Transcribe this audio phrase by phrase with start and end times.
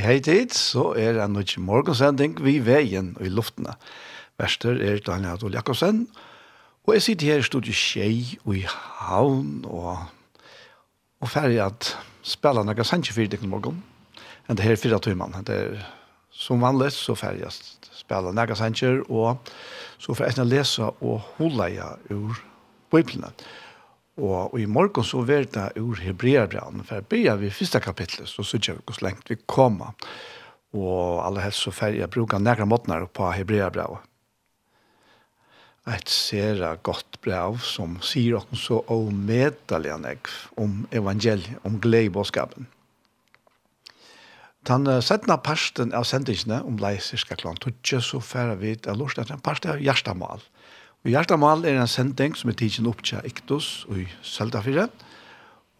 [0.00, 3.74] hei hei tid, så er det en morgensending vi veien og i luftene.
[4.40, 6.06] Verster er Daniel Adol Jakobsen,
[6.88, 9.98] og jeg sitter her i studiet Kjei og i Havn, og,
[11.20, 11.92] og ferdig at
[12.24, 13.82] spiller noen sanje for deg morgen,
[14.48, 15.44] enn det her fire timene.
[15.44, 15.84] Det er
[16.32, 19.52] som vanlig så ferdig at spiller noen sanje, og
[20.00, 22.40] så får jeg lese og holde jeg ur
[22.90, 23.28] Bibelen.
[23.28, 23.44] Og
[24.20, 28.28] Og, og i morgen så var det ur Hebreabraun, for jeg begynner vi første kapitlet,
[28.28, 29.96] så synes jeg hvor lengt vi kommer.
[30.76, 34.04] Og alle helst så fer jeg bruke nærmere måtene på Hebreabraun.
[35.90, 39.94] Et sera godt brev som sier oss så omedelig
[40.60, 42.68] om evangeliet, om gledebåskapen.
[44.68, 49.00] Den uh, settende parten av sendingene om leisiske klant, tog ikke så færre vidt, jeg
[49.00, 50.44] lort at en part av hjertemål.
[50.44, 50.59] Mm
[51.04, 54.90] Og Hjertamal er en sending som er tidsen opp til Iktus og i Søltafire,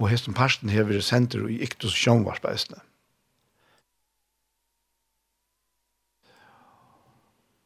[0.00, 2.80] og hesten parsten hever senter i Iktus sjønvarsbeisene.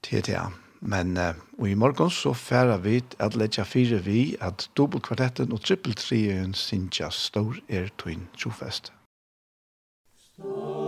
[0.05, 0.49] TTA.
[0.85, 5.63] Men uh, og i morgen så færer vi at letja fire vi at dobbeltkvartetten og
[5.65, 8.93] trippeltrien sinja stor er tøyn trofest.
[10.21, 10.84] Stor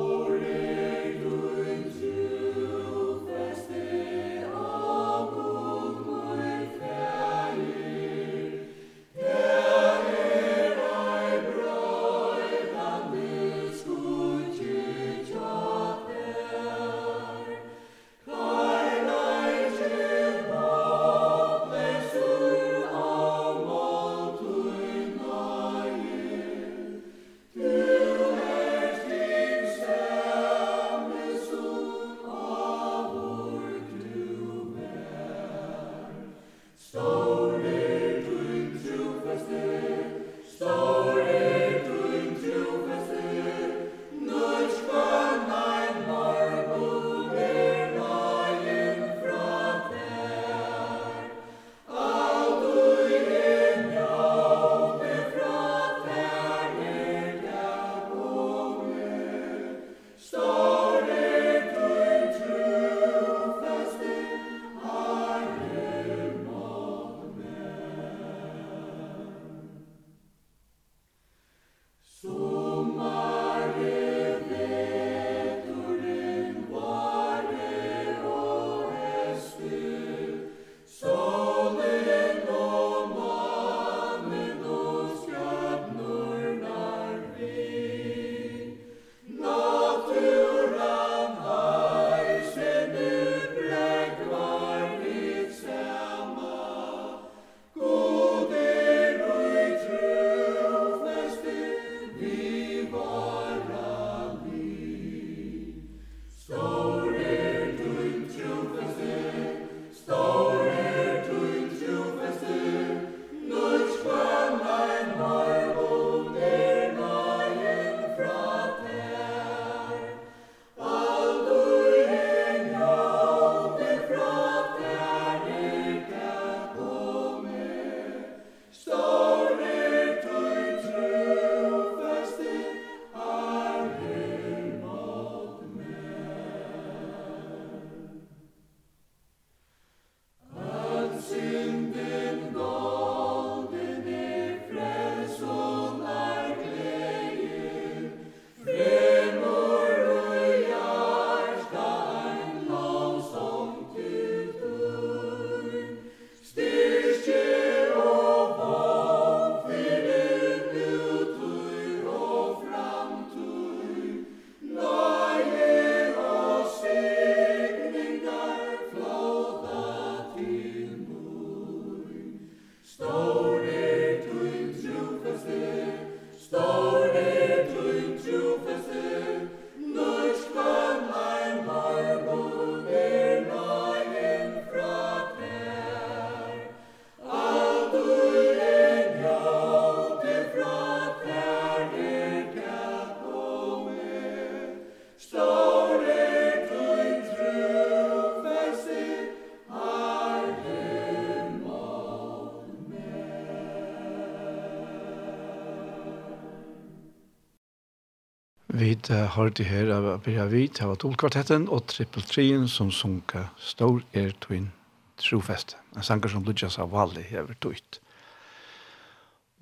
[209.06, 214.00] at jeg har det her av Birja Hvit, av Adolkvartetten og Trippeltrien som sunka Stor
[214.10, 214.72] er twin
[215.20, 215.78] trofeste.
[215.94, 218.00] En sanger som Ludjas av Valli hever tøyt.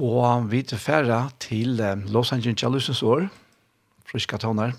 [0.00, 1.76] Og vi til færre til
[2.08, 3.28] Los Angeles Jalusens år,
[4.08, 4.72] friska toner.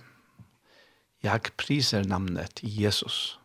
[1.21, 3.37] Jeg priser namnet Jesus.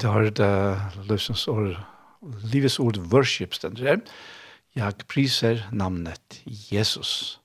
[0.00, 1.74] vid har det løsens år,
[2.48, 3.98] livets ord worship stender her.
[4.74, 7.40] Jeg priser namnet Jesus.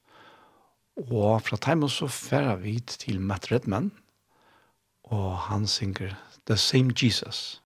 [0.96, 3.92] Og fra timen så færer vi til Matt Redman,
[5.04, 6.16] og han synger
[6.48, 7.62] The Same Jesus.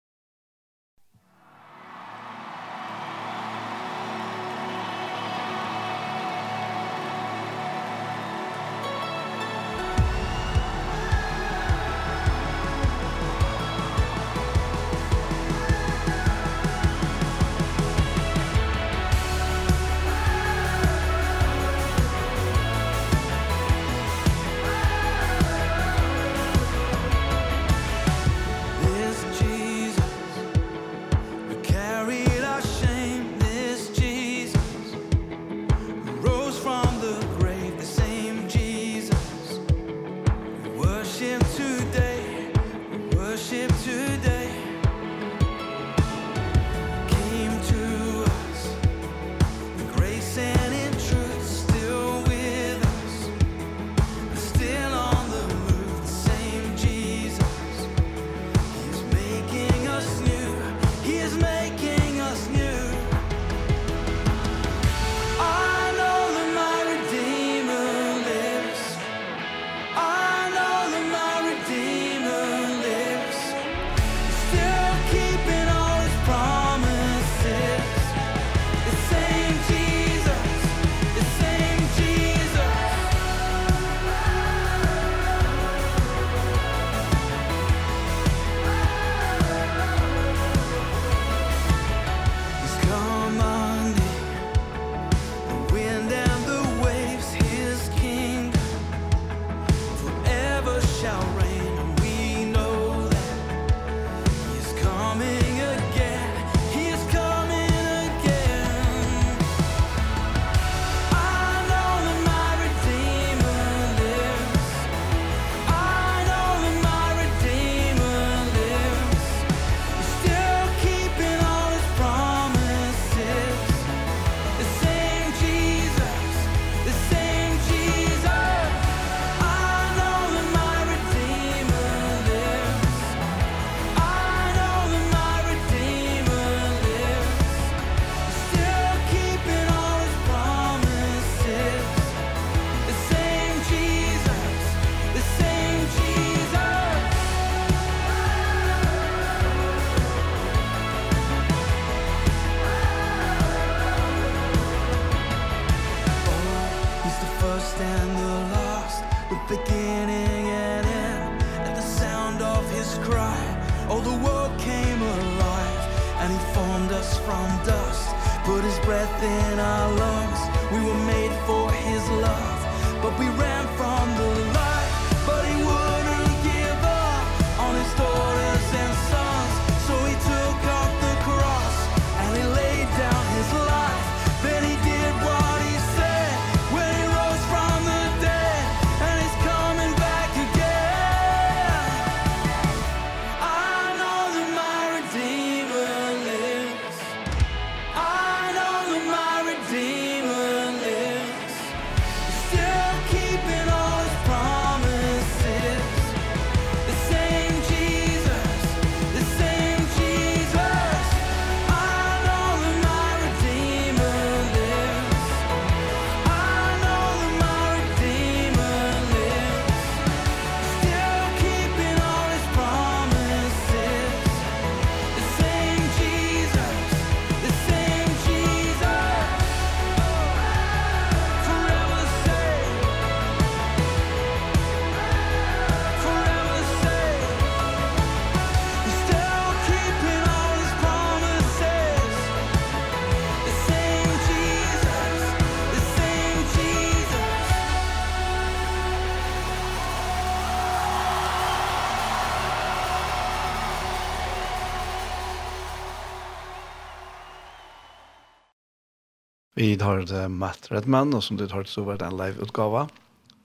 [259.59, 262.85] Vi har det Matt Redman, og som du har så var det en live-utgave.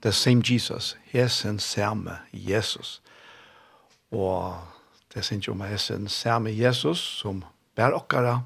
[0.03, 3.03] The same Jesus, hesen samme Jesus.
[4.13, 4.55] Og
[5.15, 7.43] det synes jo om hesen samme Jesus som
[7.75, 8.45] bær okkara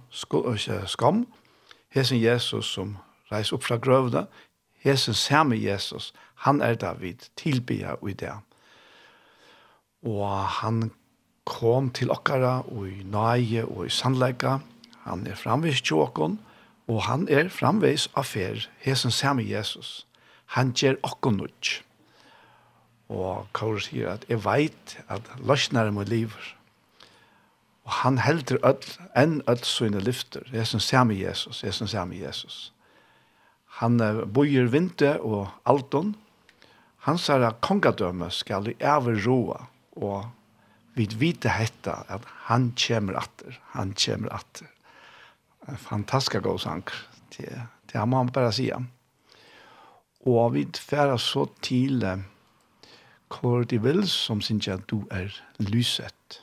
[0.86, 1.26] skam,
[1.92, 2.96] hesen Jesus som
[3.28, 4.24] reis opp fra grøvda,
[4.80, 6.14] hesen samme Jesus,
[6.48, 8.32] han er David, tilbya i det.
[10.08, 10.90] Og han
[11.44, 14.58] kom til okkara og i nøye og i sannleika.
[15.04, 16.40] Han er framvist tjåkon,
[16.88, 20.06] Og han er framveis affær, hesen samme Jesus.
[20.56, 21.82] Han gjør okko nudj.
[23.12, 26.54] Og Kaur sier at jeg veit at løsnare mot livet.
[27.88, 30.44] Og han helder öll, enn öll sine lyfter.
[30.52, 32.72] Hesen samme Jesus, hesen samme Jesus.
[33.80, 34.00] Han
[34.32, 36.14] bojer vinte og alton.
[37.08, 40.28] Han sier at kongadømme skal i roa og
[40.98, 44.66] vi vite hetta at han kommer atter, han kommer atter
[45.76, 46.82] fantastiska god sang.
[47.36, 48.84] Det, det har man bara säga.
[50.20, 52.00] Og vi färrar så till
[53.68, 56.42] de Wills som syns att du er lyset.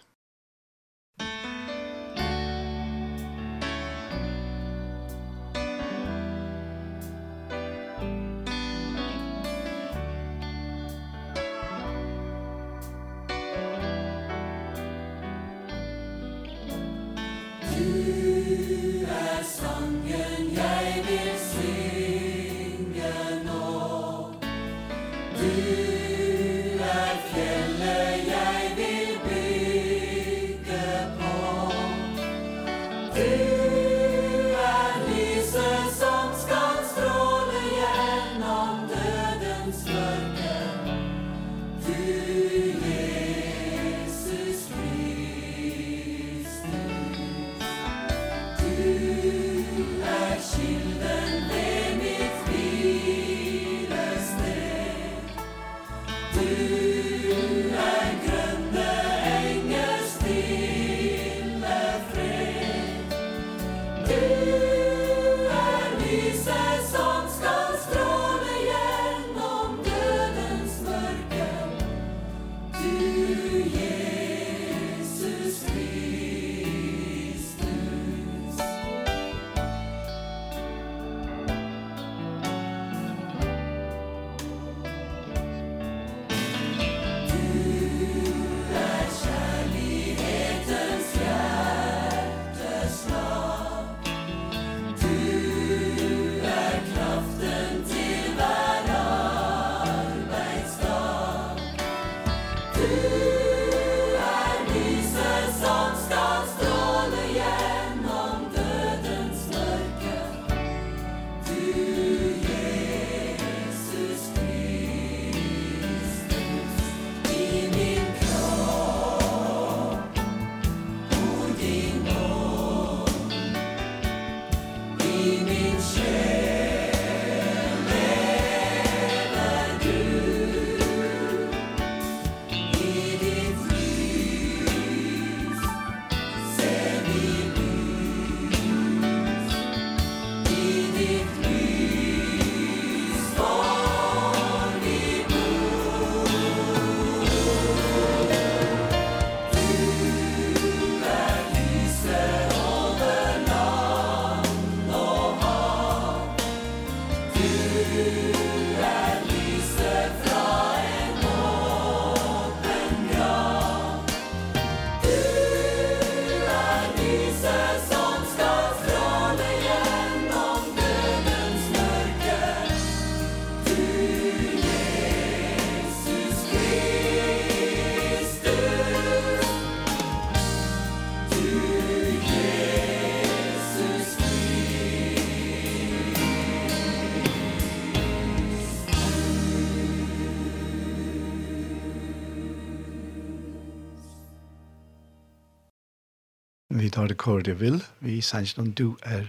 [197.25, 199.23] Cordival, vi sanns noen du er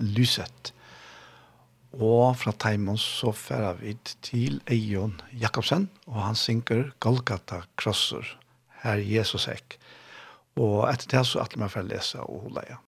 [0.00, 0.70] lyset.
[1.92, 3.92] Og fra Taimons så færa vi
[4.24, 8.24] til Eion Jakobsen, og han synker Golgata Krosser,
[8.80, 9.76] her Jesus ek.
[10.56, 12.80] Og etter det så at meg for å lese og holde igjen.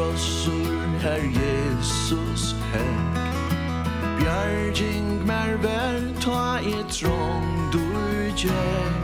[0.00, 3.18] krossur her Jesus hek
[4.18, 7.84] Bjarging mer vel ta i trång du
[8.36, 8.96] tjek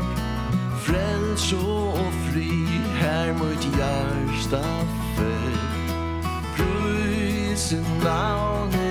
[0.86, 2.50] Fräls og fri
[3.00, 4.64] her mot hjärsta
[5.16, 5.60] fek
[6.56, 8.85] Prysen navnet.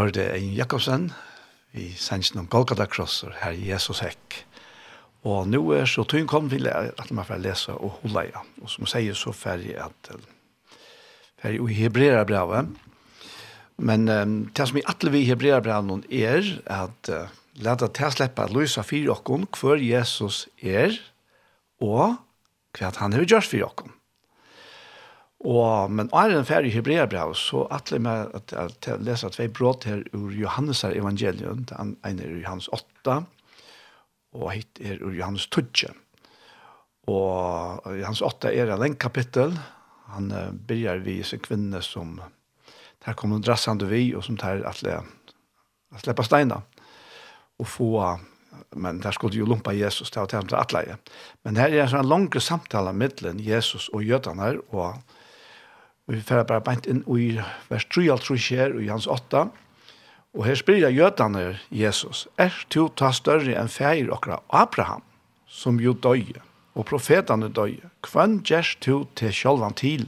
[0.00, 1.10] tar det Ein Jakobsen
[1.76, 4.38] i sensen om Golgata Cross her Jesus hekk.
[5.28, 8.48] Og nå er så tøyen kom til at man får lese og holde igjen.
[8.64, 10.08] Og som sier så ferdig at
[11.42, 12.72] ferdig i Hebrea brevet.
[13.76, 17.28] Men um, det som i atle vi Hebrea brevet er at uh,
[17.60, 20.96] lade til slippe at Luisa fire åkken hver Jesus er
[21.76, 22.16] og
[22.78, 23.92] hva han har gjort fyrir åkken.
[25.40, 28.52] Og, men er en ferdig hebreerbrev, så atle med at
[28.86, 33.22] jeg leser tve brott her ur Johannes her evangelium, den ene er Johannes 8,
[34.36, 35.94] og hit er ur Johannes 12.
[37.08, 39.56] Og Johannes 8 er en lengt kapittel,
[40.10, 42.18] han uh, begynner vi seg kvinne som
[43.00, 44.98] der kommer en drassande vi, og som tar atle,
[45.94, 46.60] atle slippe steina,
[47.60, 47.94] og få
[48.76, 50.96] men der skulle jo lumpa Jesus til å ta ham til atleie.
[51.46, 55.00] Men her er en sånn langere samtale mellom Jesus og jødene her, og
[56.08, 57.32] Og vi fer bare bænt inn i
[57.70, 59.48] vers 3 alt tror skjer i hans 8.
[60.34, 65.02] Og her spyr jeg jødene Jesus, er du ta større enn feir okra Abraham,
[65.46, 66.38] som jo døye,
[66.78, 70.06] og profetene døye, kvann gjerst du til sjølvan til?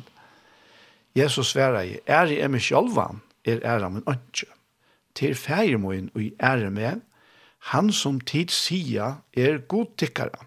[1.19, 4.47] Jesus sverar jeg, er jeg meg sjølvan, er æra min ønske.
[5.19, 7.03] Til feir min og i ære med,
[7.73, 10.47] han som tid sia er godtikkare,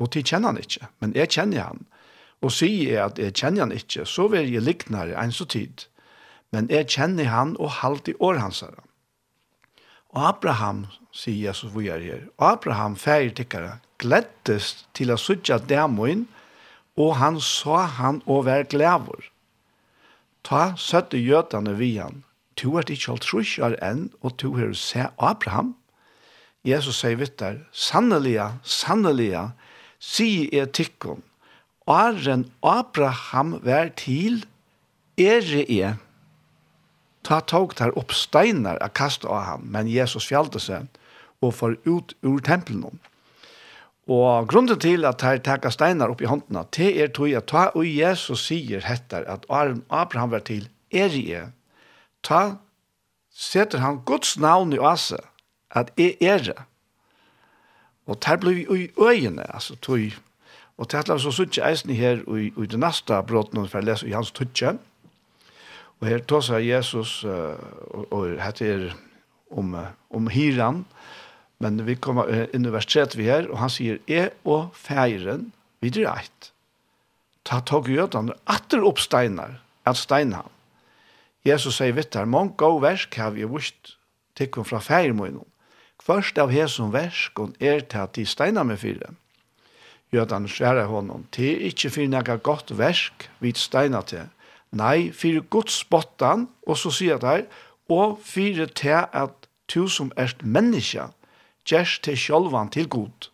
[0.00, 1.84] og tid kjenner han ikke, men jeg kjenner han,
[2.40, 5.84] og sier at jeg kjenner han ikke, så vil jeg liknare enn så tid.
[6.50, 8.82] Men jeg kjenner han og halt i år hans herre.
[10.10, 15.60] Og Abraham, sier Jesus vi er her, og Abraham feir tikkere, glettes til å sutja
[15.62, 16.24] demoin,
[16.98, 19.28] og han sa han og være glæver.
[20.42, 22.24] Ta søtte gjøtene vi han,
[22.58, 25.76] to er ikke alt trusjar enn, og to er se Abraham.
[26.66, 29.52] Jesus sier vittar, sannelia, sannelia,
[30.00, 31.22] sier jeg tikkene,
[31.88, 34.44] Arren Abraham vær til,
[35.18, 35.96] er det jeg.
[37.24, 40.88] Ta tog der opp steinar av kast av ham, men Jesus fjallte seg
[41.40, 43.00] og får ut ur tempelen.
[44.10, 47.68] Og grunden til at her teka steinar opp i håndene, det er tog at ta
[47.74, 51.52] og Jesus sier hettar at Arren Abraham vær til, er jeg.
[52.26, 52.58] Ta
[53.30, 55.20] setter han Guds navn i oase,
[55.70, 56.66] at er er.
[58.06, 60.16] Og der blir vi i øyene, altså tog
[60.80, 64.08] Og til atler så suttje eisen her i, i det neste bråten for å lese
[64.08, 64.78] i hans tutje.
[66.00, 67.60] Og her tar seg Jesus, uh,
[67.92, 68.86] og, og hette er
[69.52, 69.74] om,
[70.08, 70.86] om hyran,
[71.60, 75.50] men vi kommer inn i vers 3 vi her, og han sier, «E og feiren
[75.84, 76.50] videre eit.
[77.44, 80.56] Ta tog jødene atter opp steinar, at steinar han.
[81.44, 83.98] Jesus sier vittar, «Mång gau versk har vi vust
[84.40, 85.44] tikkum fra feirmoinon.
[86.00, 89.19] Først av hesson versk, og er til at de steinar med fyren.»
[90.10, 94.24] Jødan skjæra honom, te ikkje fyrir nega gott versk vid steina te.
[94.74, 97.44] Nei, fyrir Guds spottan, og så sier der,
[97.90, 101.10] og fyrir te at tu som erst menneska,
[101.66, 103.30] gjerst te sjolvan til god.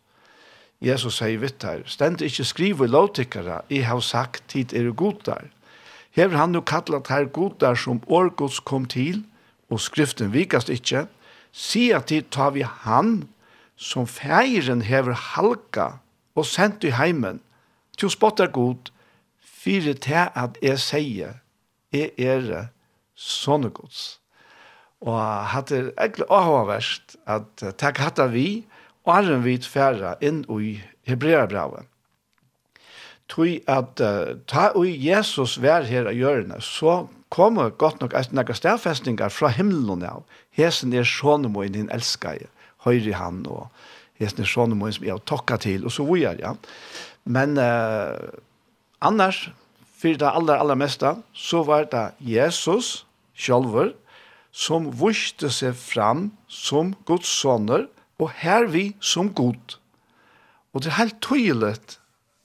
[0.84, 5.24] Jesus sier vitt her, stend ikkje skriv i lovtikkara, i hav sagt tid er god
[5.24, 5.48] der.
[6.16, 9.24] Hever han nu kallat her god der som årgods kom til,
[9.72, 11.06] og skriften vikast ikkje,
[11.52, 13.24] sier tid tar vi han
[13.76, 15.96] som feiren hever halka,
[16.36, 17.40] og sendt i heimen,
[17.96, 18.92] til spotter god,
[19.40, 21.34] fire til at jeg sier,
[21.92, 22.68] jeg er
[23.16, 24.18] sånne gods.
[25.00, 25.18] Og
[25.52, 28.66] hadde egentlig avhåverst at takk hatt vi,
[29.06, 30.76] og er en vidt færre inn i
[31.08, 31.86] Hebreabravet.
[33.30, 38.36] Tui at uh, ta ui Jesus vær her av hjørne, så kommer godt nok etter
[38.38, 40.22] nekka stedfestningar fra himmelen av.
[40.54, 42.44] Hesen er sånne må inn din elskar,
[42.86, 43.66] høyre han og,
[44.20, 46.54] hesten er sånn og som jeg har tokka til, og så hvor jeg, ja.
[47.26, 48.14] Men uh,
[49.04, 49.48] annars,
[49.96, 53.04] for det aller, aller meste, så var det Jesus
[53.36, 53.94] selv
[54.56, 59.76] som vurste seg fram som Guds sønner, og her vi som god.
[60.72, 61.74] Og det er helt tydelig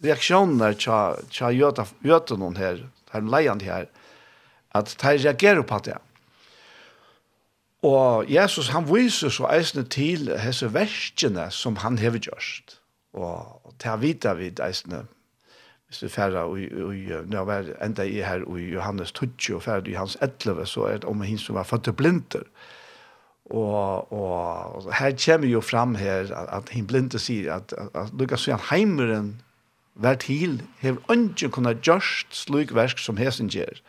[0.03, 2.81] reaksjoner til jøtene her,
[3.13, 3.87] her leiene her,
[4.75, 5.97] at de reagerer på det.
[7.81, 12.77] Og Jesus han viser så eisne til hese verskene som han hever gjørst.
[13.17, 15.05] Og til han vita vid eisne,
[15.87, 16.93] hvis vi færre, og, og,
[17.27, 21.01] når jeg enda i her, i Johannes Tudje, og færre i hans etleve, så er
[21.01, 22.45] det om henne som var født til blinder.
[23.45, 28.13] Og, og her kommer jo fram her, at, at henne blinde sier, at, at, at
[28.19, 29.41] Lukas sier han heimeren,
[29.95, 33.81] vært til, hever ikke kunnet gjørst slik versk som hesen gjør.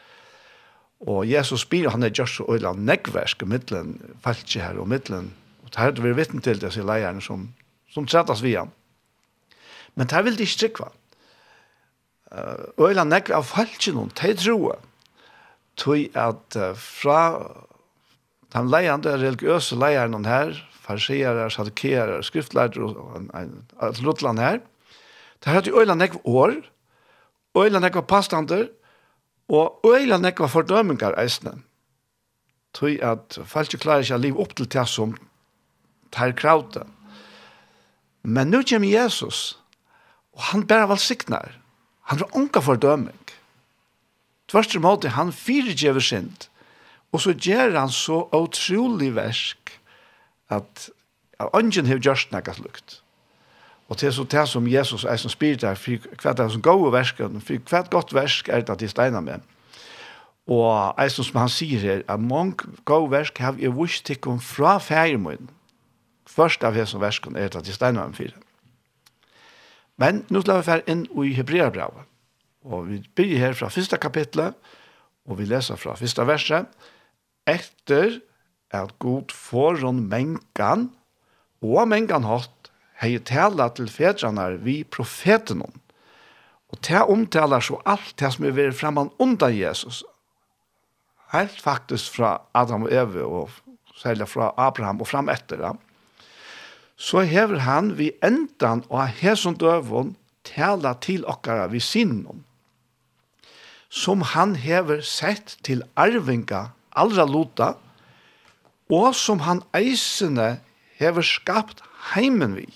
[1.03, 5.33] Og Jesus spyr, han er just så øyla nekversk i middelen, falskje her og middelen.
[5.65, 7.49] Og det her vi vittne til det, sier leierne som,
[7.91, 8.71] som trettas vi han.
[9.99, 10.91] Men det vil de ikke trykva.
[12.79, 14.79] Øyla nekversk av falskje noen, de troer,
[15.77, 17.19] tog at fra
[18.55, 21.49] den leierne, religiøse leierne her, farsiere,
[23.17, 24.61] en, en, altså Lutland her,
[25.43, 26.55] det her er øyla nekversk år,
[27.59, 28.69] øyla nekversk pastander,
[29.53, 31.59] Og øyla nekva fordømingar eisne.
[32.73, 35.13] Tøy at falskje klarer seg liv opp til det som
[36.13, 36.87] tar krauta.
[38.23, 39.59] Men nu kommer Jesus,
[40.33, 41.59] og han bærer valsiknar.
[42.09, 43.19] Han har unga fordøming.
[44.49, 46.49] Tvørste måte, han fyrirgjever sind.
[47.13, 49.77] Og så gjør han så utrolig versk
[50.49, 50.89] at,
[51.53, 53.02] ungen har gjørst nekka slukt.
[53.93, 56.53] Og det er så det som Jesus er som spyr der, for hva er det
[56.55, 59.43] som gode versker, for hva er godt versk er det at de steiner med.
[60.49, 64.41] Og er som han sier her, at mange gode versk har jeg vist til kom
[64.41, 65.51] fra feriemunnen.
[66.25, 68.41] Først av hese versken er det at de steiner med fire.
[70.01, 72.09] Men nå skal vi være inn i Hebreabravet.
[72.65, 74.57] Og vi begynner her fra første kapitlet,
[75.29, 76.73] og vi leser fra første verset.
[77.45, 78.23] Etter
[78.73, 80.89] at god foran mengan,
[81.61, 82.62] og mengan hatt,
[83.03, 85.73] hei tala til fedrarna vi profeten om.
[86.73, 90.05] Og ta omtalar så alt det som er vært fremman under Jesus.
[91.33, 93.51] Helt faktisk fra Adam og Eve og
[93.99, 95.73] særlig fra Abraham og fram etter det.
[96.97, 100.15] Så hever han vi endan og hesson døvon
[100.47, 102.45] tala til okkara vi sinnom.
[103.91, 107.75] Som han hever sett til arvinga allra lota
[108.93, 110.61] og som han eisene
[111.01, 112.69] hever skapt heimen vi.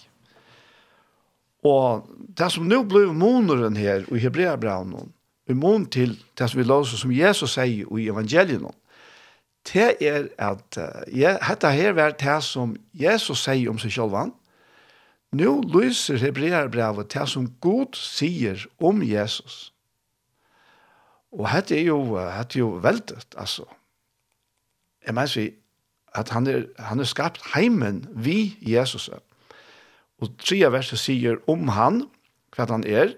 [1.66, 2.06] Og
[2.38, 5.12] det som nå blir moneren her i Hebreabraunen,
[5.46, 8.66] i mon til det som vi låser som Jesus sier i evangelien,
[9.66, 10.78] det er at
[11.10, 14.34] ja, dette her er det som Jesus sier om seg selv.
[15.36, 19.72] Nå lyser Hebreabraunen det som Gud sier om Jesus.
[21.34, 23.66] Og dette er jo, dette er jo veldig, altså.
[25.06, 25.50] Jeg mener
[26.16, 29.25] at han er, han er skapt heimen vi Jesus er.
[30.22, 32.04] Og tredje verset sier om han,
[32.56, 33.12] hva han er,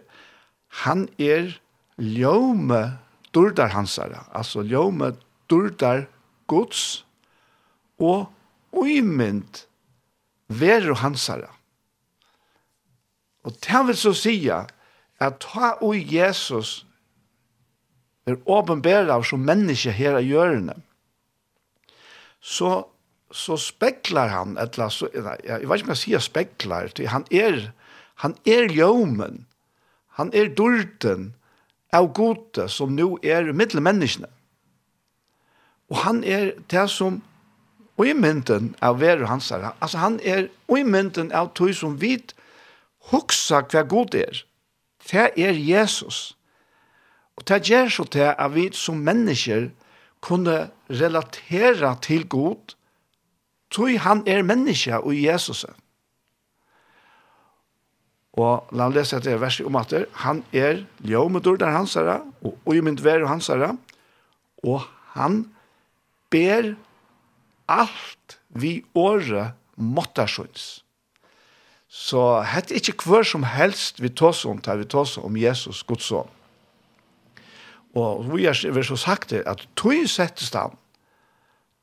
[0.85, 1.55] han er
[1.99, 2.99] ljome
[3.35, 5.13] durdar hansara, altså ljome
[5.51, 6.07] durdar
[6.51, 7.05] gods
[7.99, 8.29] og
[8.73, 9.65] uimynd
[10.49, 11.51] veru hansara.
[13.45, 14.59] Og det vil så sige
[15.21, 16.85] at ta ui Jesus
[18.27, 20.75] er åpenbæra av som menneske her av hjørne,
[22.41, 22.85] så
[23.31, 27.71] så speklar han, eller så, nei, jeg vet ikke om jeg sier speklar, han er,
[28.25, 29.45] han er jømen,
[30.17, 31.33] han er dulten
[31.95, 34.31] av gode som nå er middelmenneskene.
[35.89, 37.23] Og han er det som
[37.99, 39.71] uimynden av veru hans her.
[39.81, 42.35] Altså han er uimynden av tog som vit
[43.13, 44.43] huksa hva god er.
[45.09, 46.37] Det er Jesus.
[47.39, 49.71] Og det gjør så til at vi som mennesker
[50.21, 52.75] kunne relatera til god
[53.71, 55.65] tog han er menneske og Jesus.
[58.39, 62.59] Og la han lese etter verset om at han er ljømedor der hans herre, og
[62.67, 63.75] uimynd ver hans herre,
[64.63, 64.85] og
[65.17, 65.47] han
[66.31, 66.75] ber
[67.69, 70.85] alt vi åre måttasjons.
[71.89, 76.05] Så hette ikke hver som helst vi tås om, tar vi tås om Jesus, Guds
[76.05, 76.29] son.
[77.97, 80.77] Og vi har så sagt det, at tog settes han,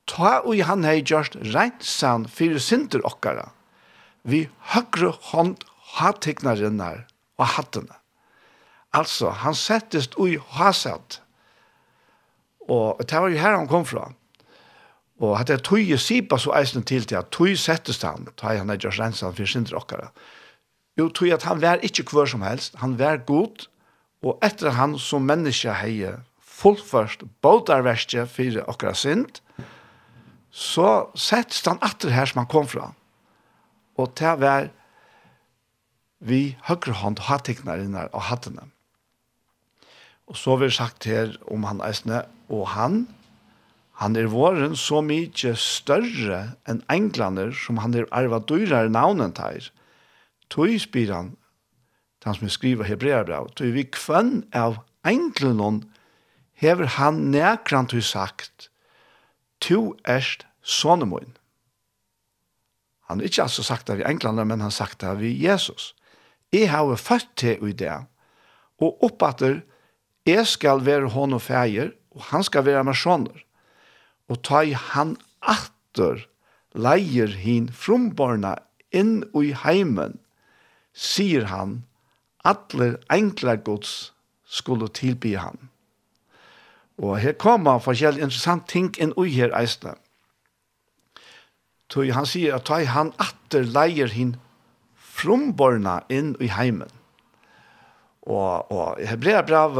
[0.10, 3.50] ta og han hei gjørst reinsan fyrir sinter okkara,
[4.24, 5.66] vi høgre hånd
[5.98, 7.06] hatiknarinnar
[7.40, 8.02] og hattene.
[8.96, 11.20] Altså, han settest ui hasat,
[12.66, 14.08] og det var jo her han kom fra,
[15.22, 18.56] og at det tog i Sipa så eisen til til at tog settest han, ta
[18.56, 20.10] han hei gjørst reinsan fyrir sinter okkara.
[21.00, 23.68] Jo, tog at han var ikkje hver som helst, han var god,
[24.24, 29.42] og etter han som menneske hei fullførst bådarverstje fyrir okkara sint,
[30.56, 32.94] så sets han atter her som han kom fra.
[34.00, 34.70] Og det var
[36.26, 38.70] vi høyre hånd hatteknerne og hattene.
[40.32, 43.04] Og så vil jeg sagt her om han eisne, og han,
[44.00, 46.40] han er våren så mykje større
[46.72, 49.70] enn englander som han er arva dyrere navnen teir.
[50.50, 51.34] Tøy spyr han,
[52.26, 55.84] han som skriver hebreerbrev, tøy vi kvønn av englanon
[56.58, 58.72] hever han nekrant tøy sagt,
[59.62, 61.38] to erst sonen min.
[63.08, 65.94] Han har ikke altså sagt det vi englander, men han har sagt det vi Jesus.
[66.54, 68.06] Jeg har født til i det,
[68.82, 69.62] og oppater,
[70.26, 73.44] jeg skal være hånd og feir, og han skal være med soner.
[74.30, 76.26] Og ta i han atter,
[76.74, 78.56] leier hin fromborna
[78.92, 80.18] inn i heimen,
[80.96, 81.84] sier han,
[82.46, 84.12] atler enkla gods
[84.46, 85.70] skulle tilby han.
[86.98, 89.96] Og her kommer forskjellige interessante ting inn i her eisene.
[91.92, 94.36] Så han sier at tøy han atter leier hin
[94.96, 96.90] frumborna inn i heimen.
[98.26, 99.78] Og, og Hebrea brav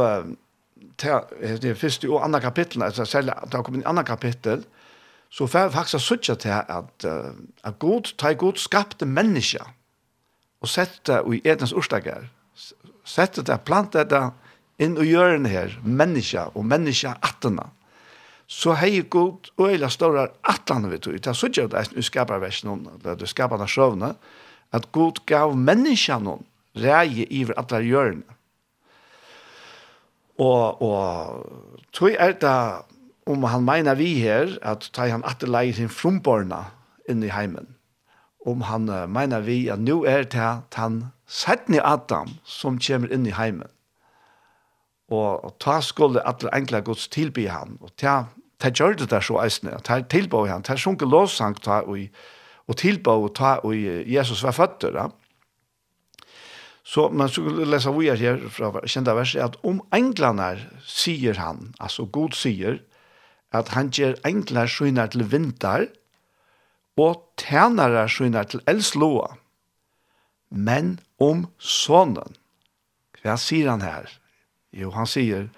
[0.96, 4.04] det er første og andre kapittel, altså selv at det har kommet inn i andre
[4.04, 4.64] kapittel,
[5.30, 7.04] så får jeg faktisk sørge til at,
[7.64, 9.66] at god, ta god skapte mennesker
[10.60, 12.30] og sette i etens orsaker.
[13.04, 14.22] Sette det, plante det,
[14.82, 17.70] inn og gjør den her, menneska og menneska attena,
[18.46, 22.86] så hei god og eila stårar atlan vi tog, ta sudja at eisen skapar noen,
[22.94, 24.14] eller du skapar den sjøvne,
[24.72, 26.44] at god gav menneska noen
[26.76, 28.22] reie iver atla gjørne.
[30.38, 32.56] Og, og tog er det
[33.26, 36.68] om han meina vi her, at ta han atleir sin frumborna
[37.10, 37.72] inn i heimen,
[38.46, 43.34] om han meina vi at nu er det han sættni Adam som kommer inn i
[43.34, 43.70] heimen,
[45.12, 48.24] og ta skulle alle enkle gods tilby han, og ta,
[48.58, 52.08] ta gjør det der så eisne, ta tilbå han, ta sjunke låsang ta og,
[52.66, 55.06] og tilbå og ta og Jesus var føtter da.
[56.86, 60.52] Så man skulle lesa vi her fra kjente verset, at om englene
[60.86, 62.78] sier han, altså god sier,
[63.50, 65.88] at han gjør englene skjønner til vinter,
[66.96, 69.34] og tænare skjønner til elslåa,
[70.50, 72.38] men om sonen.
[73.22, 74.06] Hva sier han her?
[74.76, 75.48] Jo, han sier,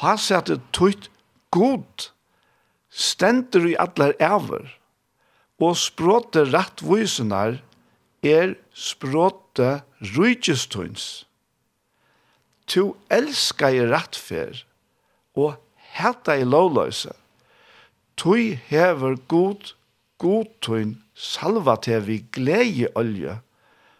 [0.00, 1.10] «Ha sett at det tøyt
[1.52, 2.08] god
[2.92, 4.70] stender i alle æver,
[5.62, 7.60] og språte rettvisenar
[8.24, 9.82] er språte
[10.14, 11.26] rujtjestøyns.
[12.66, 14.64] Tu elskar i rettfer,
[15.36, 15.58] og
[15.98, 17.12] heta i lovløse.
[18.16, 19.74] Tu hever god,
[20.22, 23.40] godtøyn salva til vi glede olje,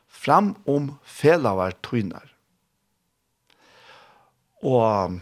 [0.09, 2.32] fram om felavar tøynar.
[4.63, 5.19] Og,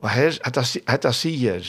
[0.00, 1.68] og her, dette, sier,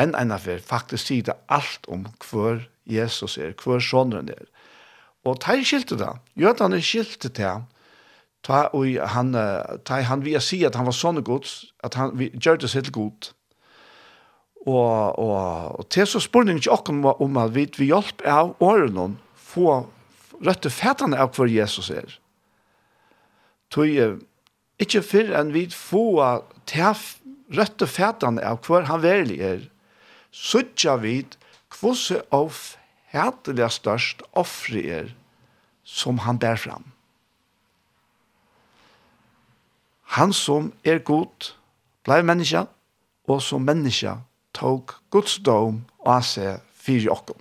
[0.00, 4.46] enn enn affær, faktisk sier det alt om hver Jesus er, hver sånneren er.
[5.26, 6.12] Og ta de skilte det.
[6.38, 7.52] Jødene skilte det.
[8.46, 9.34] Ta, og han,
[9.84, 12.96] ta, han vil si at han var sånne gods, at han gjør det seg til
[12.96, 13.32] god.
[14.64, 18.54] Og, og, og til så spør han ikke om, om at vi, vi hjelp av
[18.64, 19.82] årene få
[20.40, 22.16] røtte fætene av hver Jesus er.
[23.70, 24.16] Tøy,
[24.80, 27.02] Ikke før enn vi får til
[27.56, 29.64] røtte fætene av hver han verlig er,
[30.30, 31.36] suttja vid
[31.74, 32.62] hvordan av
[33.12, 35.12] hætelig størst offre er
[35.84, 36.86] som han bær fram.
[40.16, 41.52] Han som er god,
[42.02, 42.64] blei menneska,
[43.30, 44.16] og som menneska
[44.54, 47.38] tog Guds dom av seg fyri okkom.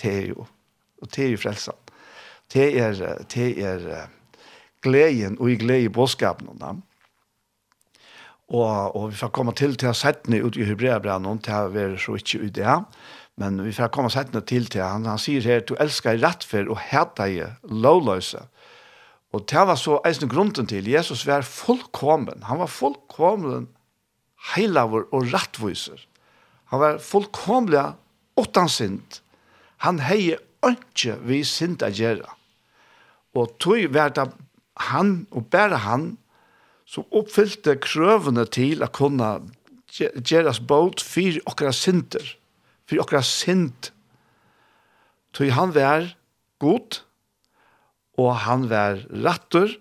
[0.00, 0.46] Det er jo,
[1.02, 1.76] og det er jo frelsen.
[2.52, 2.96] Det er,
[3.32, 4.08] det er,
[4.82, 6.50] gleden og i glede i bådskapen.
[8.52, 11.72] Og, og vi får komme til til å sette ned ut i Hebreabrennen, til å
[11.72, 12.78] være så ikke ut det.
[13.40, 15.08] Men vi får komme sette ned til til han.
[15.08, 18.44] Han sier her, du elsker rettferd og heter deg lovløse.
[19.32, 20.88] Og det var så eisen grunden til.
[20.88, 22.44] Jesus var fullkommen.
[22.50, 23.70] Han var fullkommen
[24.52, 26.04] heilavur og rettviser.
[26.72, 27.84] Han var fullkomlig
[28.36, 29.22] åttansint.
[29.86, 32.28] Han heie ikke vi sint å gjøre.
[33.32, 34.28] Og tog var det
[34.78, 36.06] han og bare han
[36.88, 39.28] som oppfyllte krøvene til å kunne
[39.92, 42.24] gjøres båt for okra synder,
[42.88, 43.92] for okra synd.
[45.32, 46.10] Så han var
[46.60, 47.00] god,
[48.20, 49.72] og han var rattur,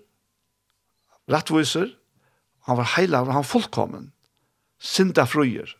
[1.32, 1.92] rattviser,
[2.68, 4.12] han var heilag, han var fullkommen,
[4.80, 5.76] synda fruer.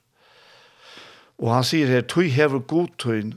[1.42, 3.36] Og han sier her, «Tøy hever godtøyn,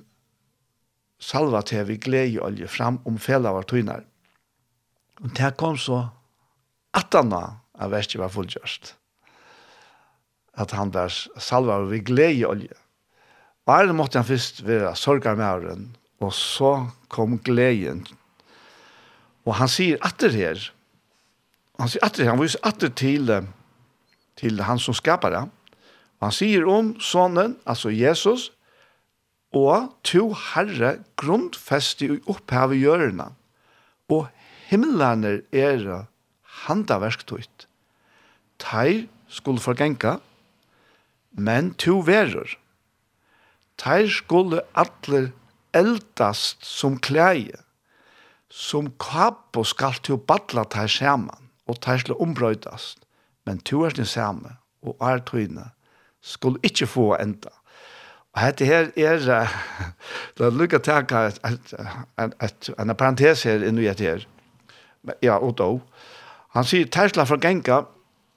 [1.22, 4.04] salva til vi glede olje fram om fela var tøynar.»
[5.22, 6.06] Og det kom så
[6.94, 8.94] at han av verset var fullgjørst.
[10.54, 12.74] At han var og vi glede i olje.
[13.66, 15.84] Og her måtte han først være sorgar med åren,
[16.20, 18.04] og så kom gleden.
[19.44, 20.60] Og han sier atter her,
[21.80, 23.32] han sier atter her, han viser atter til,
[24.38, 25.42] til han som skapar det.
[26.20, 28.52] Og han sier om sonen, altså Jesus,
[29.54, 33.34] og to herre grunnfeste i opphavet hjørnet,
[34.10, 34.28] og
[34.70, 36.06] himmelene er
[36.64, 37.66] handaverktøyt.
[38.62, 40.18] Teir skulle forgenka,
[41.34, 42.56] men to verur.
[43.80, 45.32] Teir skulle atler
[45.74, 47.58] eldast som klæje,
[48.48, 53.02] som kapo skal til å badla teir saman, og teir skulle ombrøydast,
[53.46, 54.54] men to er sin samme,
[54.84, 55.72] og er tøyne,
[56.22, 57.50] skulle ikkje få enda.
[58.34, 59.50] Og dette her er,
[60.38, 61.26] det er lukka teka
[62.18, 64.24] en parentes her inni etter her,
[65.20, 65.80] ja, og då.
[66.54, 67.84] Han sier, tersla fra genga,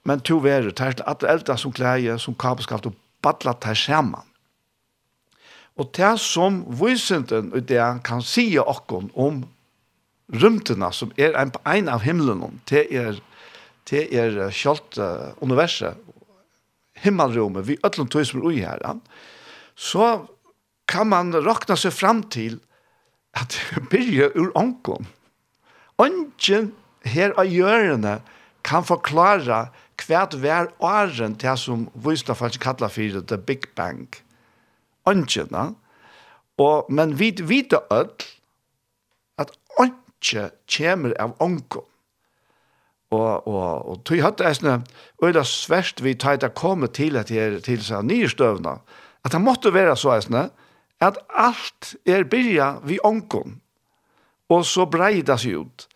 [0.04, 4.26] men to verer, tersla, at eldre som klæje, som kapskaft, og badla ter saman.
[5.78, 9.44] Og det som vysenten og det kan si okkon om
[10.34, 13.20] rymtena, som er en, en av himmelen, det er,
[13.90, 15.94] det er kjølt uh, universet,
[16.98, 18.82] himmelrommet, vi ødlom tog som er ui her,
[19.78, 20.26] så
[20.88, 22.58] kan man rakna seg fram til
[23.38, 25.06] at det byrja ur onkon.
[25.98, 26.72] Ongen
[27.02, 28.18] her av hjørne
[28.66, 29.66] kan forklare
[29.98, 34.06] hvert vær åren til det som Vøystafeldt kallar for The Big Bang.
[35.08, 35.76] Ungen.
[36.58, 38.26] Og, men vi vet alt
[39.38, 41.86] at ongen kommer av ongen.
[43.10, 44.82] Og, og, og tog hatt det sånn,
[45.16, 48.82] og det svært vi tar det komme til at det til seg nye støvner,
[49.24, 50.50] at det måtte være så sånn,
[51.00, 53.62] at alt er byrja vi ongen
[54.48, 55.86] og så breida seg ut.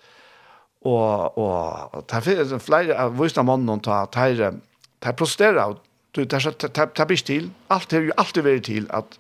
[0.88, 4.58] Og, og det er flere av vissna mannen ta, tar,
[5.00, 5.76] tar protesterer,
[6.12, 9.16] du tar, tar, tar, tar bist til, alt er jo alltid vært til, at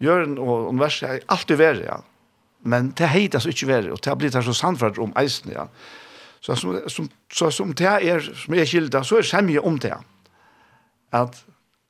[0.00, 1.98] Jørn og universet har alltid vært, ja.
[2.64, 5.66] Men det heit altså ikkje vært, og det blir blitt så sannfart om eisen, ja.
[6.40, 9.92] Så som, som, så, som det er, som er kilda, så er semje om det.
[11.12, 11.42] At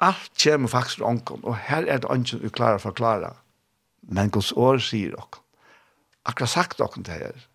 [0.03, 3.31] alt kjem faktisk til ånden, og her er det ånden vi klarer å forklare.
[4.11, 5.23] Men Guds år sier dere.
[5.29, 5.39] Ok
[6.25, 7.47] akkurat sagt dere det her,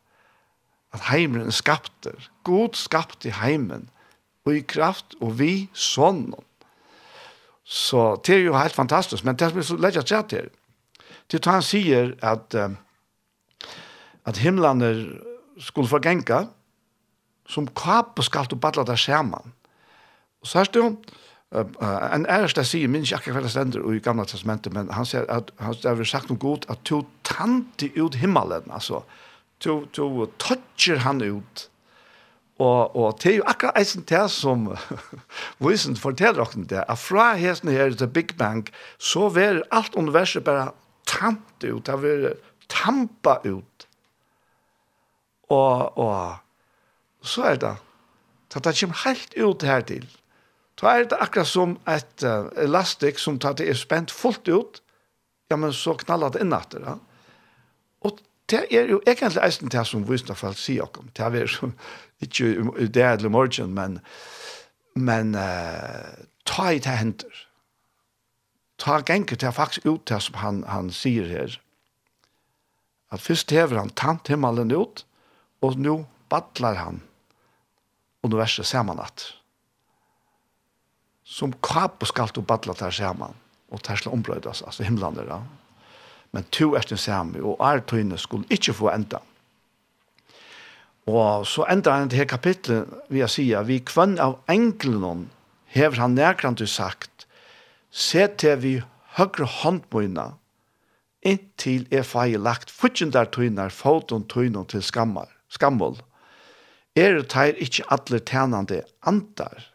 [0.96, 2.30] at heimen er skapter.
[2.44, 3.90] God skapte heimen,
[4.46, 6.30] og i kraft, og vi sånn.
[7.66, 10.52] Så det er jo helt fantastisk, men det er så lett å se til.
[11.30, 12.54] Til han sier at,
[14.26, 15.02] at himlaner
[15.58, 16.46] skulle forgenka,
[17.50, 19.54] som kapo skal du badla der skjermen.
[20.42, 20.92] Og så er det jo,
[21.56, 25.24] Uh, en ærst jeg sier, minns ikke akkurat stender i gamle testamentet, men han sier
[25.32, 29.06] at han har sagt noe godt, at to tante ut himmelen, altså,
[29.64, 31.70] to, to toucher han ut,
[32.60, 34.68] og, og det er jo akkurat eisen det som
[35.64, 38.68] Wilson forteller dere det, at fra hesten her til Big Bang,
[39.00, 40.74] så vil alt universet bare
[41.08, 42.30] tante ut, det vil
[42.72, 43.88] tampa ut,
[45.56, 46.36] og, og
[47.24, 47.76] så er det,
[48.52, 50.08] så det kommer helt ut her til,
[50.82, 54.82] Da er det akkurat som et uh, elastikk som tar det er spent fullt ut,
[55.52, 56.98] ja, men så knallar det innatter, ja.
[58.04, 58.20] Og
[58.52, 61.12] det er jo egentlig eisen til som visne fall sier dere.
[61.16, 61.72] Det er jo
[62.22, 64.00] ikke det eller morgen, men,
[64.96, 67.46] men uh, ta i det henter.
[68.78, 71.56] Ta genker til faktisk ut til som han, han sier her.
[73.12, 75.06] At først hever han tant himmelen ut,
[75.64, 77.02] og nå battler han
[78.26, 79.30] universet sammen at
[81.26, 83.34] som kap og skalt og badla der saman,
[83.74, 85.40] og der skal ombrøydas, altså himlander, ja.
[86.32, 89.22] Men to er den samme, og er tøyne skulle ikke få enda.
[91.08, 95.30] Og så enda han til her kapitlet, vil jeg si, vi kvann av englene,
[95.66, 97.28] hever han nærkrant du sagt,
[97.92, 98.74] se til vi
[99.18, 100.34] høyre håndmøyna,
[101.26, 105.98] inntil er feil lagt, futjen der tøyner, foton tøyner til skammar, skammål,
[106.96, 109.75] er det teir ikkje alle tænande antar?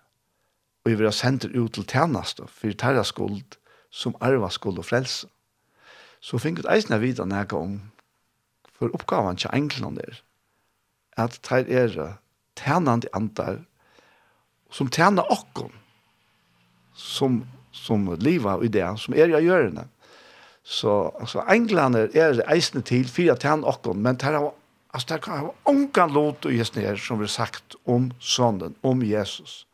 [0.84, 3.58] og vi er sendt ut til tjeneste for terra skuld
[3.90, 5.28] som arva skuld og frelse.
[6.20, 7.78] Så fikk eisen eisne videre når om
[8.76, 10.20] for oppgaven til englene der
[11.20, 12.16] at det er
[12.56, 13.58] tjenende antar
[14.70, 15.72] som tjener okkom
[16.94, 19.86] som, som livet i det som er i gjørende.
[20.62, 24.52] Så altså, englene er eisen til fire tjener okkom men det har
[24.92, 29.02] Altså, det kan ha ångan lot och gestner som vi har sagt om sonen, om
[29.02, 29.66] Jesus.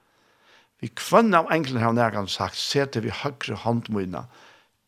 [0.82, 4.26] Vi kvann av englene har nærgan sagt, sete vi høyre håndmøyna,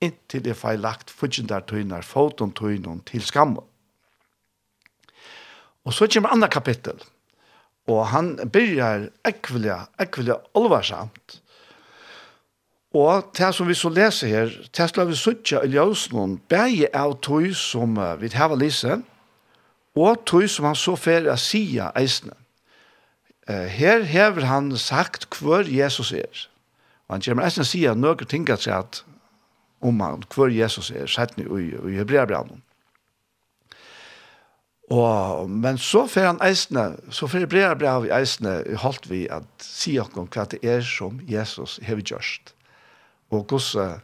[0.04, 3.64] inntil det feil lagt fudgjendar tøynar, foton tøynon til skammen.
[5.88, 7.00] Og så kommer andre kapittel,
[7.88, 11.40] og han begynner ekvelja, ekvelja olvarsamt,
[12.96, 17.18] Og det som vi så leser her, det skal vi suttje i ljøsnån, begge av
[17.20, 19.02] tog som vi har lise,
[19.94, 22.32] og tog som han så fer å sige eisene
[23.48, 26.46] her hever han sagt hver Jesus er.
[27.08, 29.04] Og han kommer eisen å si at noen ting at seg
[29.80, 32.62] om han, hver Jesus er, sett ni i, i Hebreabranen.
[34.88, 39.48] Og, men så fer han eisne, så fer brea bra vi eisne, holdt vi at
[39.60, 42.54] si okkom hva det er som Jesus hever gjørst.
[43.28, 44.00] Og hvordan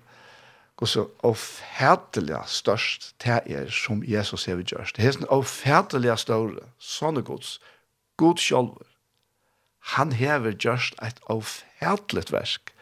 [0.77, 4.97] gosse ofætelig størst det er som Jesus hever gjørst.
[4.97, 7.59] Det er sånn ofætelig større, sånne gods,
[8.21, 8.89] god sjolver
[9.93, 12.73] han hever gjørst et avfætlet versk.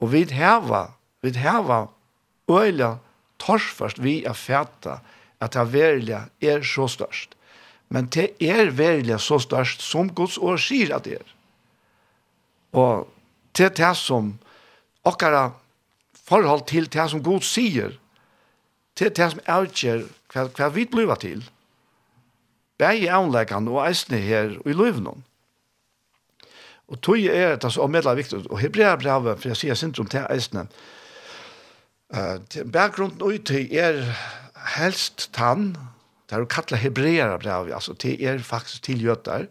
[0.00, 0.86] Og vi heva,
[1.22, 1.86] vi heva
[2.50, 2.96] øyla
[3.42, 5.00] torsførst vi er fæta
[5.40, 7.34] at det verilige er så størst.
[7.88, 11.28] Men det er verilige så størst som Guds år sier at det er.
[12.72, 13.08] Og
[13.56, 14.32] det er det som
[15.04, 15.50] okkara
[16.24, 17.98] forhold til det som Gud sier,
[18.98, 21.44] det er det som avgjør hva, hva vi blir til.
[22.78, 25.22] Begge avleggene og eisene her og i løvnene.
[26.88, 30.26] Og tog er det så medla viktig, og Hebrea brevet, for jeg sier syndrom til
[30.30, 30.66] eisene,
[32.12, 32.36] uh,
[32.72, 34.02] bakgrunden ut til er
[34.76, 35.72] helst tann,
[36.28, 39.46] det er jo kattla Hebrea brevet, altså til er faktisk til jøter,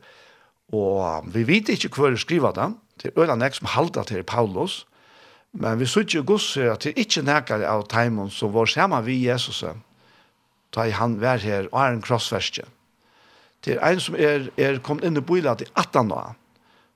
[0.74, 2.72] og vi vet ikke hva det skriver det,
[3.02, 4.84] til Ølanek som halda til Paulus,
[5.54, 9.20] men vi sier ikke gos at det ikke nekker av Taimon som var sammen vi
[9.28, 9.64] Jesus,
[10.74, 12.66] da han var her og er en krossverskje.
[13.66, 16.34] Det er en som er, er kommet inn i bøyla til 18 år,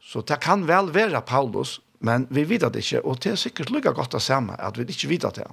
[0.08, 3.72] Så det kan vel være Paulus, men vi vet det ikke, og det er sikkert
[3.74, 5.48] lykke godt å se at vi ikke vet det.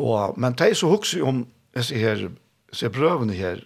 [0.00, 1.42] Og, men det er så hukse om
[1.76, 2.30] disse her,
[2.72, 3.60] disse prøvene her,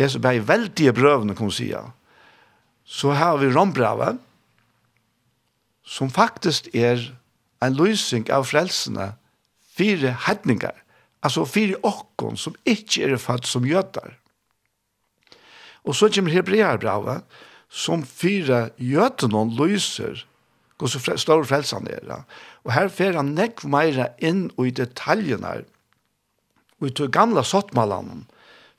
[0.00, 1.70] disse bare veldige prøvene, kan man si,
[2.84, 4.18] så har vi rombrevet,
[5.84, 7.02] som faktisk er
[7.62, 9.12] en løsning av frelsene,
[9.76, 10.74] fire hedninger,
[11.22, 14.16] altså fire åkken som ikke er født som gjøter.
[15.84, 17.22] Og så kommer Hebreabravet,
[17.70, 20.24] som fyra gjøtene lyser,
[20.78, 22.24] hvor så fre, står frelsen er.
[22.64, 25.66] Og her fer han nekk mer inn i detaljene her,
[26.80, 28.24] og i to gamla sottmalene,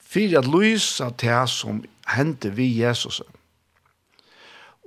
[0.02, 3.22] fyra lysa til som hendte vi Jesus.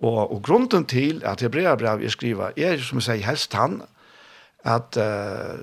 [0.02, 3.80] Og, og grunden til at Hebreabravet er skrivet, er som jeg sier helst han,
[4.64, 5.62] at uh,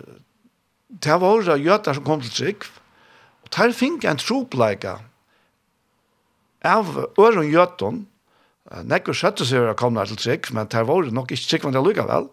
[0.87, 2.67] det var jøter som kom til trygg,
[3.43, 4.97] og der finner en tropleika
[6.67, 8.05] av øren gjøton,
[8.87, 11.83] nekker sjøtte seg å komme til trygg, men det var nok ikke trygg, men det
[11.87, 12.29] lykket vel,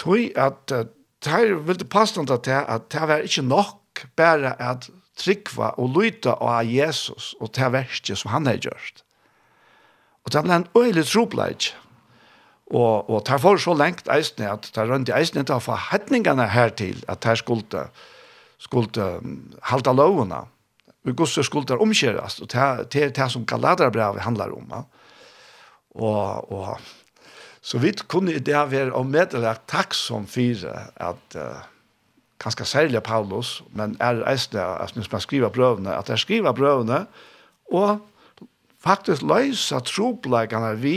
[0.00, 0.72] tog at
[1.20, 4.88] det ville passe noe til at det var ikke nok bare at
[5.20, 9.02] tryggva og lyta av Jesus og det verste som han har gjort.
[10.24, 11.72] Og det ble en øyelig tropleik.
[12.70, 15.76] Og, og det var så lengt eisne at det rønt i eisne til å få
[15.90, 17.88] hetningene her til at det skulle,
[18.62, 19.10] skulle
[19.72, 20.44] halte lovene.
[20.46, 20.59] Mm
[21.06, 22.50] og Guds skuldar omkjøres, og
[22.92, 24.66] det er det som Galaterbrevet handlar om.
[24.70, 24.82] Ja.
[25.90, 26.80] Og, og,
[27.62, 31.64] så vi kunne det være å meddele takk som fire, at uh,
[32.40, 37.04] kanskje særlig Paulus, men er eisende, at hvis man skriver brøvene, at jeg skriver brøvene,
[37.72, 38.00] og
[38.80, 40.96] faktisk løse troplegene vi,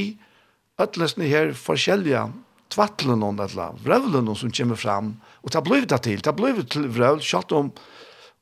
[0.81, 2.27] ødelesene her forskjellige
[2.73, 6.39] tvattelen noen, eller vrøvlen som kommer fram, og det har blivit det til, det har
[6.39, 7.73] blivit til vrøvl, selv om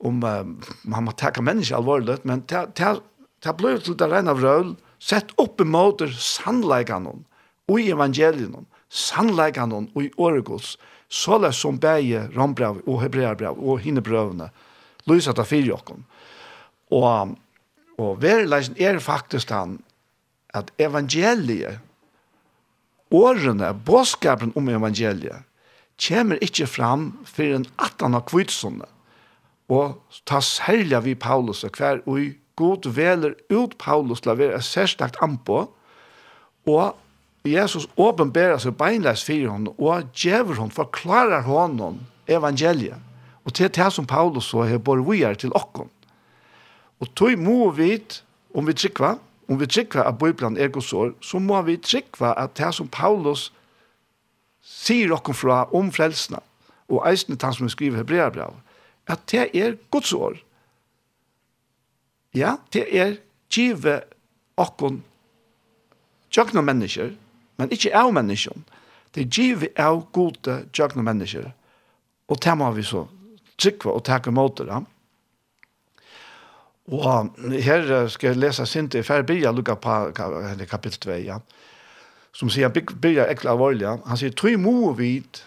[0.05, 5.33] om man må takke mennesker alvorlig, men det ble til det rene av røl, sett
[5.41, 7.15] opp i måter sannleikene
[7.71, 10.75] og i evangeliene, sannleikene og i åregods,
[11.11, 14.49] det som beie rombrev og hebreerbrev og hinnebrøvene,
[15.09, 16.05] lyset av fyrjokken.
[16.91, 17.35] Og,
[17.99, 19.79] og verleisen er faktisk han
[20.55, 21.79] at evangeliet,
[23.11, 25.43] årene, bådskapen om evangeliet,
[26.01, 28.87] kommer ikke fram for en 18 av kvitsene,
[29.71, 34.59] og ta særlig vi Paulus og hver ui god veler ut Paulus til å være
[34.65, 35.63] særstakt anpå
[36.69, 41.95] og Jesus åpenbærer seg beinleis for henne og djever henne, forklarer henne
[42.29, 42.99] evangeliet.
[43.45, 45.89] Og til det som Paulus så har bor vi er til okken
[47.01, 47.95] og tog må vi
[48.53, 49.15] om vi trykva
[49.49, 53.49] om vi trykva at Bibelen er godsår så må vi trykva at det som Paulus
[54.61, 56.43] sier okken fra om frelsene
[56.91, 58.70] og eisne han som skriver hebreabrevet
[59.09, 60.37] at det er Guds år.
[62.35, 63.17] Ja, det er
[63.51, 64.01] give
[64.61, 65.01] okkon
[66.31, 67.11] tjøkna mennesker,
[67.59, 68.55] men ikke av mennesker.
[69.11, 71.51] Det er give av gode tjøkna mennesker.
[72.31, 73.05] Og det må vi så
[73.59, 74.79] trykva og takke mot det.
[76.91, 81.37] Og her skal jeg lese sint i Ferbia, lukka på kapittel 2, ja.
[82.33, 85.43] som sier, bygja ekla alvorlig, han sier, tog må vid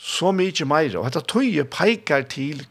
[0.00, 2.62] så mykje meira, og dette tog peikar til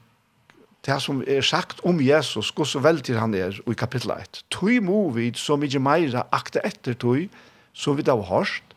[0.85, 4.43] det som er sagt om Jesus, hvor så veldig han er i kapittel 1.
[4.53, 7.27] Tøy må vi så mye mer akte etter tøy,
[7.73, 8.75] så vi da har hørt,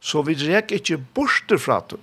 [0.00, 2.02] så vi rek ikke borte fra tøy.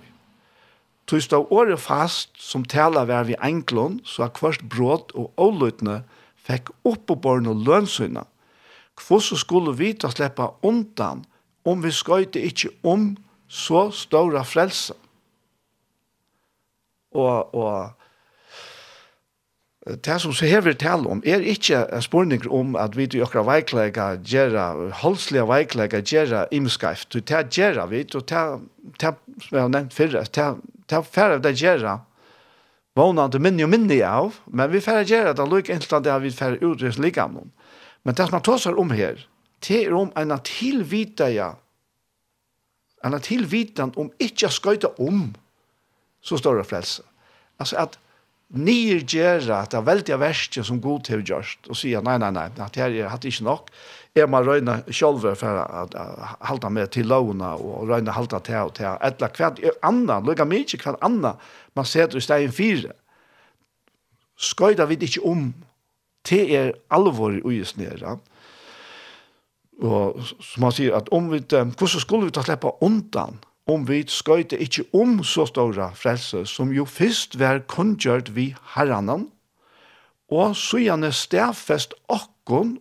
[1.08, 6.02] Tøy stå året fast, som taler hver vi enklån, så har kvart bråd og avløtene
[6.48, 8.26] fikk opp på barn og lønnsynene.
[8.98, 11.24] Hvordan skulle vi ta slippe undan,
[11.64, 13.14] om vi skøyte ikke om
[13.48, 14.94] så store frelse.
[17.16, 17.97] Og, og
[19.86, 23.44] det som så hever tal om er ikke en spurning om at vi til okra
[23.46, 28.58] veiklega gjerra, holdslige veiklega gjerra imskaif, du ta gjerra vi, og ta,
[28.98, 30.50] ta, som jeg har nevnt fyrre, ta,
[30.90, 32.00] ta færre av det gjerra,
[32.98, 36.58] vånande minne og minne av, men vi færre gjerra det luk enten det vi færre
[36.58, 37.52] utrys ligamnon.
[38.02, 39.22] Men det som man tåsar om her,
[39.62, 41.52] det er om en tilvita ja,
[43.06, 45.30] en tilvitan om ikke skøyta om,
[46.20, 47.02] så står det frelse.
[47.58, 47.98] Altså at
[48.48, 52.48] nirgjera at det er veldig verste som god til gjørst, og sier nei, nei, nei,
[52.64, 53.72] at her er hatt ikke nok.
[54.16, 56.06] Jeg må røyne selv for å
[56.48, 58.88] halte meg til lovene, og røyne halte til og til.
[59.04, 61.38] Eller hva hver annan, lukka mye hva annan,
[61.76, 62.96] man ser i stegen fire.
[64.38, 65.50] Skøyda vi ikke om,
[66.24, 68.16] til er alvor i ugesnere.
[69.78, 73.38] Og som han sier, at om vi, hvordan skulle vi ta slippe undan?
[73.68, 79.28] om vi skøyte ikkje om så stora frelse, som jo fyrst var kongjørt vi herranen,
[80.32, 82.76] og søgjane stedfest okkon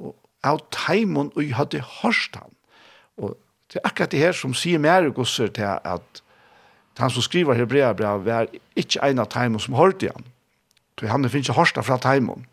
[0.47, 2.51] av teimon og hadde hørst han.
[3.19, 3.35] Og
[3.71, 6.23] det er akkurat det her som sier mer gosser til at
[6.97, 10.27] han som skriver hebrea brev var ikkje en av teimon som hørte han.
[10.97, 12.47] Så han finnes ikke hørst fra teimon.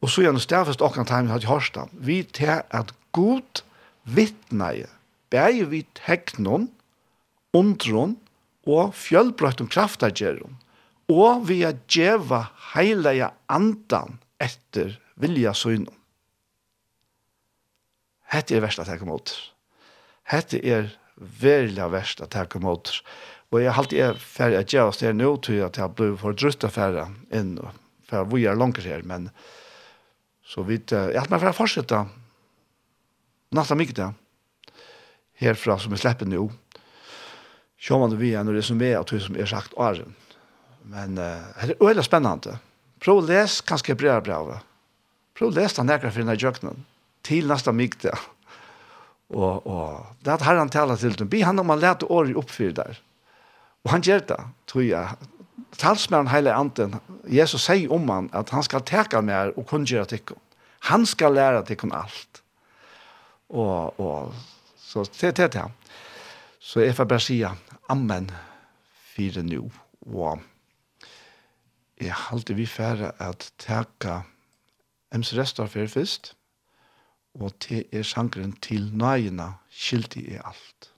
[0.00, 1.92] Og søgjane stedfest okkon teimon hadde hørst han.
[1.92, 3.64] Vi til at god
[4.04, 4.88] vittneie
[5.30, 6.68] bæði við teknon,
[7.56, 8.16] undron
[8.68, 10.58] og fjølbrøttum kraftagerum,
[11.10, 15.96] og vi er djeva heilige andan etter vilja søgnon.
[18.30, 19.10] Hette er verst at jeg kom.
[20.30, 20.92] Hette er
[21.42, 22.60] veldig verst at jeg.
[23.50, 26.62] Og jeg halte er ferdig at jeg var nå til at jeg ble for drutt
[26.70, 27.56] ferra ferdig inn,
[28.06, 29.30] for vi er langt her, men
[30.46, 32.04] så vidt, jeg halte meg for å fortsette.
[33.54, 34.12] Natta mye
[35.40, 36.48] herfra som vi slipper nå,
[37.80, 40.14] så man det vi en resumé av det som er sagt åren.
[40.90, 42.58] Men uh, det er veldig spennende.
[43.00, 44.66] Prøv å lese kanskje brev brevet.
[45.36, 46.84] Prøv å lese den nærkere for denne jøkkenen.
[47.24, 48.12] Til neste mygde.
[49.30, 51.30] Og, og det er at herren taler til dem.
[51.32, 53.00] Be han om han lette året oppfyr der.
[53.86, 55.30] Og han gjør det, tror jeg.
[55.80, 56.98] Talsmæren hele anten,
[57.30, 60.42] Jesus sier om han at han skal teka mer og kunngjøre tikkene.
[60.88, 62.40] Han skal lære tikkene alt.
[63.52, 64.32] Og, og
[64.90, 65.64] Så det er det.
[66.58, 67.44] Så jeg får bare si
[67.88, 68.30] amen
[69.14, 69.70] for nå.
[70.02, 70.40] Og
[72.00, 74.20] jeg halte vi færre at teka
[75.14, 76.34] ems restar for først,
[77.34, 80.88] og til er sangren til nøyene skyldig i alt.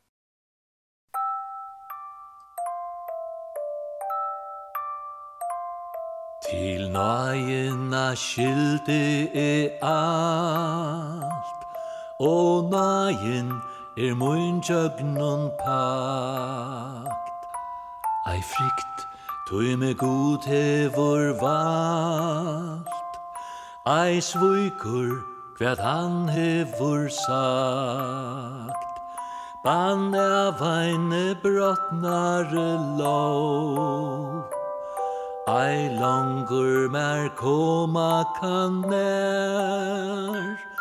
[6.49, 11.69] Til nøyene skyldig i alt,
[12.21, 13.53] og nøyen
[13.97, 17.43] er mun jögnun pakt.
[18.27, 18.99] Ei frikt,
[19.49, 22.89] tøy me god hevor valt.
[23.87, 25.21] Ei svuikur,
[25.59, 28.89] hvat han hevor sagt.
[29.65, 34.49] Bann av veine brottnare lov.
[35.49, 40.72] Ei langur mer koma kan nær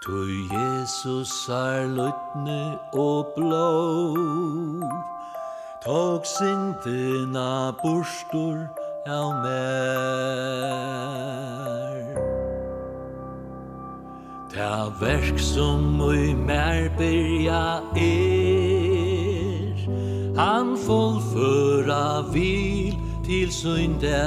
[0.00, 4.14] Tu Jesus er lutne og blå
[5.82, 8.60] Tog sindina bursdur
[9.10, 9.98] av mer
[14.54, 19.74] Ta verk som ui mer byrja er
[20.38, 22.94] Han fullføra vil
[23.26, 24.22] til sunda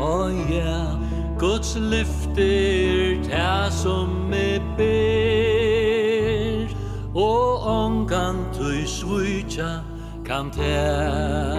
[0.00, 1.09] og ja
[1.40, 6.68] Guds lyfter ta som me ber
[7.14, 9.80] Og ongan tui svujtja
[10.20, 11.56] kan ta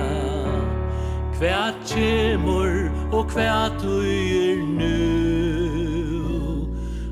[1.33, 5.01] Kvært kjemur og kvært tui er nu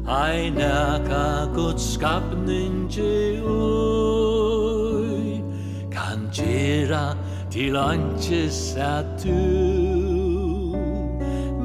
[0.06, 2.86] Ein eka Guds skapning
[3.42, 4.62] ui
[5.90, 7.18] Kan gjera
[7.50, 9.99] til anches at du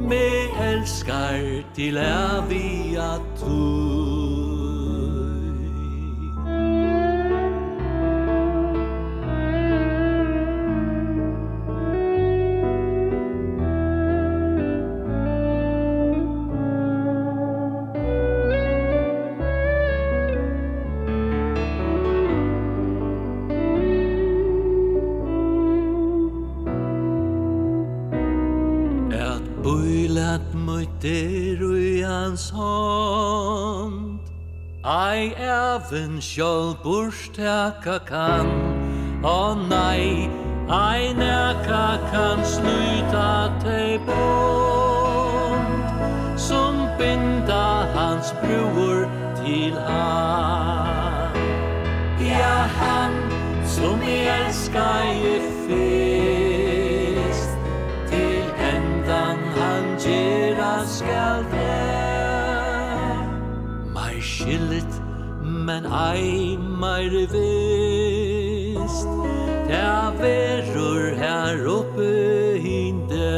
[0.04, 0.26] me
[0.60, 3.44] elskar til avia at
[30.34, 34.14] at møtt der ui hans hånd.
[34.84, 38.50] Ei even sjål burstaka kan
[39.24, 40.28] Å nei,
[40.68, 45.88] ei neka kan sluta tei bort
[46.36, 49.08] Som binda hans bruer
[49.40, 51.40] til han
[52.20, 53.16] Ja, han
[53.64, 56.33] som jeg elskar i fyr
[64.44, 65.00] skillet
[65.44, 69.08] men ei meir vist.
[69.68, 72.10] Ta verur her oppe
[72.64, 73.32] hinde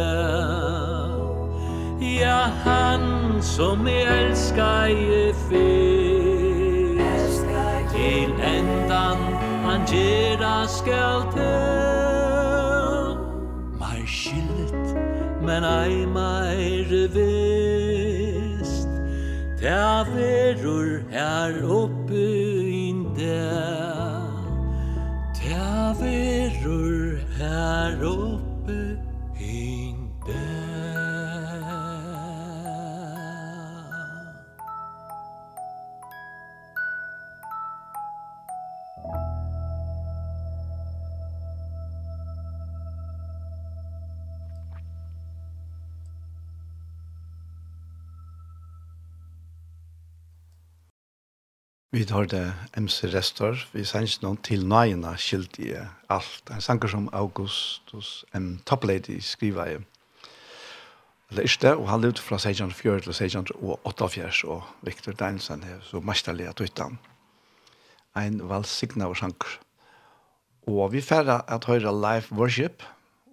[2.00, 7.46] Ja, han som jeg elskar i fyrst.
[7.94, 9.18] Til endan
[9.66, 13.16] han gjerra skal til
[13.80, 14.86] Mai skillet,
[15.42, 16.45] men ei meir
[19.66, 22.26] Ta verur her oppe
[22.88, 23.42] inde
[25.38, 28.25] Ta verur her oppe
[51.96, 55.70] Vi tar det MC Restor, vi sanns noen til nøyene skilt i
[56.12, 56.50] alt.
[56.52, 58.58] En sanger som Augustus M.
[58.68, 59.78] Toplady skriver i
[61.32, 66.50] det ikke, og han levde fra 1604 til 1648, og Victor Danielsen er så mesterlig
[66.50, 66.98] at utan.
[68.12, 69.56] En valsignet av sanger.
[70.68, 72.84] Og vi færre at høre live worship,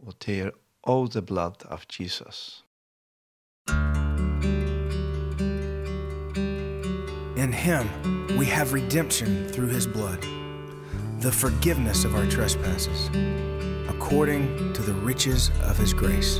[0.08, 0.56] og til
[0.88, 2.64] All the Blood of Jesus.
[7.44, 10.26] In him we have redemption through his blood,
[11.20, 13.10] the forgiveness of our trespasses,
[13.90, 16.40] according to the riches of his grace.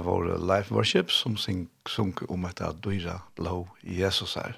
[0.00, 4.56] det var Life Worship som sung om etter dyra blå Jesus her.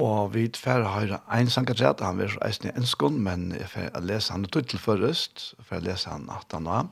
[0.00, 3.52] Og vi tverre har en sanger til at han vil reise ned en skånd, men
[3.52, 6.88] jeg får lese han til først, jeg får lese han at han var.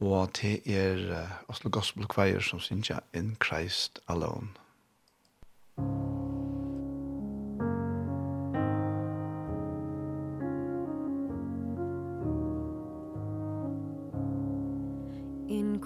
[0.00, 4.48] Og til er Oslo Gospel Choir som synger In Christ Alone.
[5.76, 6.41] Thank.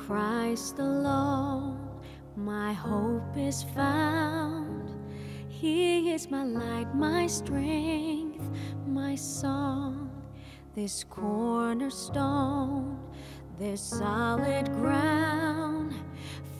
[0.07, 1.81] Christ alone
[2.37, 4.89] my hope is found.
[5.49, 8.49] He is my light, my strength,
[8.87, 10.11] my song.
[10.77, 13.01] This cornerstone,
[13.59, 15.93] this solid ground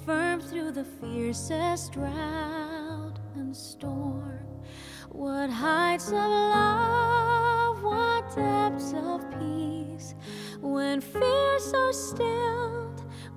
[0.05, 4.47] Firm through the fiercest drought and storm.
[5.11, 10.17] What heights of love, what depths of peace
[10.61, 12.86] When fears are still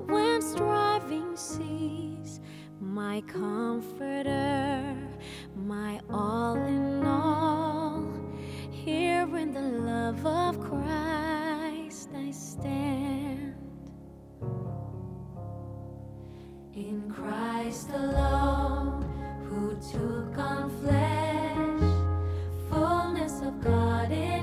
[0.10, 2.40] when striving cease
[2.82, 4.96] my comforter
[5.56, 8.12] my all in all.
[8.72, 13.54] Here in the love of Christ I stand.
[16.74, 19.04] In Christ alone
[19.48, 21.90] who took on flesh
[22.70, 24.39] fullness of God in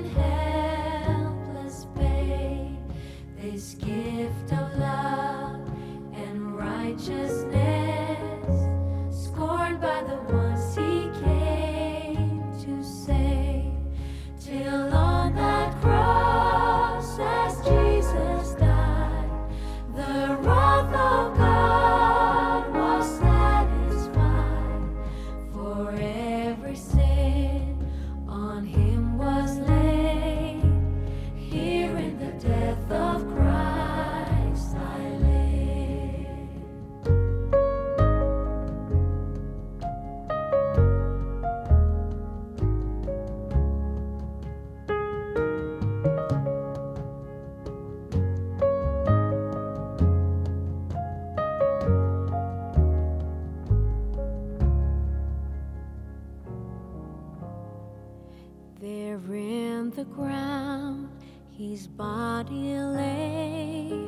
[58.79, 61.09] There in the ground
[61.49, 64.07] His body lay.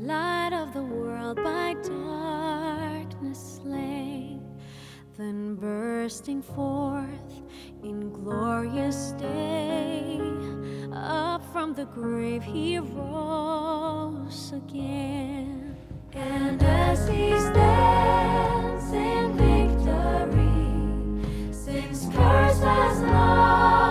[0.00, 4.42] Light of the world by darkness slain
[5.16, 7.42] Then bursting forth
[7.84, 10.20] in glorious day.
[10.92, 15.76] Up from the grave he rose again.
[16.12, 20.42] And as he stands in victory
[21.52, 23.81] Since curse has not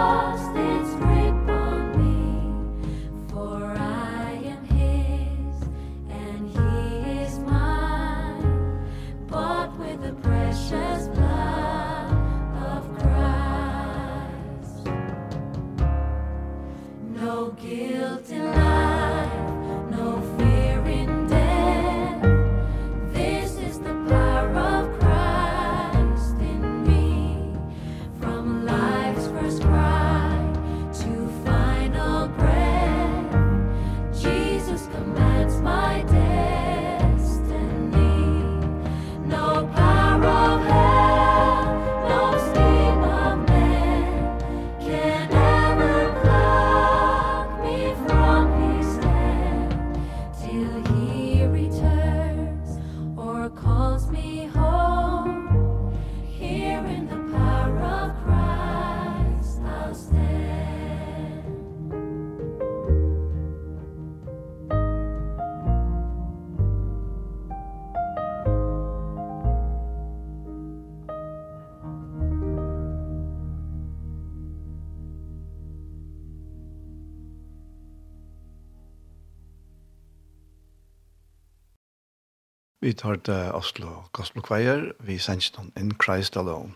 [82.82, 86.73] Vi tar til Oslo Gospel Choir, vi sender noen In Christ Alone.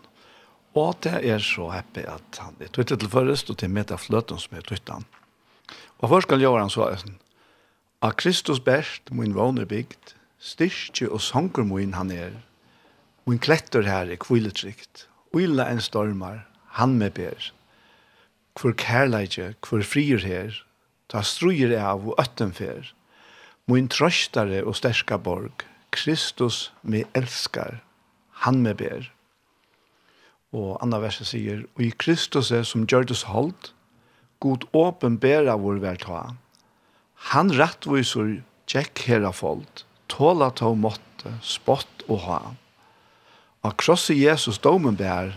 [0.77, 4.03] Og det er så happy at han er tøytet til først, og til med av
[4.03, 5.07] fløten som er tøytet han.
[6.05, 7.17] Og først skal gjøre han så er sånn,
[8.05, 12.37] A Kristus best, min våner bygd, styrke og sanker min han er,
[13.25, 16.43] min kletter her er kviletrikt, uilla en stormar,
[16.77, 17.49] han med ber.
[18.53, 20.65] Hvor kærleidje, hvor frier her,
[21.09, 22.93] ta struer av og øtten fer,
[23.65, 25.65] min trøstare og sterska borg,
[25.95, 27.79] Kristus me elskar,
[28.43, 29.07] han me ber.
[30.55, 33.71] Og andre verset sier, og i Kristus er som gjørdes holdt,
[34.43, 36.21] god åpenbæra vår verta.
[37.31, 42.39] Han rettviser tjekk hera folk, tåla ta måtte, spott og ha.
[43.65, 45.33] Og krosse Jesus domen bær,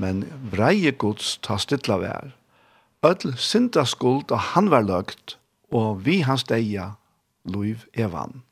[0.00, 2.32] men vreie gods ta stilla vær.
[3.04, 5.36] Ödl synda skuld og han var løgt,
[5.70, 6.94] og vi hans deia,
[7.44, 8.45] loiv evan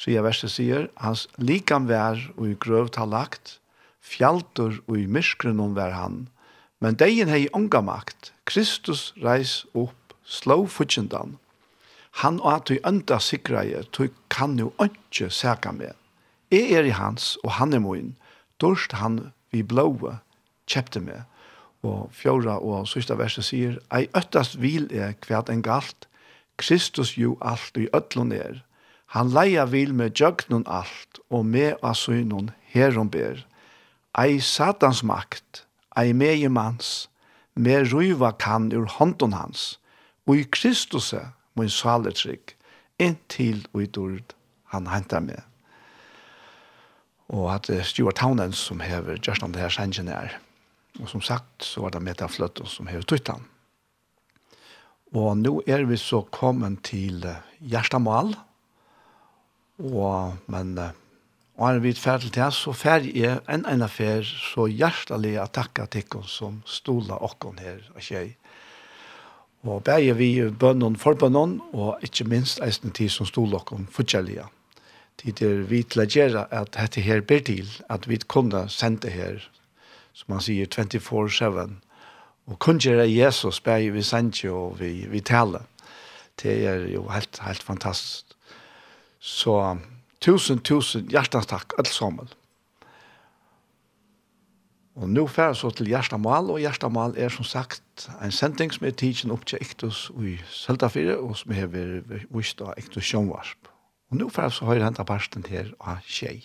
[0.00, 3.58] tredje verset sier, hans likam vær og i grøvt har lagt,
[4.00, 6.28] fjaltur og i myskrenom vær han,
[6.80, 11.36] men deien hei unga makt, Kristus reis opp, slå futjendan,
[12.22, 15.92] han og at du ønda sikreie, du kan jo ønske sæka med.
[16.50, 18.16] Jeg er i hans, og han er moin,
[18.60, 20.18] dorst han vi blåa,
[20.66, 21.22] kjepte med.
[21.86, 26.08] Og fjorda og sista verset sier, ei øttast vil er kvært en galt,
[26.58, 28.58] Kristus jo alt i øtlun er,
[29.10, 33.42] Han leia vil med jøgnun alt, og med asynun herom ber.
[34.18, 35.64] Ei satans makt,
[35.98, 37.08] ei meie mans,
[37.54, 39.80] med ruiva kan ur hånden hans,
[40.26, 41.10] og i Kristus
[41.58, 42.54] min saletrygg,
[43.02, 44.34] inntil og i dord
[44.70, 45.42] han hentar med.
[47.30, 50.38] Og at det er Stuart Townend som hever just om det her sengenær.
[51.00, 53.42] Og som sagt, så var det Meta Fløtten som hever tuttan.
[55.14, 57.26] Og nå er vi så kommet til
[57.58, 58.34] Gjerstamal,
[59.80, 60.74] Og, men,
[61.56, 65.46] og han vidt færd til det, så færd er en en affær så hjertelig å
[65.48, 68.36] takke til henne som stola okken her og tjei.
[69.64, 74.46] Og begge vi bønnen for bønnen, og ikke minst eisen tid som stola okken forskjellige.
[75.20, 79.12] Tid er vi til å gjøre at dette her blir til, at vi kunne sende
[79.12, 79.40] her,
[80.12, 81.76] som man sier, 24-7,
[82.50, 85.68] og kun gjøre Jesus begge vi sender og vi, vi taler.
[86.40, 88.29] Det er jo helt, helt fantastisk
[89.20, 89.54] Så
[90.24, 92.30] tusen, tusen hjertens takk, alle sammen.
[95.00, 98.96] Og nå fer så til Gjerstamal, og Gjerstamal er som sagt en sending som er
[98.96, 101.70] tidsen opp til Ektus i Søltafire, og som er
[102.32, 103.70] vist av Ektus Sjønvarsp.
[104.10, 106.42] Og nå fer så høyre hentet parsten her av Kjei.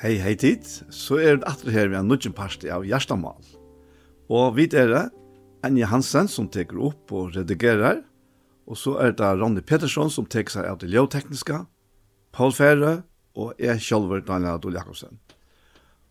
[0.00, 3.36] Hei, hei tid, så er det atre her vi har nødgjent parti av Gjerstamal.
[4.32, 5.02] Og vi er det
[5.66, 7.98] Anja Hansen som teker opp og redigerer,
[8.64, 11.58] og så er det Ronny Petersson som teker seg av det ljøtekniske,
[12.32, 12.94] Paul Fære
[13.36, 15.20] og jeg selv, Daniel Adol Jakobsen.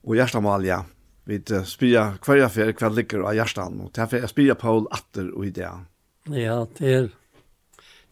[0.06, 0.84] Og Gjerstamal, ja,
[1.26, 5.34] vi spyrer hver jeg fer, hver ligger av Gjerstan, og derfor jeg spyrer Paul atter
[5.34, 5.90] og ideen.
[6.30, 7.10] Ja, det er,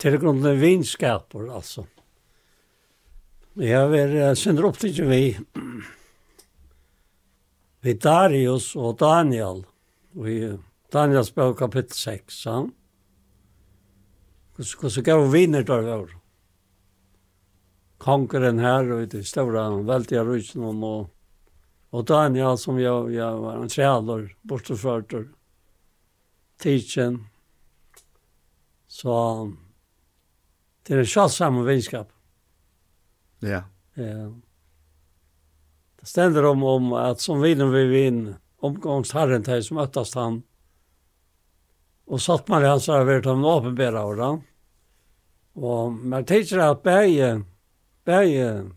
[0.02, 1.86] det er grunnen vinskaper, altså.
[3.58, 5.22] Jeg var synder opptidje vi
[7.82, 9.64] vi Darius og Daniel
[10.30, 10.36] i
[10.94, 12.44] Daniels bøk kapittel 6.
[12.46, 12.68] Han.
[14.54, 16.12] Hvordan gav viner der var?
[17.98, 21.10] Kongeren her og i stora veldige rysen og
[21.92, 25.28] Og Daniel som jeg, jeg var en trälor, bortförter,
[26.60, 27.26] tidsen.
[28.88, 29.54] Så
[30.84, 32.17] det er en tjattsam vinskap.
[33.40, 33.64] Ja.
[33.94, 34.32] Ja.
[36.00, 40.44] Det stender om om at som vinner vi vinn omgångsherren til som möttast han.
[42.08, 44.42] og satt man i hans över till en vapenbärare av den.
[45.54, 47.44] Og man tänker at begge,
[48.06, 48.72] begge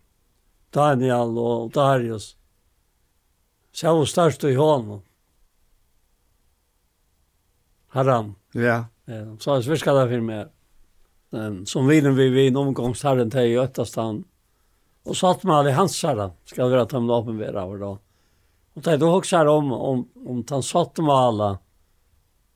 [0.73, 2.35] Daniel og Darius
[3.71, 5.01] så var størst i hånden.
[7.93, 8.35] Herren.
[8.53, 8.85] Ja.
[9.05, 10.47] Ja, så er jag skal det för mig.
[11.65, 14.23] Som vinner vi vinn omgångsherren til i öttast han.
[15.03, 17.99] Och så att man i hansar ska vara att han uppenbara över då.
[18.73, 21.57] Och det er også her om om om han satt med alle,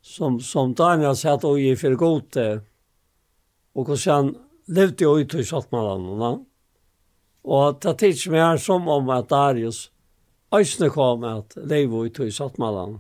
[0.02, 2.38] som som Daniel sa att oj för gott
[3.76, 4.36] og hvordan han
[4.68, 6.46] levde jag ut i satt med alle.
[7.44, 9.92] Och att det tills mer som om at Darius
[10.54, 13.00] Øysene kom at leve leivu i med alle.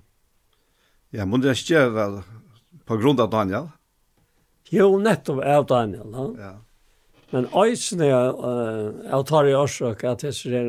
[1.11, 2.23] Ja, men det er ikke
[2.85, 3.69] på grunn av Daniel?
[4.71, 6.13] Jo, nettopp av Daniel.
[6.13, 6.35] Han.
[6.39, 6.53] Ja.
[7.33, 10.67] Men øysene uh, jeg tar i årsøk at jeg ser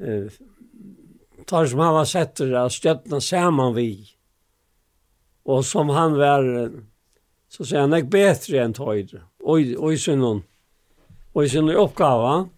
[0.00, 0.36] uh,
[1.46, 3.90] tar som han var setter av stjøttene saman vi.
[5.46, 6.46] Og som han var,
[7.48, 9.22] så sier han, ikke bedre enn tøyre.
[9.46, 10.42] Og i synnen,
[11.34, 12.48] og i synnen oppgave,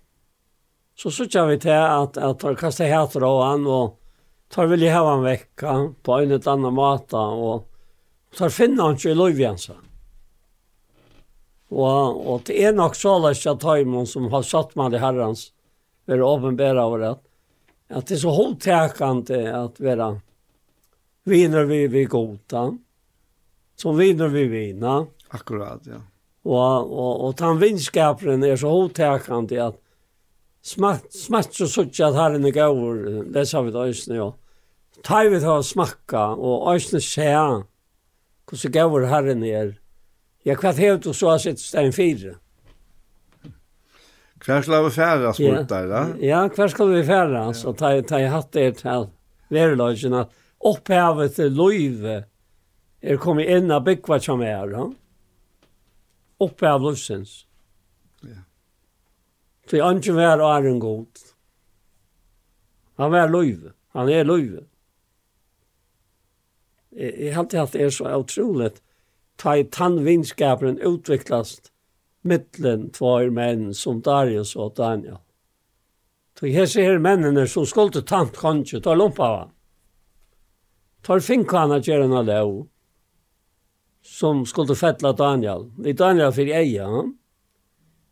[0.99, 3.99] så sørger vi til at, at han kastet hæter av han, og
[4.51, 7.69] tar vilje hava han vekka på en eller annen måte, og
[8.39, 9.85] tar finner han ikke i lovjensen.
[11.69, 15.51] Og, og det er nok så løs at Taimon som har satt man i herrens,
[16.09, 17.17] være åpenbæra over det.
[17.89, 20.21] at det er så holdtekende at være
[21.29, 22.71] viner vi vi goda,
[23.77, 25.07] som viner vi vina.
[25.31, 26.01] Akkurat, ja.
[26.49, 29.81] Og, og, og den vinskaperen er så holdtekende at
[30.65, 32.79] smatt, smatt så sutt at herren er gav,
[33.33, 34.31] det sa vi da, Øysene, ja.
[35.05, 37.29] Ta vi til å smakka, og Øysene se
[38.49, 39.77] hvordan gav herren er,
[40.49, 42.39] Ja, hva hevd du så har sett stein fire?
[44.39, 46.03] Hva skal vi færa, spurt deg da?
[46.25, 49.09] Ja, hva skal vi færa, altså, ta, ta jeg hatt det til
[49.53, 50.33] verelagen at
[50.71, 52.23] opphavet til løyve
[53.03, 54.87] er kommet inn av byggva som er, ja?
[56.41, 57.35] Opphavet løsens.
[58.25, 58.41] Ja.
[59.69, 61.25] For han ikke var er en god.
[62.99, 63.75] Han var løyve.
[63.95, 64.65] Han er løyve.
[66.95, 68.81] Jeg, jeg har alltid hatt det er så utroligt
[69.39, 71.71] ta i tannvinskapen utviklast
[72.27, 75.21] mittlen tvær menn som Darius og Daniel.
[76.39, 79.55] Så her ser mennene som skulle tant konje, ta lumpa av han.
[81.03, 82.69] Tar finkana gjerna lov,
[84.03, 85.69] som skulle fettla Daniel.
[85.87, 87.15] I Daniel for eia, han.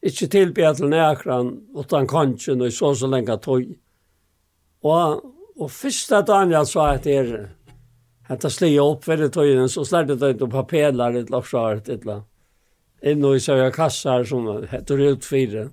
[0.07, 3.65] Ikki tilbya til nekran, utan kanskje, og så så lenge tog.
[4.87, 5.23] Og,
[5.59, 7.33] og fyrsta Daniel sa at det er,
[8.29, 12.05] Hetta sliga upp vid det tøyen, så slærte det ut på pelar et lapsart ett
[12.05, 12.23] la.
[13.01, 15.71] En och så jag kassar som heter ut fire.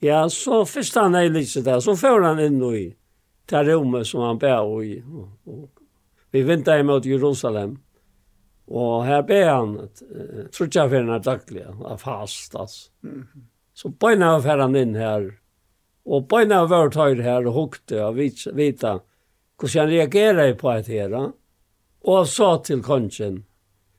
[0.00, 2.96] Ja, så fyrst han ei lyset der, så får han in i
[3.50, 5.02] det rommet som han ber i.
[6.30, 7.78] Vi väntar emot Jerusalem.
[8.68, 12.90] Og her ber han, uh, tror ikke jeg for henne daglig, av fast, altså.
[13.74, 15.30] Så bøyna var han inn her,
[16.04, 18.98] og bøyna var tøyre her og hukte og vita
[19.58, 21.14] hvordan han reagerer på et her,
[22.04, 23.42] og sa til kongen,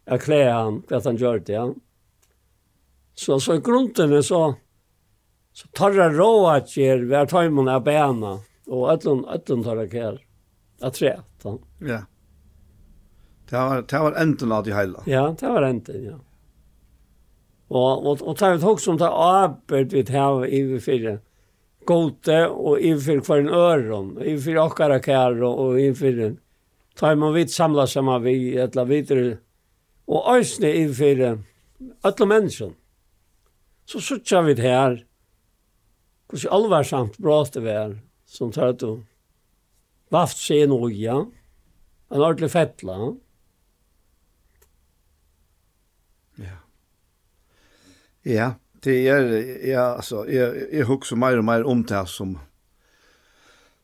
[0.09, 1.67] jeg klæde han, hva han gjør det, ja.
[3.19, 4.53] Så, så i grunden så,
[5.53, 8.37] så tar det råd at jeg er tøymen av bena,
[8.69, 10.21] og ødlen, ødlen tar det her,
[10.81, 11.57] at tre, ja.
[11.83, 11.99] Ja.
[13.49, 15.03] Det var, det var enden av de heila.
[15.09, 16.17] Ja, det var enten, ja.
[17.69, 21.19] Og, og, og tar vi tog som tar arbeid vi tar i vi fire,
[21.89, 24.99] gode og inför kvar en öron, inför åkara
[25.45, 26.39] og, og inför den.
[26.95, 29.37] tar man vidt samla samma vi eller vidare
[30.07, 31.43] og ösne inför
[32.01, 32.75] alla mennesken
[33.85, 35.05] Så sucha vi det här.
[36.29, 37.17] Kus allvarsamt
[37.53, 38.83] det var, som tar att
[40.09, 41.25] vaft seg en olja.
[42.09, 43.15] En ordentlig fettla.
[46.35, 46.57] Ja.
[48.21, 52.39] Ja det är ja alltså jag jag huxar mer och mer om det som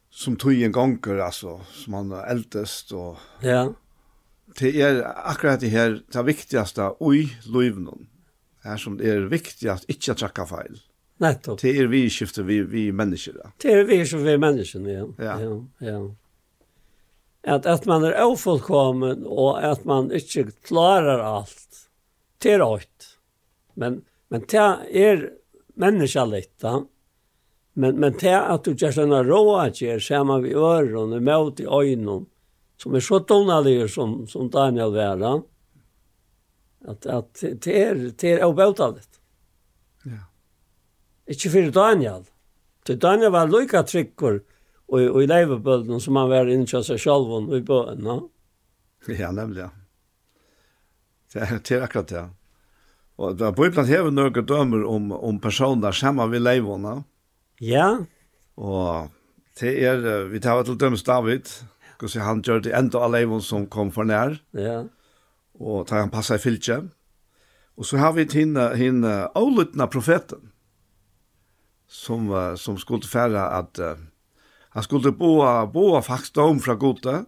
[0.10, 3.74] som tog en gånger alltså som han är äldst och ja
[4.60, 8.08] det är akkurat det här det viktigaste oj löven
[8.64, 10.80] här som det är viktigast inte att tracka fel
[11.18, 11.62] Nettopp.
[11.62, 13.52] Det är vi skiftar vi vi människor.
[13.58, 15.08] Det är vi som vi människor ja.
[15.18, 15.42] Ja.
[15.42, 15.66] Ja.
[15.78, 16.16] ja.
[17.56, 21.90] Att att man är ofullkommen och att man inte klarar allt.
[22.38, 23.18] Det er rätt.
[23.74, 24.02] Men
[24.34, 24.68] Men det
[25.06, 25.26] er
[25.80, 26.80] menneskelig, da.
[27.76, 32.24] Men, men det at du gjør sånne råager, sammen vi ørene, med i øynene,
[32.80, 35.34] som er så donalige som, som Daniel Vera,
[36.88, 39.04] at, at det er, det er avbøtelig.
[40.06, 40.24] Ja.
[41.32, 42.26] Ikke for Daniel.
[42.86, 44.40] Til Daniel var lykka trykker
[44.88, 48.04] og, og i leivebølgen som han var innkjøy seg selv og i bøen.
[48.06, 48.20] No?
[49.10, 49.72] Ja, nemlig, ja.
[51.34, 52.28] Det, det er akkurat det, ja.
[53.16, 56.98] Og da Bibelen hever noen dømer om, om personer som vi leivene.
[57.64, 57.88] Ja.
[58.60, 59.12] Og
[59.60, 61.48] det er, vi tar til dømes David,
[62.00, 64.36] hvordan han gjør det enda av leivene som kom for nær.
[64.52, 64.84] Ja.
[65.56, 66.82] Og tar han passa i fylkje.
[67.76, 70.52] Og så har vi henne, henne avlyttende profeten,
[71.88, 72.28] som,
[72.60, 73.96] som skulle fære at uh,
[74.76, 77.22] han skulle boa, boa faktisk dom fra gode,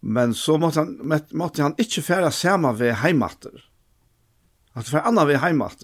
[0.00, 3.67] men så måtte han, måtte han ikke fære sammen ved heimatter
[4.78, 5.82] at det var annan vi heimat.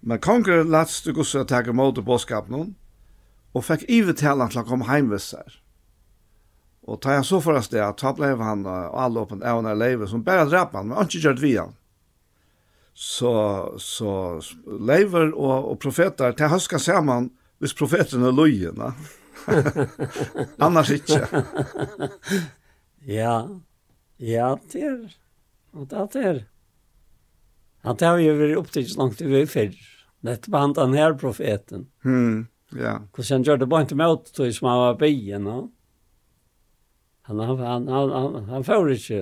[0.00, 2.74] Men konger lats du gusse at teka imot og båskap noen,
[3.56, 5.58] og fikk ivetelen til å komme heimvisser.
[6.88, 9.60] Og ta han så for oss det, at ta blev han og alle åpen av
[9.60, 11.74] henne leive, som bare drap han, men ikke gjørt vi han.
[12.94, 13.32] Så,
[13.80, 14.12] så
[14.66, 17.30] leiver og, og profeter, ta høska saman,
[17.60, 18.92] hvis profeterne er løyene.
[20.64, 21.20] Annars ikke.
[23.08, 23.34] ja,
[24.20, 24.98] ja, det er,
[25.92, 26.42] det er,
[27.86, 29.76] Han tar jo vært upp langt i över før.
[30.26, 31.86] Dette var han den her profeten.
[32.04, 32.46] Mm,
[32.76, 32.98] ja.
[33.14, 35.60] Hvordan han gjør det bare ikke med å som han var byen, No?
[37.30, 39.20] Han han han han, han han får ikke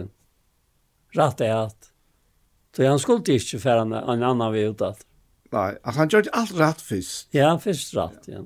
[1.19, 1.93] rett i att
[2.77, 5.01] så han skulle ikke for en, en annan väg utåt.
[5.51, 7.29] Nei, altså han gjør gjorde alt rett først.
[7.35, 8.39] Ja, først rett, ja.
[8.39, 8.45] ja.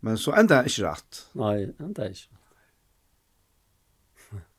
[0.00, 1.20] Men så enda er ikke rett.
[1.38, 2.41] Nei, ända er ikke rätt.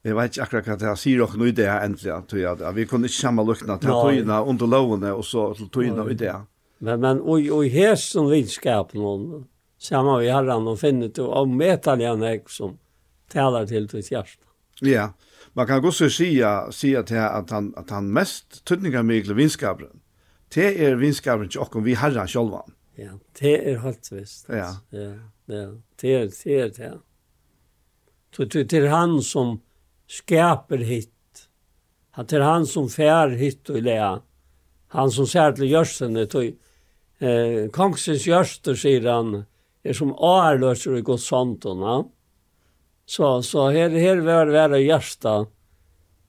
[0.04, 2.72] Jeg vet ikke akkurat hva det er, sier dere noe i det endelig, tror jeg.
[2.76, 6.34] Vi kunne ikke samme lukkene til tøyene under lovene, og så til tøyene i det.
[6.84, 9.46] Men, men og, og her som vidskap noen,
[9.80, 12.76] sammen vi herren, og finner til å møte jeg som
[13.32, 14.44] taler til til hjerte.
[14.84, 15.14] Ja,
[15.56, 16.30] man kan også si,
[16.76, 20.02] si at, han, at han mest tøtninger med til vinskaperen.
[20.54, 22.60] Det er vinskaperen til dere, vi herren selv.
[23.00, 24.50] Ja, det er helt visst.
[24.50, 24.74] Ja.
[24.92, 25.12] Ja,
[25.48, 25.68] ja.
[26.02, 26.46] Det er det.
[26.46, 28.64] Er, det er.
[28.64, 29.62] Det er han som
[30.08, 31.10] skaper hitt.
[32.12, 34.22] Han det han som fær hitt och lea.
[34.88, 36.44] Han som ser til görsen och
[37.20, 39.46] eh kongsens gjørster, sier han
[39.84, 42.04] är som årløser i Guds santorna.
[43.06, 45.46] Så så her, her var vara gjørsta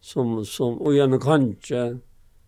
[0.01, 1.99] som som och gjennom kanske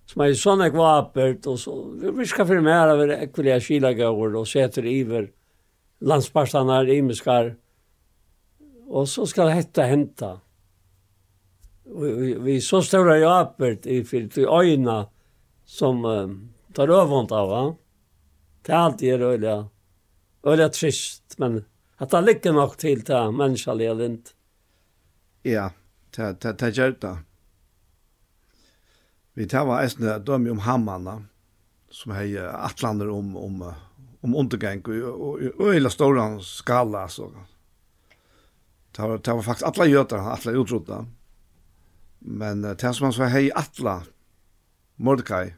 [0.07, 4.87] som är jeg kvapert och så vi ska för mer över ekvilja kilagård och sätter
[4.87, 5.31] iver
[5.99, 7.57] landsparstene i imeskar,
[8.87, 10.41] och så ska detta hända
[12.41, 15.09] vi så stora japert i för till öjna
[15.65, 16.29] som uh,
[16.73, 17.77] tar övont av va.
[18.63, 19.69] Det är alltid är öliga.
[20.43, 21.65] Öliga trist men
[21.97, 24.31] att det ligger nog till ta människa inte.
[25.43, 25.71] Ja,
[26.11, 27.19] ta ta ta jerta.
[29.33, 31.25] Vi tar var när döm om hammarna
[31.91, 33.73] som hej atlander om om
[34.21, 37.33] om undergång och öjla stora skala så.
[38.93, 41.07] Ta ta var faktiskt alla götar, alla utrodda.
[42.27, 44.01] Men uh, det som han så hei Atla,
[44.99, 45.55] Mordecai,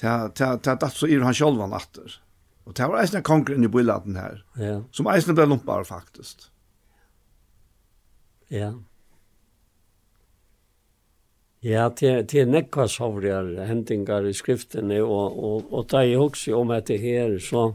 [0.00, 2.18] det er datt så ir han sjolvan atter.
[2.66, 4.80] Og det var eisne kongren i byladen her, ja.
[4.94, 6.48] som eisne ble lumpar faktisk.
[8.52, 8.74] Ja.
[11.66, 16.58] Ja, det, det er nekva sovrjar hendingar i skriftene, og, og, og da jeg også
[16.58, 17.70] om etter her, så,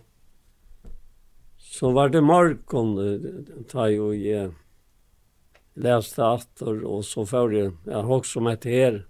[1.59, 2.93] så var det morgon,
[3.71, 4.51] da jeg
[5.73, 9.07] läste attor och så får jag, jag har också med till er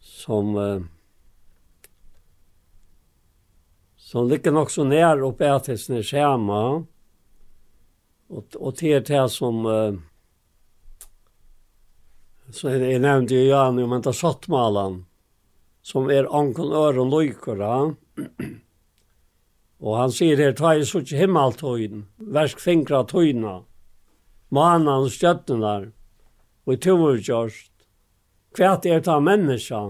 [0.00, 0.80] som eh,
[3.96, 6.84] som ligger nog så nära uppe att det snär schema
[8.28, 9.94] och och till det som eh,
[12.50, 14.12] så är det nämnde ju jag nu men ta
[15.82, 17.94] som är ankon öron lojkora
[19.78, 21.52] och han säger det tar ju så inte himmel
[22.16, 23.62] versk fingra tøyna
[24.50, 25.90] manan og stjøttenar,
[26.66, 27.72] og tumur gjørst,
[28.56, 29.82] kvært er ta menneska,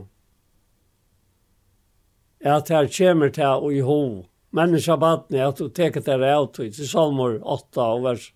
[2.46, 4.00] at her kjemur ta og i ho,
[4.56, 8.30] menneska batni, at du teker ta det av tog, til salmor 8 og vers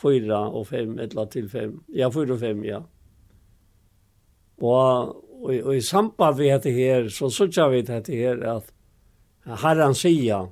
[0.00, 2.80] 4 og 5, eller til 5, ja, 4 og 5, ja.
[4.60, 8.72] Og, og, og i samband vi hette her, så sutja vi hette her, at
[9.64, 10.50] herran sier,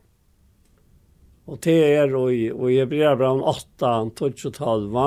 [1.48, 3.92] Og det er i, og i Hebreabraun 8,
[4.52, 4.98] 12.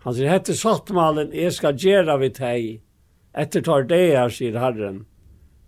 [0.00, 2.70] Han sier, hette sattmalen, jeg skal gjøre vi teg.
[3.36, 5.04] Etter tar det her, sier Herren.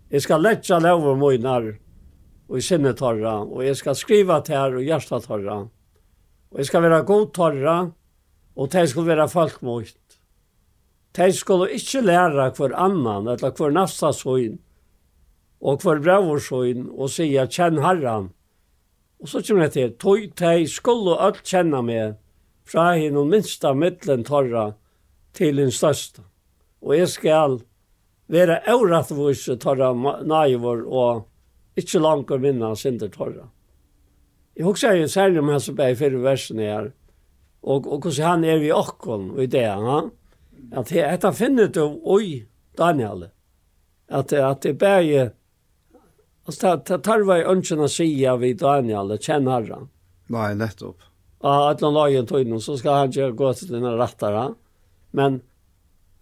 [0.09, 1.69] Jeg skal letja lover møgnar,
[2.49, 5.61] og i sinne torra, og jeg skal skriva til her, og hjärsta torra.
[6.49, 7.77] Og jeg skal være god torra,
[8.57, 10.19] og det skal være folk mot.
[11.13, 14.57] De skulle ikke lære hver annan, eller hver nasta søgn,
[15.61, 18.33] og hver bravorsøgn, og sige, kjenn herran,
[19.23, 22.17] Og så kommer jeg til, tog teg skulle alt kjenne meg
[22.67, 24.73] fra henne minsta middelen torra
[25.35, 26.25] til den største.
[26.83, 27.61] Og jeg skal
[28.27, 29.93] være øvrattvis torra
[30.27, 31.23] naivor og
[31.79, 33.47] ikke langt minna synder torra.
[34.57, 36.91] Jeg husker jo særlig om hans bæg fyrre versen her,
[37.63, 40.01] og, og hvordan han er i okkon og i det, ja?
[40.73, 42.43] at dette finner du oi
[42.77, 43.29] Daniel,
[44.09, 45.31] at, at det bæg
[46.45, 49.89] Alltså det tar vi ju å si av vid Daniel att känna herran.
[50.27, 50.99] Nej, nettopp.
[51.41, 54.53] Ja, att han la ju tøyden, så ska han ju gå till den rättare.
[55.11, 55.41] Men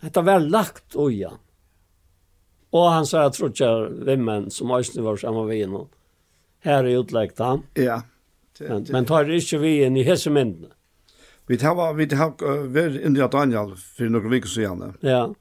[0.02, 1.32] det var väl lagt oja.
[2.70, 5.88] Och han sa att ikke vimmen som ösnen var samma med honom.
[6.60, 7.62] Här är utläkt han.
[7.74, 8.02] Ja.
[8.58, 8.92] Det, men, det.
[8.94, 10.74] men tar det vi inn i hessemyndene.
[11.48, 15.10] Vi tar vi tar vi tar uh, tar vi tar vi tar vi tar vi
[15.10, 15.36] Ja.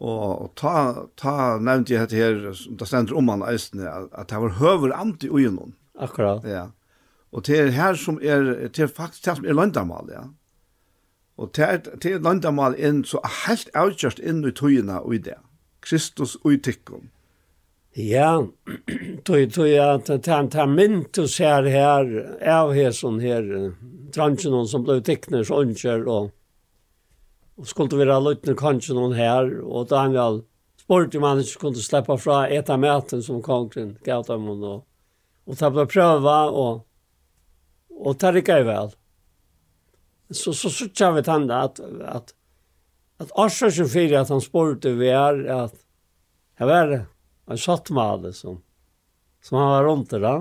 [0.00, 4.30] Og ta, ta nevnte jeg dette her, som det stender om han eisene, at at
[4.32, 5.74] det var høver ant i ugenom.
[6.00, 6.44] Akkurat.
[6.48, 6.70] Ja.
[7.32, 10.24] Og det er her som er, det er faktisk det som er landamal, ja.
[11.40, 15.14] Og det er, det er landamal inn, så er helt avgjørst inn i tøyene og
[15.14, 15.38] i det.
[15.84, 17.08] Kristus og i tikkum.
[17.96, 18.42] Ja,
[19.26, 22.10] tøy tøy at det er mynt og ser her,
[22.40, 23.72] av her som her,
[24.14, 25.74] dransjen som ble tikkner, sånn
[26.06, 26.30] og
[27.60, 30.40] og skulle være løytene kanskje noen her, og Daniel
[30.80, 34.86] spurte om han ikke kunne slippe fra et av maten som kongen gav dem, og,
[35.44, 36.80] og det ble prøve, og,
[38.00, 38.94] og det rikket vel.
[40.30, 41.82] Så, så sørte vi til at,
[42.14, 42.32] at,
[43.20, 45.76] at årsaken for at han spurte vi er at
[46.60, 48.60] jeg var en sattmale som,
[49.42, 50.34] som han var rundt til da.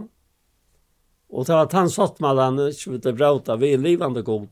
[1.29, 4.49] Og det var at han sattmale han ikke ville bråta, vi er livende god,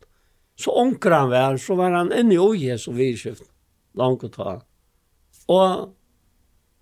[0.58, 3.12] Så onker han var, så var han inne i oje som vi.
[3.98, 4.56] Langt å ta.
[5.54, 5.94] Og,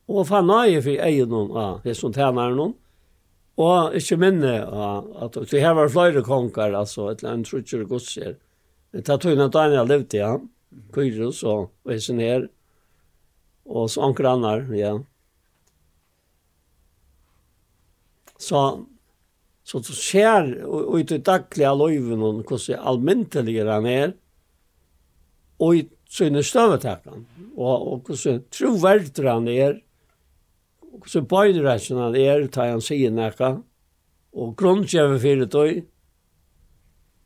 [0.08, 2.76] og fann nøye for egen noen av det som tjener noen.
[3.62, 7.86] Og ikke minne av at det her var flere konger, altså et eller annet trutjer
[7.86, 8.36] og godser.
[8.96, 10.34] Det tar tog at Daniel levde, ja.
[10.96, 12.50] Kyrus og Vesen her.
[13.66, 14.98] Og så onker han ja.
[18.40, 18.62] Så
[19.66, 24.12] så du ser og i det daglige løyven og hvordan almindelig han er,
[25.60, 27.24] og i sine støvetakene,
[27.56, 29.80] og, og hvordan troverter han er,
[30.86, 33.56] og hvordan bøyderreisen han er, tar han sier nækka,
[34.36, 35.82] og grunnkjøver fyrir tøy,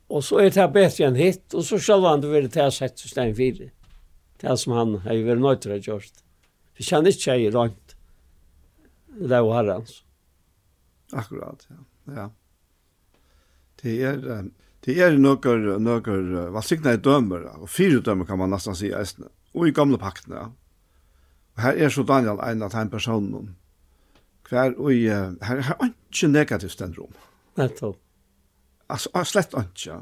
[0.10, 2.96] og så er det bedre enn hitt, og så selv han det vil ta sett
[3.02, 3.70] til stein fire,
[4.40, 6.24] det som han har vært nødt til å gjøre.
[6.80, 7.98] Vi kjenner ikke jeg i rønt,
[9.20, 10.00] det er jo herrens.
[11.12, 11.89] Akkurat, ja.
[12.16, 12.30] Ja.
[13.82, 14.50] Det er
[14.86, 19.28] det er nokkur nokkur vasikna dømmer og fire dømmer kan man nesten si eisne.
[19.54, 20.52] Og i gamle paktene.
[21.58, 23.56] Og her er så Daniel ein av ein personen.
[24.50, 27.12] Hver og her er ikkje negativt stendrom.
[27.58, 28.00] Nettopp.
[28.90, 30.00] Altså slett ikkje.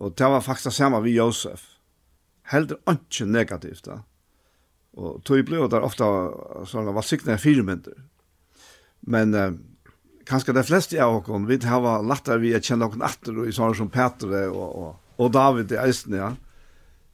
[0.00, 1.64] Og det var faktisk det samme vi Josef.
[2.52, 4.02] Heldur ikkje negativt da.
[4.92, 6.04] Og tog blei der ofte
[6.66, 7.96] sånne vasikna firmynder.
[9.06, 9.34] Men
[10.28, 13.48] kanskje de fleste av oss, vi har lagt av vi å kjenne noen atter, og
[13.48, 16.34] i sånne som Peter og, og, og David i Eisen, ja.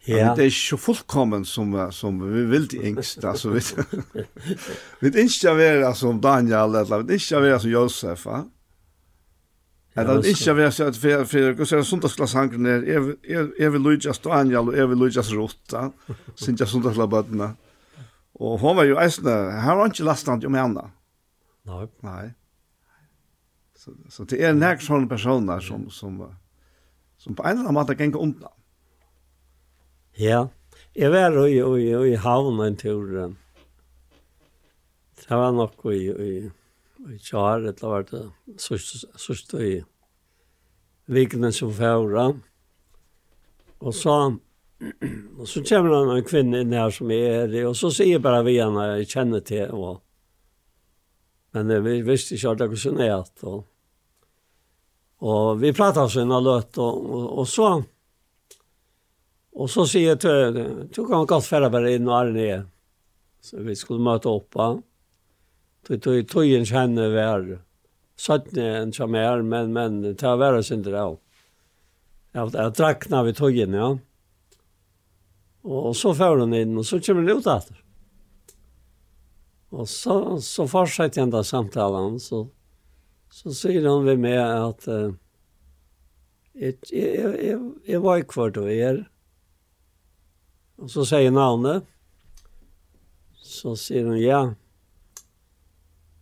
[0.07, 0.29] Ja.
[0.29, 3.51] Men det er ikke så fullkommen som, som vi vil til yngst, altså.
[3.51, 3.63] Vi,
[5.03, 8.45] vi vil ikke være som Daniel, eller vi vil ikke være som Josef, ja.
[9.97, 12.87] Eller vi ikke være som Josef, for jeg ser sundagsklasshankeren her,
[13.59, 15.89] jeg vil lydes Daniel, og jeg vil lydes Rota,
[16.37, 17.55] synes jeg sundagsklassbøttene.
[18.37, 19.35] Og hun var jo eisende,
[19.65, 20.91] her var ikke lastet om henne.
[21.67, 21.87] Nei.
[22.07, 22.27] Nei.
[23.87, 26.19] Så, så det er en sånne personer som, som,
[27.23, 28.55] som på en eller annen måte ganger undan.
[30.19, 30.49] Ja,
[30.97, 33.13] jeg var i, i, i havn en tur.
[35.23, 36.33] Det var nok i, i,
[37.13, 38.25] i tjar, det var det
[38.59, 39.85] sista i
[41.07, 42.35] vikene som förra.
[43.79, 44.37] Og så,
[45.39, 47.67] og så kommer det en kvinne inn her som er det.
[47.67, 49.95] og så sier jag bara vid henne, jeg kjenner til henne.
[51.53, 53.45] Men vi visste ikke at det var sånn nätt.
[53.45, 53.65] og
[55.19, 57.83] Och vi pratade så og löt och, och, og så
[59.53, 62.67] och så säger til, du tog han gott bare inn in er Arne
[63.41, 64.83] så vi skulle möta opp, va.
[65.87, 67.59] Tog tog tog en kjenne vär.
[68.17, 71.19] Satt en som är men men ta värre synd det då.
[72.35, 73.99] Jeg, jeg drakk när vi tog in ja.
[75.63, 77.83] Och så fører hun inn, och så kommer hun ut etter.
[79.71, 82.49] Och så så fortsetter jeg ända samtalen så
[83.37, 85.13] så sier han ved meg at uh,
[86.57, 89.03] jeg, jeg, jeg, jeg var ikke for det er.
[90.81, 91.85] Og så sier navnet.
[93.37, 94.41] Så sier han ja.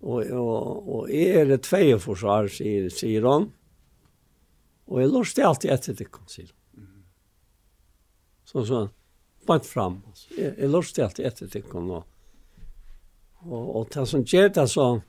[0.02, 3.48] Og, og, og jeg er et feieforsvar, sier, sier han.
[4.90, 6.90] Og jeg lorste alltid etter det, sier han.
[8.44, 8.92] Så sa han,
[9.46, 10.02] bant fram.
[10.34, 12.02] Jeg, jeg lorste alltid etter det, og,
[13.46, 15.04] og, og det som gjør det sånn,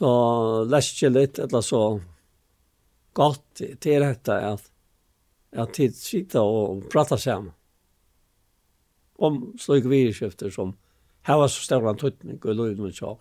[0.00, 0.10] så
[0.64, 1.84] läste litt, eller så
[3.12, 4.70] gott til dette at
[5.50, 7.50] at tid sitter og prater sammen
[9.20, 10.76] om slik virusskifter som
[11.28, 13.18] her var så stor antutning og lov med tjak.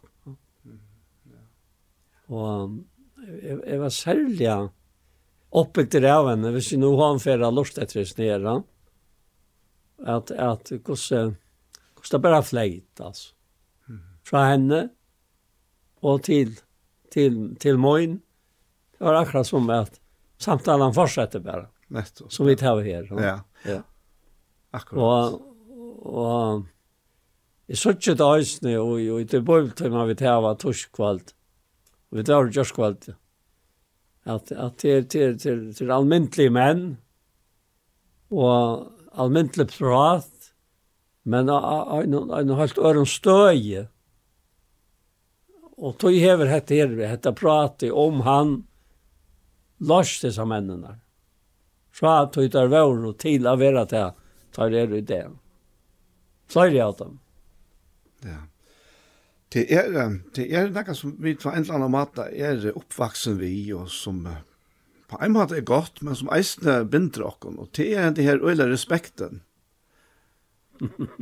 [2.29, 2.77] Og
[3.41, 4.51] jeg, jeg var særlig
[5.49, 8.53] oppbygd i rævene, hvis jeg nå har en fyrre lort etter oss nere,
[9.99, 11.35] at, at hvordan,
[11.97, 13.33] hvordan det bare fleit, altså.
[14.29, 14.83] Fra henne
[16.05, 16.53] og til
[17.11, 18.21] till till Moin.
[18.97, 19.99] Det var akkurat som att
[20.37, 21.67] samtalen fortsätter bara.
[21.87, 22.33] Nettopp.
[22.33, 23.07] Som vi tar här.
[23.21, 23.39] Ja.
[23.71, 23.81] Ja.
[24.71, 25.03] Akkurat.
[25.03, 25.41] Og,
[26.05, 26.65] og
[27.67, 31.35] jeg så ikke det øyne, og, og det boltimmar vi tar var torskvalt.
[32.11, 33.09] Vi tar jorskvalt.
[34.23, 36.97] at att till till till till allmäntliga män
[38.27, 40.53] och allmäntligt prat
[41.23, 43.87] men en en helt öron stöje
[45.79, 48.67] Och då hever hette her, hette prate om han
[49.77, 50.87] lars disse männen.
[51.93, 54.13] Så att det där var och till att vara det
[54.51, 55.29] tar det i det.
[56.47, 57.19] Flere av åt dem.
[58.21, 58.43] Ja.
[59.49, 63.89] Det är det är noe som vi på en annan måte er oppvaksen vi och
[63.89, 64.27] som
[65.07, 68.39] på en måte är gott men som eisende binder oss och det är det her
[68.49, 69.41] öliga respekten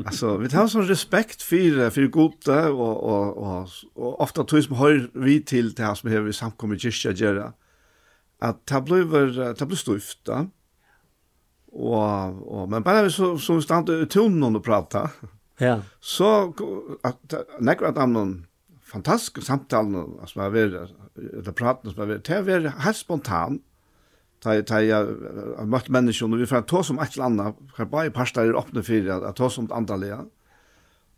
[0.05, 4.75] alltså vi tar sån respekt för för goda och och och, och ofta tror som
[4.75, 7.53] hör vi till det här som behöver samkomma i kyrkan göra
[8.39, 10.47] att ta blöver ta blöver.
[11.71, 15.09] Och och men bara så så stannar det tonen och prata.
[15.57, 15.81] Ja.
[15.99, 16.53] Så
[17.03, 18.45] att nekra att amnon
[18.83, 20.91] fantastisk samtal alltså har varit
[21.33, 23.61] eller prata som har varit det är helt spontant
[24.55, 25.05] ta ta ja
[25.65, 29.25] makt människan och vi får ta som ett landa här bara pasta är öppna för
[29.29, 30.17] att ta som andra lä.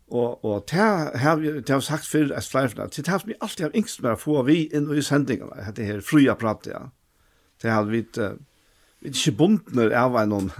[0.08, 4.00] Och och ta har jag sagt för att flyga det har mig alltid av yngst
[4.00, 6.90] med att få vi in i sändningarna det här fria prat ja.
[7.62, 8.36] Det har vi inte
[9.00, 10.52] vi inte bundna av någon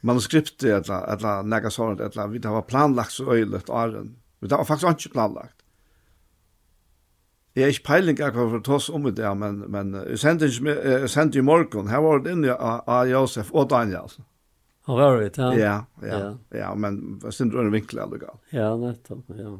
[0.00, 4.16] manuskript eller eller något sånt eller vi har planlagt så öjligt åren.
[4.40, 5.55] Vi har faktiskt inte planlagt.
[7.56, 10.50] Jeg er ikke peiling akkurat for å ta oss om det, men, men jeg sendte,
[10.52, 14.12] jeg sendte i morgen, her var det inne av Josef og Daniel.
[14.86, 15.48] Han var det, ja.
[15.56, 18.36] Ja, ja, ja, ja men jeg sendte en vinkel alle gal.
[18.52, 19.54] Ja, nettopp, ja.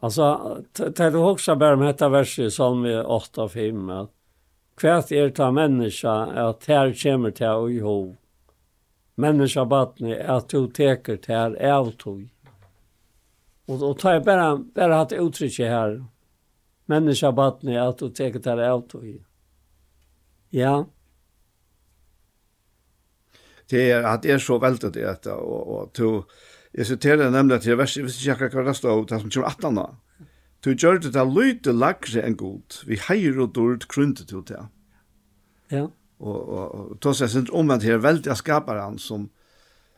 [0.00, 0.26] Altså,
[0.74, 4.10] til du også bare med dette verset i Salmi 8 og 5, at
[4.80, 6.14] hvert er ta menneska
[6.48, 8.06] at her kommer til å i hov.
[9.20, 12.22] Menneska batni at du teker til her avtog.
[13.70, 16.04] Och och tar jag bara, bara hatt uttryck här.
[16.86, 19.04] Människa battne är att och teker tar ut och
[20.50, 20.86] Ja.
[23.68, 26.22] Det är att det är så väldigt det att och och to
[26.72, 29.96] jag citerar nämligen till vers hvis jag kan rasta ut som kommer att anna.
[30.60, 32.74] Du gör det där lite lagre en god.
[32.86, 34.66] Vi hejer och dult krunte till det.
[35.68, 35.90] Ja.
[36.18, 39.28] Och och då så syns om att det är väldigt skaparen som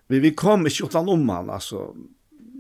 [0.07, 1.95] vi vi kommer inte utan om han alltså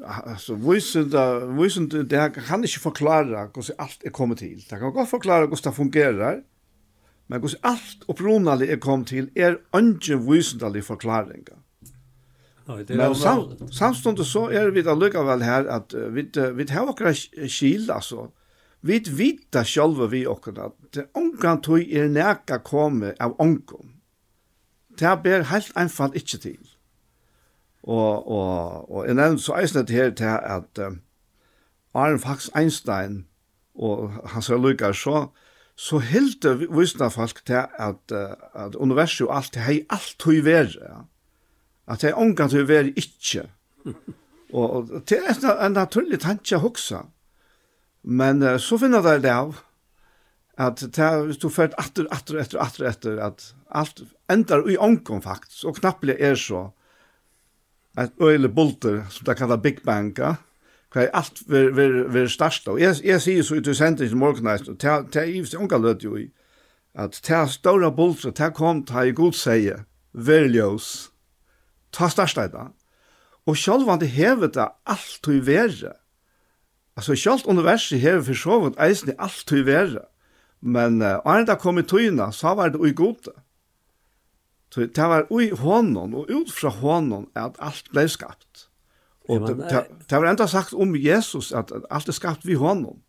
[0.07, 4.65] alltså visunda visunda det kan inte förklara hur så allt är kommit till.
[4.71, 6.43] Det kan gott förklara hur det fungerar.
[7.27, 11.45] Men hur allt upprunaligt är kommit till är inte visundalig förklaring.
[12.65, 16.73] Nej, det är sam, samståndet så är vi det lucka väl här att vi vi
[16.73, 17.15] har några
[17.49, 18.31] skil alltså.
[18.81, 23.93] Vi vita själva vi och att onkan tog i näka komme av onkom.
[24.99, 26.72] Det ber helt enkelt inte till.
[27.83, 30.93] Og, og, og jeg nevnte så eisnet her til at uh,
[31.95, 33.25] Arne Fax Einstein
[33.75, 35.27] og hans er lykker så,
[35.77, 40.45] så hilde visna folk til at, uh, at universet og alt, det hei alt høy
[40.45, 41.03] være.
[41.89, 43.49] At det hei omgang høy være ikke.
[44.53, 47.03] Og det er en, en naturlig tanke å huske.
[48.03, 49.59] Men uh, så finner jeg det av
[50.61, 54.77] at det er, hvis du ført atter, atter, etter, atter, etter, at alt endar i
[54.77, 56.67] omgang faktisk, og knappelig er så,
[57.97, 60.19] ett öle bulter som det kallar Big Bang.
[60.19, 60.37] Ja?
[60.91, 62.81] Kvar allt ver ver ver störst då.
[62.81, 65.59] Jag jag ser ju så ut i centrum i morgonast och ta ta ju så
[65.59, 66.31] onka löt ju
[66.95, 71.11] att ta stora bulter ta kom ta i god säger Verlios.
[71.91, 72.69] Ta störst där.
[73.45, 75.93] Och själva det hevet det allt hur värre.
[76.95, 80.03] Alltså självt universum hevet för så vart eisen allt hur värre.
[80.61, 83.31] Men uh, när det kom i tyna så var det ugota.
[84.73, 88.69] Så det var i hånden, og ut fra hånden, at alt ble skapt.
[89.29, 92.57] Og det, det, det var enda sagt om Jesus at, at alt er skapt vi
[92.59, 93.03] hånden.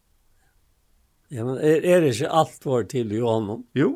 [1.32, 3.64] Ja, men er, er det ikke alt vår til i honom?
[3.76, 3.96] Jo,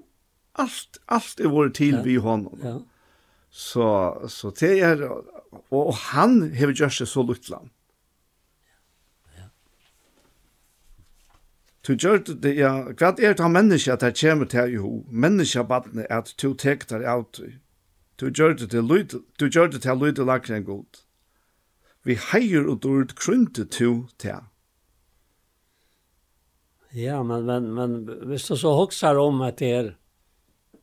[0.58, 2.04] alt, alt er vår til ja.
[2.08, 2.64] vi hånden.
[2.64, 2.78] Ja.
[3.52, 3.90] Så,
[4.32, 5.28] så det er, og,
[5.70, 7.70] og han har gjort seg så luttland.
[11.88, 14.82] Du gjør det, ja, hva er det av menneska at det kommer til jo?
[14.84, 14.94] ho?
[15.08, 17.48] Menneska badne at du tek der av Du
[18.20, 21.04] Du gjør det til lyd, du gjør det til lyd og lakre en god.
[22.04, 24.42] Vi heier og dord krynte to til.
[26.96, 27.96] Ja, men, men, men
[28.26, 29.96] hvis du så hoksar om at det er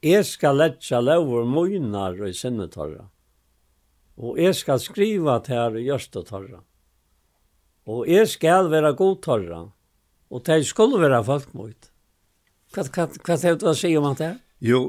[0.05, 3.09] Jeg skal letja lover møgnar i sinnetorra.
[4.17, 6.61] Og jeg skal skriva til her i gjørstetorra.
[7.89, 9.63] Og jeg skal være godtorra.
[9.65, 9.84] Og
[10.35, 11.91] Og det skulle være folk mot.
[12.75, 14.33] Hva, hva, hva er det å si om det?
[14.65, 14.81] Jo,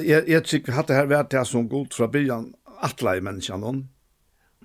[0.00, 2.52] jeg, jeg tykker at det her vært det som god fra byen,
[2.84, 3.82] atle i menneskene.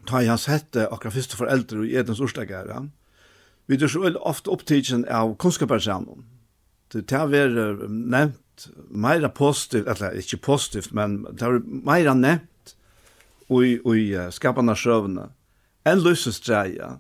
[0.08, 2.86] Da jeg har sett det akkurat første foreldre i Edens Ørstegere,
[3.70, 6.24] vi er så ofte opptidsen av kunnskapersene.
[6.90, 12.74] Det har vært nevnt mer positivt, eller ikke positivt, men det har vært mer nevnt
[13.50, 15.28] i, i skapende sjøvene
[15.88, 16.96] enn løsestreia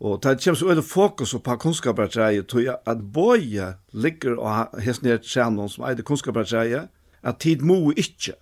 [0.00, 5.08] Og det kommer så øyne fokus på kunnskapertreie, tror jeg at bøye ligger og hesten
[5.08, 6.86] ned tjener som eier kunnskapertreie,
[7.22, 8.32] at tid må ikke.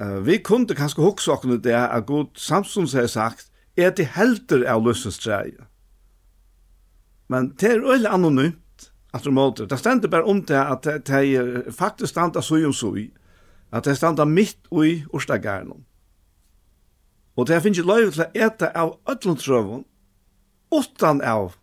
[0.00, 4.64] Uh, vi kunne kanskje huske åkne det at god Samson har sagt, er det helter
[4.68, 5.68] av løsestreie.
[7.28, 9.66] Men det er øyne anonymt, at du måter.
[9.66, 13.10] Det stender bare om det at det er faktisk standa så om så i,
[13.72, 15.84] at det standa midt i Årstagærnen.
[17.36, 19.84] Og det finnes ikke løyve til å ete av ødlundtrøven,
[20.72, 21.54] utan av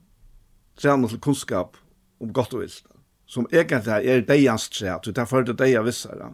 [0.78, 1.78] træna til kunnskap
[2.22, 2.84] om godt og vilt,
[3.26, 6.34] som egentlig er deians træ, så det er for det deia vissere.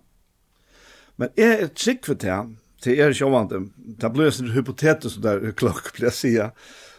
[1.17, 2.39] Men jeg er trygg for det,
[2.83, 3.69] til er sjåvande,
[4.01, 6.49] det blir en hypotetisk der klokk, vil jeg sige,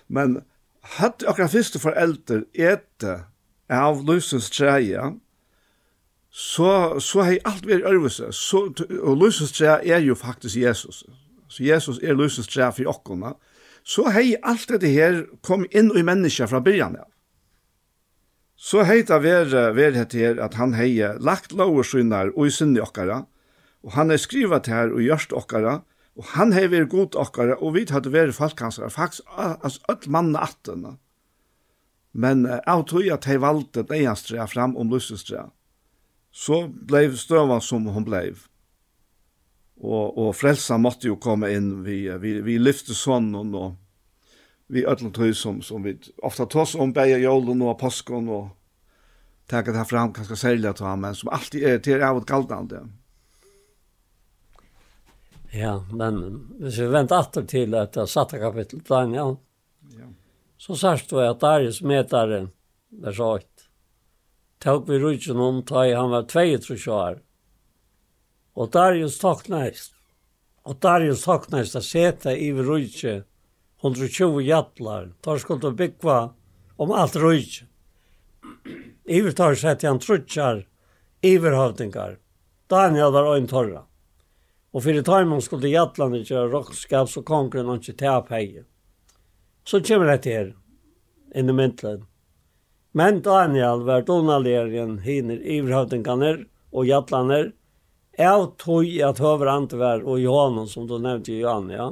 [0.08, 0.38] men
[0.98, 3.18] hatt akkurat første foreldre ete
[3.68, 5.12] av lysens træja,
[6.30, 8.32] så, så har alt vært øvelse.
[8.32, 8.72] så,
[9.02, 11.04] og lysens træ er jo faktisk Jesus.
[11.48, 13.40] Så Jesus er lysens træ for okkona, og
[13.84, 17.10] så hei alt dette her kom inn i menneska fra byrjan av.
[18.56, 22.80] Så hei det ver, ver dette her at han hei lagt lovarsynar og i sinne
[22.80, 23.24] okkara,
[23.84, 25.82] og han hei skrivet her og gjørst okkara,
[26.14, 30.36] og han hei ver god okkara, og vi hadde ver folk faktisk altså, öll mann
[30.36, 30.96] attene.
[32.14, 35.50] Men uh, av tog at hei valgte det fram om lystestrea,
[36.30, 38.30] så blei støvan som hon blei
[39.82, 43.74] og, og frelsa måtte jo komme inn, vi, vi, vi lyfte sånn og
[44.72, 48.52] vi ödlom tøy som, som vi ofta tås om bæja jolen og påskon og
[49.50, 52.84] teka det fram kanskje særlig til ham men som alltid er til av et galdande.
[55.54, 56.16] Ja, men
[56.58, 59.36] hvis vi venter atter til at jeg satte kapittel Daniel,
[59.94, 60.08] ja.
[60.58, 62.48] så sørst vi at Darius metare
[63.04, 63.68] vers 8,
[64.64, 67.20] tåk vi rujtjen om, ta i han var 22 år,
[68.54, 69.94] Og Darius toknæst.
[70.64, 73.24] Og Darius toknæst að seta i rujtje
[73.82, 75.10] 120 jatlar.
[75.20, 76.18] Tar skuld og byggva
[76.76, 77.66] om alt rujtje.
[79.04, 80.64] Iver tar sett i han trutjar
[81.24, 82.16] iverhavdingar.
[82.70, 83.84] Daniel var ein torra.
[84.74, 88.64] Og fyrir taimon skulle jatlarna gjøre rokkskaps og kongren og ikke teap hei.
[89.64, 90.50] Så kommer det her,
[91.34, 92.04] inn i myndlen.
[92.92, 97.52] Men Daniel var donalerien hiner iverhavdingarnir og jatlarnir,
[98.18, 101.88] av tog at høvrant var og Johanen, som du nevnte i Johan, ja.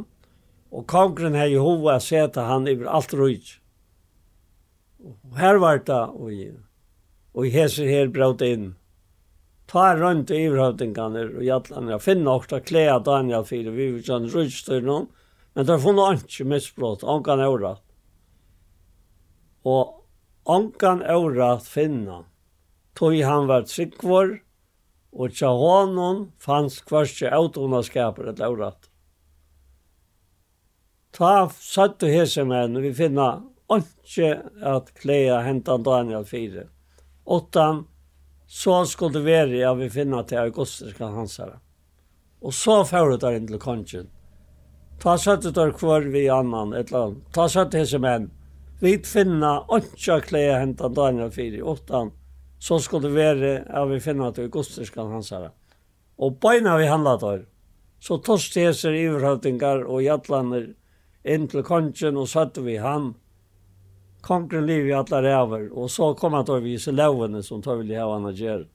[0.73, 3.57] Og kongren hei hova seta han iver alt rujt.
[5.03, 6.31] Og her var det, og,
[7.35, 8.73] og heser her braut inn.
[9.69, 11.95] Ta rundt i iverhøvdingene og hjaltene.
[11.95, 15.09] Jeg finner ofte klea Daniel 4, vi vil kjenne rujtstyr noen.
[15.53, 17.83] Men det har funnet ikke misbrott, ankan året.
[19.69, 19.99] Og
[20.49, 22.23] ankan året finna.
[22.97, 24.39] Tog han var tryggvård,
[25.13, 28.89] og tja honom fanns kvarske autonaskaper et laurat.
[31.13, 34.31] Ta sattu hese menn, vi finna ikke
[34.65, 36.65] at klea hentan Daniel 4.
[37.25, 37.85] Åttan,
[38.49, 41.61] så skulle det være ja, vi finna til augustiska hansara.
[42.43, 44.09] Og så fyrir der inn til kongen.
[45.01, 47.29] Ta sattu der kvar vi annan, et eller annet.
[47.37, 48.31] Ta sattu hese menn,
[48.81, 51.63] vi finna ikke at klea hentan Daniel 4.
[51.63, 52.13] Åttan,
[52.63, 55.49] så skulle det være at vi finner at Augustus kan hans her.
[56.23, 57.41] Og beina vi handlet der.
[57.99, 58.95] Så tost det seg
[59.91, 60.69] og jatlander
[61.27, 63.15] inn til kongen og søtte vi han.
[64.23, 67.83] Kongen liv i alle ræver, og så kom han til å vise lovene som tog
[67.83, 68.69] vil ha han å gjøre.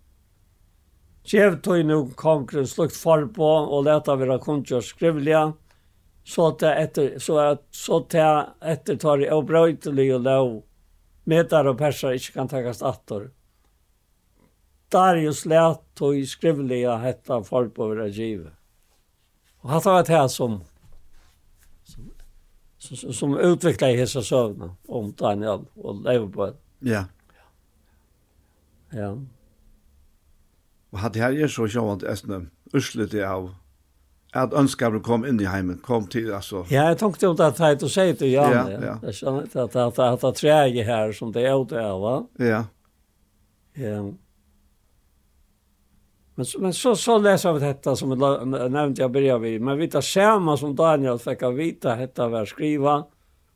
[1.27, 5.45] Kjev tog nå kongen slukt far på og leta vera kongen skrivlige,
[6.27, 10.53] så at etter, så at, så at etter tar i og og lov,
[11.23, 13.30] medar og perser ikke kan takkast attor.
[14.89, 18.53] Darius lät och i skrivliga hetta förbörra givet.
[19.59, 20.61] Och han tar ett här som
[21.84, 26.53] som, som, som utvecklar hessa sövna om Daniel och lever på det.
[26.80, 27.05] Ja.
[28.89, 29.18] Ja.
[30.89, 33.55] Och hade här är så sjovt ästna uslet det av
[34.31, 36.65] att önskar kom in i heimen, kom till alltså.
[36.69, 38.51] Ja, jag tänkte inte att det och säga till Jan.
[38.51, 38.99] Ja, ja.
[39.03, 42.01] Jag känner inte att att att, att, att träge här som det är ute av.
[42.01, 42.27] va?
[42.38, 42.65] Ja.
[43.73, 44.14] Ja.
[46.38, 49.61] Men, men så, så läser vi detta som jag nämnde jag började vid.
[49.61, 53.05] Men vi tar samma som Daniel fick av vita detta var skriva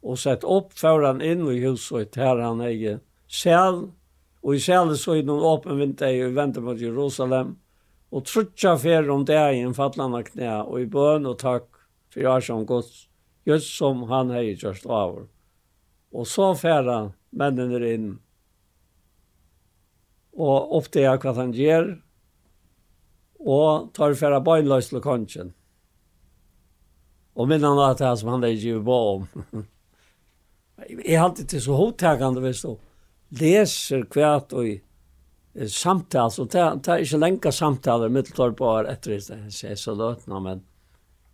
[0.01, 3.91] och sett upp för han in i huset här han äger själv.
[4.41, 7.55] Och i själv så är någon öppen vinter i väntar mot Jerusalem.
[8.09, 11.67] Och trutja för om det är i en fattlande knä och i bön och tack
[12.13, 12.91] för jag som gått.
[13.43, 15.27] just som han har gjort av.
[16.11, 18.19] Och så färra männen in
[20.31, 22.01] och upptäcker vad han gör
[23.45, 25.53] og tar færa bøynløs til kongen.
[27.35, 29.27] Og minner han at det er som han er givet på om.
[31.05, 32.77] Jeg har alltid til så hovedtakende, hvis du
[33.39, 34.79] leser hvert og i
[35.67, 39.95] samtale, så det er ikke lenge samtaler middeltar på her etter det, jeg sier så
[39.95, 40.61] løtene, men,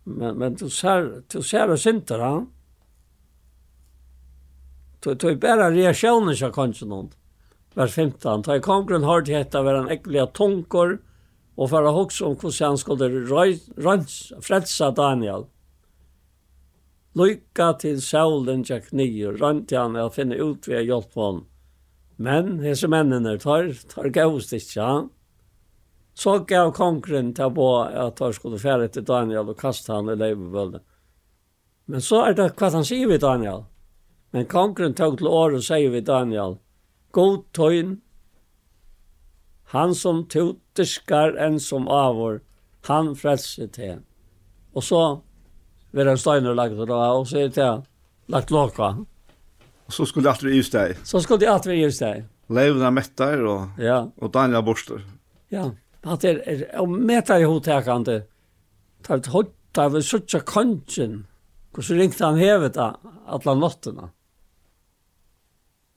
[0.04, 2.48] men, men du ser, du ser og synter han.
[5.04, 7.12] Du, du er bare reaksjoner, sier kongen noen.
[7.78, 10.96] Vers 15, da jeg kongen grunn hardt hette være en ekkelig tungkår,
[11.58, 15.48] og for å huske om hvordan han skulle frelsa Daniel.
[17.18, 21.40] Lykka til saulen tjekk nye, rønte han å finne ut ved hjelp på hon.
[22.18, 25.08] Men disse mennene tar, tar gavst ikke han.
[26.18, 30.10] Så gav kongren til å på at han skulle fære til Daniel og kaste han
[30.10, 30.82] i leivebøllet.
[31.90, 33.64] Men så er det hva han sier ved Daniel.
[34.34, 36.58] Men kongren tog til året og sier ved Daniel,
[37.14, 37.96] God tøyn
[39.68, 42.40] han som totiskar en som avor,
[42.88, 44.00] han frelser til.
[44.72, 45.02] Og så
[45.92, 47.68] vil han steiner lagt det, og så er det
[48.32, 48.94] lagt låka.
[49.88, 50.96] Og så skulle det alltid i deg.
[51.04, 52.24] Så skulle det alltid i deg.
[52.48, 54.02] Levna mettar og, ja.
[54.16, 55.04] og Daniel Borster.
[55.52, 55.70] Ja,
[56.04, 58.22] at det er, og mettar i hotekande,
[59.04, 61.26] tar vi høyt, tar vi suttja kongen,
[61.76, 62.94] og så ringte han hevet da,
[63.28, 64.08] alle nottene.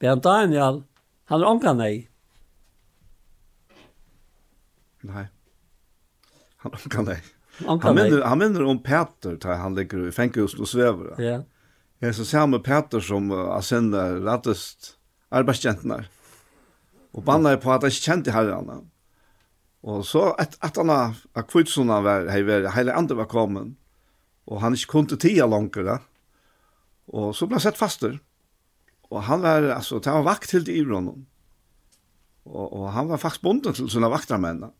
[0.03, 0.84] Men Daniel,
[1.31, 2.10] han ångan nei.
[5.07, 5.27] Nei.
[6.61, 7.19] Han kan det.
[7.65, 11.15] Han minner, han minner om Peter, da han ligger i fängelse og svever.
[11.21, 11.41] Ja.
[12.01, 13.95] Jeg er så samme Peter som uh, sendt
[14.25, 14.95] rettest
[15.31, 15.99] arbeidskjentene.
[17.11, 18.79] Og bannar på at han ikke kjente herrene.
[19.81, 23.75] Og så at, at han har kvitsarna var, hei, var, hele andre var kommet.
[24.49, 25.99] Og han inte kunne tida långare.
[27.11, 28.19] Og så ble han sett faster.
[29.11, 31.25] Og han var, altså, han var vakt til i honom.
[32.45, 34.71] Og, og han var faktisk bonden til sina vaktermennene.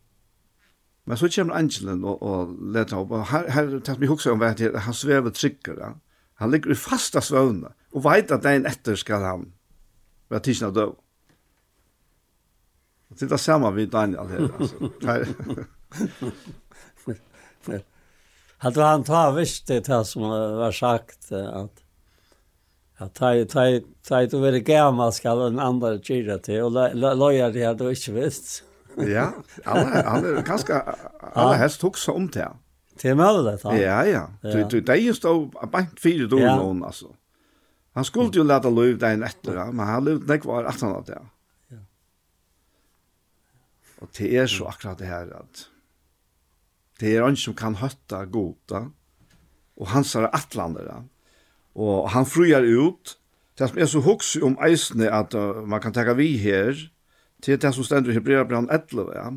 [1.04, 4.38] Men så kommer angelen og, og leter opp, og her, her tatt vi hukse om
[4.42, 5.92] hva det han svever trykker, ja.
[6.38, 9.48] han ligger i fasta svøvne, og vet at dagen etter skal han
[10.30, 10.92] være tidsen av døv.
[13.10, 14.76] Og det er det samme vi Daniel her, altså.
[15.02, 15.22] Her.
[18.62, 21.82] Hadde han ta visst det här som var sagt, att
[22.96, 27.64] at ta ta ta du vara gammal skal en andra gira till och lojar det
[27.64, 28.64] hade du inte visst
[28.96, 29.32] ja,
[29.64, 30.82] alla ganske,
[31.32, 32.48] alle helst tok seg om det.
[33.02, 33.74] Det med det då.
[33.76, 34.28] Ja, ja.
[34.42, 35.34] Du du det er jo stå
[35.72, 36.56] bare fire dår ja.
[36.56, 37.14] noen, altså.
[37.94, 41.04] Han skulle jo lete løy där en ja, men han løy näck var att han
[41.06, 41.18] det.
[41.68, 41.78] Ja.
[43.98, 45.68] Och det är så akkurat det här att
[46.98, 48.90] det är han som kan høtta goda
[49.74, 51.04] och han sa attlandare.
[51.72, 53.18] Och han fryar ut
[53.58, 56.91] Det som er så hooks om eisne at uh, man kan taka vi her,
[57.42, 59.30] til det som stender i Hebreabran 11, ja.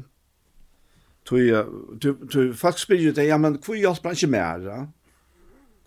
[1.25, 4.65] Tu folk spyr jo det, ja, men hvor hjelper han ikke mer?
[4.69, 4.81] ja?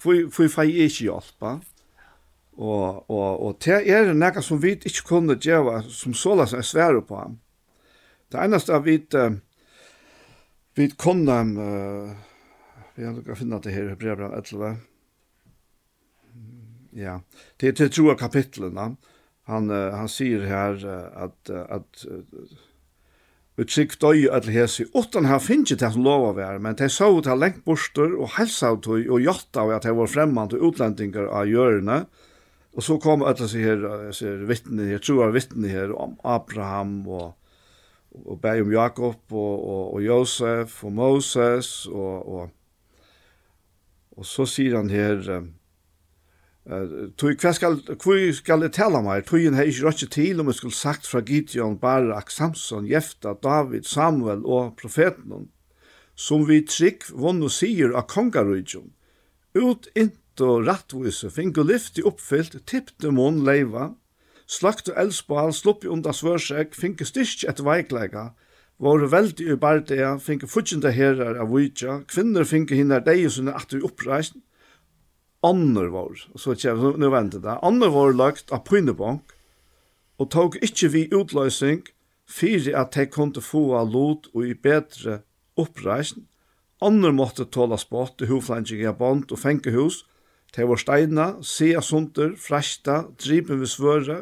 [0.03, 1.59] Hvor får jeg ikke hjelpa?
[2.59, 6.65] Og, og, og det er noe som vi ikke kunne gjøre, som så la seg
[6.67, 7.17] svære på.
[7.17, 7.39] ham.
[8.33, 8.99] Det eneste er vi
[10.75, 12.11] vi kunne, uh,
[12.97, 14.77] vi har kan finne det her i Hebreabran 11,
[16.93, 17.19] ja,
[17.61, 19.08] det er til tro av kapitlene, ja
[19.49, 22.05] han uh, han syr här uh, att uh, att
[23.59, 27.09] Vi trygg døy at hesi, utan han finnje det som lova vær, men de så
[27.11, 30.63] ut han lengt borster og helsa ut og, jotta og at de var fremmant og
[30.69, 31.97] utlendingar av hjørne.
[32.79, 33.83] Og så kom at seg her,
[34.15, 37.33] ser vittne her, troar vittne her, om Abraham og,
[38.15, 43.03] og beg om Jakob og, og, og Josef og Moses og, og,
[44.15, 45.43] og så sier han her, uh,
[46.69, 49.23] Tui, hva skal, hva skal jeg tala meg?
[49.25, 53.87] Tuien hei ikke rødt til om jeg skulle sagt fra Gideon, Barak, Samson, Jefta, David,
[53.89, 55.47] Samuel og profeten,
[56.13, 58.91] som vi trygg vonn og sier av kongarudjon.
[59.57, 63.95] Ut int og rattvise, fink og lyfti oppfyllt, tippte mån leiva,
[64.45, 68.27] slakt og elspål, sluppi undan svørsek, fink styrk et veiklega,
[68.77, 73.57] våre veldig i bardea, fink fudgjende herrar av vujja, kvinner fink hinner deg som er
[73.57, 74.37] at vi oppreist,
[75.47, 79.35] Annor var, så kjem, nu venter det, Annor var lagt av Prynebank,
[80.19, 81.85] og tog ikkje vi utløsning,
[82.29, 85.21] fyrir at de kunne få av lot og i bedre
[85.57, 86.27] oppreisen,
[86.83, 90.05] Annor måtte tåla spott i hoflandsing av bond og fengehus,
[90.55, 94.21] de var steina, sea sunder, fresta, dripen ved svøre,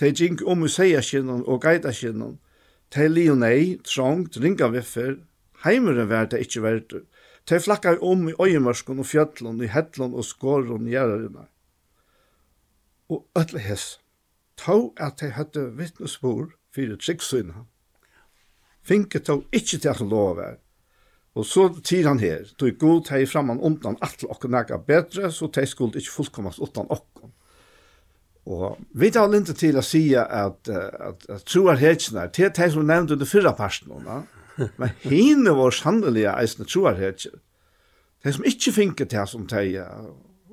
[0.00, 2.38] de gikk om i seiaskinnan og geitaskinnan,
[2.94, 5.16] de lionei, trångt, ringa viffer,
[5.64, 7.04] heimeren var det ikkje verdur,
[7.46, 11.46] Tei flakkar om i øyemørskon og fjöllon, i hettlon og skåron i gjerrarina.
[13.08, 14.00] Og ötle hess,
[14.58, 17.62] tå at te høtte vittnesbor fyrir trikksina,
[18.82, 20.58] finke tå ikkje til at han lov er.
[21.36, 25.46] Og så tid han her, tog god tei framman undan atle okkur nega bedre, så
[25.52, 27.30] tei skuld ikkje fullkommast utan okkur.
[28.46, 32.86] Og vi tar linte til å si at, at, at, troar hetsene, til tei som
[32.86, 33.92] nevnte under fyrra parten,
[34.80, 37.36] Men henne var sannelig eisne troar troarhetjer.
[38.24, 39.84] De som ikke finket det som de,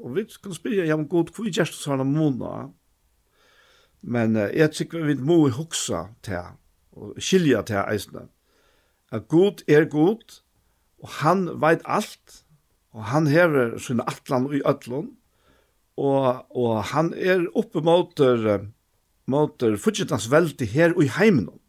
[0.03, 2.67] og vi kan spyrja, ja, men god, hvor er gjerst sånne måneder?
[4.03, 6.51] Men uh, jeg tykker vi må huksa til
[6.93, 8.27] og skilja til eisne.
[9.13, 10.39] At god er god,
[11.01, 12.43] og han veit alt,
[12.93, 15.13] og han hever sine atlan i ötlun,
[15.97, 18.19] og, og han er oppe mot,
[19.25, 21.62] mot, mot, veldig her og i heimenom.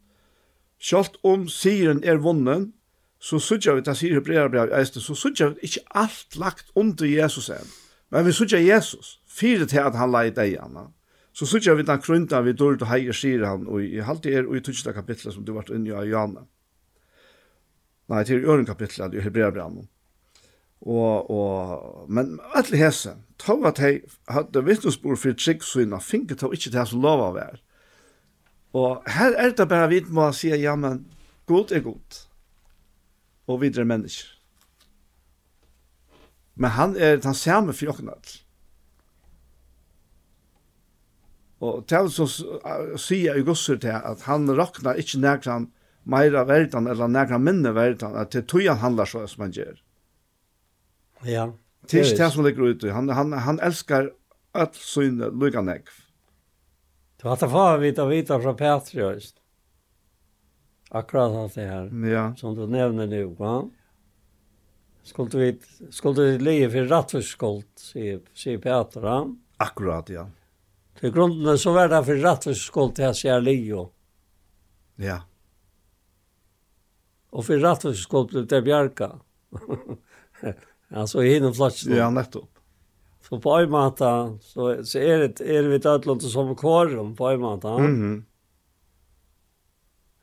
[0.85, 2.73] Sjalt om siren er vunnen,
[3.16, 7.09] så sutja vi, det sier Hebrea brev, Eiste, så sutja vi ikke alt lagt under
[7.09, 7.70] Jesus enn.
[8.12, 10.90] Men vi sutja Jesus, fyrir til at han la i deg, Anna.
[11.32, 14.44] Så sutja vi den krunta vi dårlig og heier sier han, og i halte er,
[14.44, 16.44] og i tutsida kapitlet som du vart inni av Johanna.
[18.12, 19.81] Nei, til øren kapitlet i Hebreabrev.
[20.85, 23.94] Og, og, men alle hese, tog at hei
[24.28, 27.64] hadde vittnesbord for trygg syna, finket tog ikke til hans lov lova er.
[28.75, 31.05] Og her er det bare vi må si, ja, men
[31.47, 32.25] god er god.
[33.47, 34.33] Og videre er mennesker.
[36.55, 38.11] Men han er den samme for åkken.
[41.65, 42.29] Og til som
[43.01, 45.71] sier i gosser til at han råkner ikke nærkene
[46.05, 49.79] meira verdan eller nærkene minne verdan, at det tog han handler så som han gjør.
[51.25, 51.47] Ja.
[51.89, 52.93] Det er ikke det som ligger ute.
[52.93, 54.11] Han, han, han elskar
[54.55, 56.03] alt syne lukka nekv.
[57.25, 59.21] Så att få vita vita från Petri.
[60.91, 62.09] Akkurat han det här.
[62.09, 62.37] Ja.
[62.37, 63.71] Som du nämner nu, va?
[65.03, 65.59] Skulle vi
[65.91, 69.37] skulle det leva för rättfärdighet, säger säger Petra.
[69.57, 70.31] Akkurat, ja.
[71.01, 73.91] Till grunden så var det för rättfärdighet här säger Leo.
[74.97, 75.23] Ja.
[77.31, 79.21] Och för rättfärdighet blev det Bjarka.
[80.89, 81.97] alltså i den flaskan.
[81.97, 82.53] Ja, nettopp.
[83.25, 84.09] Så på en måte,
[84.45, 87.69] så, så er, det, er vi et ødelån som kåren, på en måte.
[87.69, 88.23] Mm -hmm.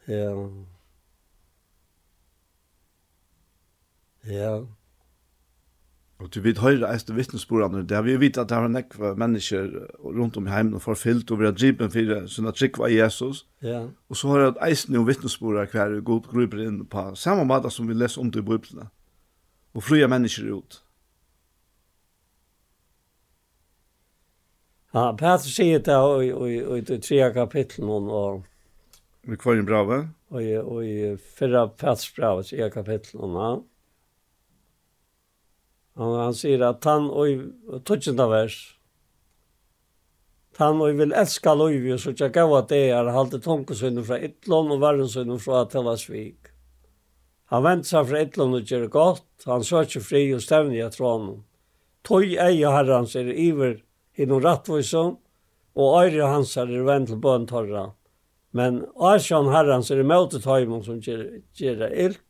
[0.07, 0.47] Ja.
[4.27, 4.59] Ja.
[6.19, 9.17] Og du vet høyre eiste vittnesbordene, det har vi jo vidt at det har en
[9.17, 9.69] mennesker
[10.03, 13.47] rundt om i heimen og forfylt og vi har dripen for sånne trikk av Jesus.
[13.61, 13.87] Ja.
[14.09, 17.87] Og så har jeg eisende noen vittnesbordene hver god gruper inn på samme måte som
[17.87, 18.87] vi leser om det i Bibelen.
[19.73, 20.83] Og fria mennesker ut.
[20.83, 20.90] Ja
[24.91, 28.43] Ja, Peter sier det i i, i de tre kapitlene, og...
[29.23, 29.99] Vi kvar en brave?
[30.31, 30.57] Og i
[30.87, 33.53] i fyrra Peters brave, tre kapitlene, ja.
[35.99, 37.35] Han, han sier at han, og i
[38.31, 38.59] vers,
[40.61, 44.19] han og vil elska loivi, og så tja gav at det er halte tonkesynnen fra
[44.21, 46.51] ytlån og verdensynnen fra Tellasvik.
[47.51, 51.41] Han vent seg fra ytlån og gjør godt, han søker fri og stevn i trånen.
[52.07, 53.79] Tøy eie herrans er iver
[54.21, 55.01] i noen rattvise,
[55.71, 57.89] og øyre hans er det venn til bøn torra.
[58.53, 62.21] Men æsjan herrens er det møte tøymon som gjør det ilt,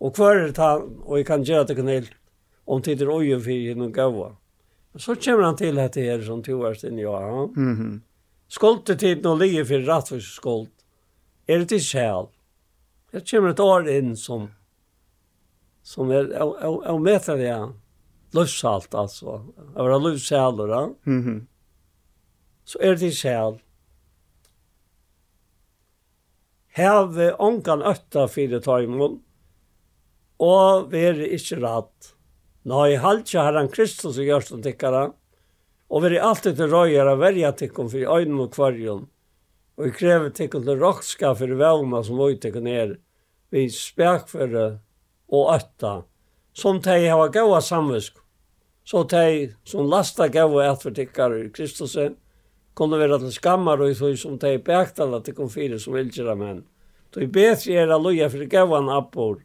[0.00, 0.68] og hver er det
[1.06, 2.14] og jeg kan gjøre det kan ilt,
[2.66, 4.30] om tid er øye for noen gaua.
[4.96, 7.46] Så kommer han til dette her som to er stinn i ja.
[7.56, 8.00] Mm -hmm.
[8.48, 10.72] Skoltet tid nå ligger for rattvise skolt,
[11.48, 12.26] er det til sjæl.
[13.12, 14.50] Det kommer et år inn som,
[15.82, 17.68] som er å møte det, ja.
[18.32, 19.44] Luftsalt altså.
[19.76, 20.70] Jag var luftsälor.
[20.70, 20.90] Ja?
[21.06, 21.46] Mm -hmm.
[22.64, 23.58] Så er det säl.
[26.72, 29.16] Have onkan øtta fire tøymon,
[30.38, 31.00] og vi
[31.34, 32.14] ikke inte
[32.62, 35.06] Nå i halvt har han Kristus gjørst og tikkara,
[35.90, 39.06] og veri alltid til røyer av verja tikkum for øynene og kvarjon,
[39.80, 42.98] og i krever tikkum til rokska for vevna som vi tikkum er,
[43.50, 44.66] vi spekfyrre
[45.32, 45.94] og øtta,
[46.52, 48.19] som teg hava gaua samvisk
[48.90, 51.92] Så de som lasta gav og atvertikkar i Kristus,
[52.74, 56.34] kunne være til skammar og i tog som de beaktala til kom fire som vilgjera
[56.34, 56.64] menn.
[57.14, 59.36] Tog betri er a loja fyrir gavan appor,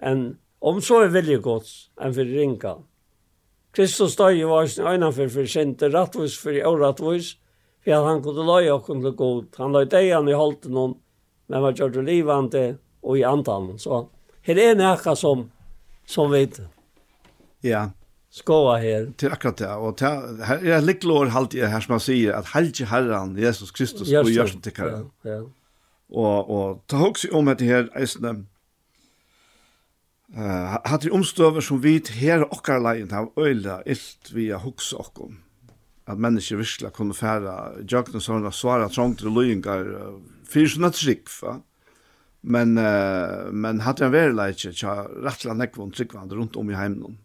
[0.00, 0.22] enn
[0.64, 2.72] om så er vilje gods, enn fyrir ringa.
[3.76, 7.34] Kristus døy i varsin øynanfyr for sinte, rattvis fyrir åratvis,
[7.84, 9.50] for at han kunne loja okkur til god.
[9.58, 10.94] Han løy deian i holden hon,
[11.52, 12.64] men var gjør det livande
[13.02, 13.74] og i andan.
[13.76, 14.06] Så
[14.48, 15.44] her er nekka som,
[16.08, 16.62] som vet.
[17.60, 17.92] Ja, yeah
[18.34, 19.10] skoa her.
[19.18, 22.34] Til akkurat det, og til, her er et likkelår halvt i her som han sier,
[22.34, 25.06] at helge Herren, Jesus Kristus, og gjør som Herren.
[25.24, 25.44] Ja, ja.
[26.14, 28.34] Og, og ta også om dette her, eisne,
[30.34, 35.38] uh, hatt i omstøver som vit her okkar leien, av øyla illt har hoks okkom,
[36.10, 39.86] at mennesker virkelig kunne færa, jøkne sånne svara trångtere løyengar,
[40.50, 41.60] fyrir sånne trygg, va?
[42.44, 47.16] Men, uh, men hatt en verileitje, tja, rettla nekvån tryggvand rundt om i heimnån.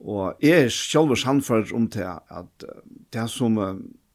[0.00, 2.66] Og jeg er selv sannfører om til at
[3.12, 3.56] det som,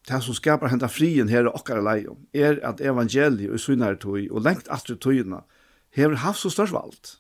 [0.10, 3.98] det som skaper henta frien her og okkar lei om, er at evangeliet og synare
[4.02, 5.42] tøy og lengt atre tøyene
[5.96, 7.18] hever haft så størst valgt.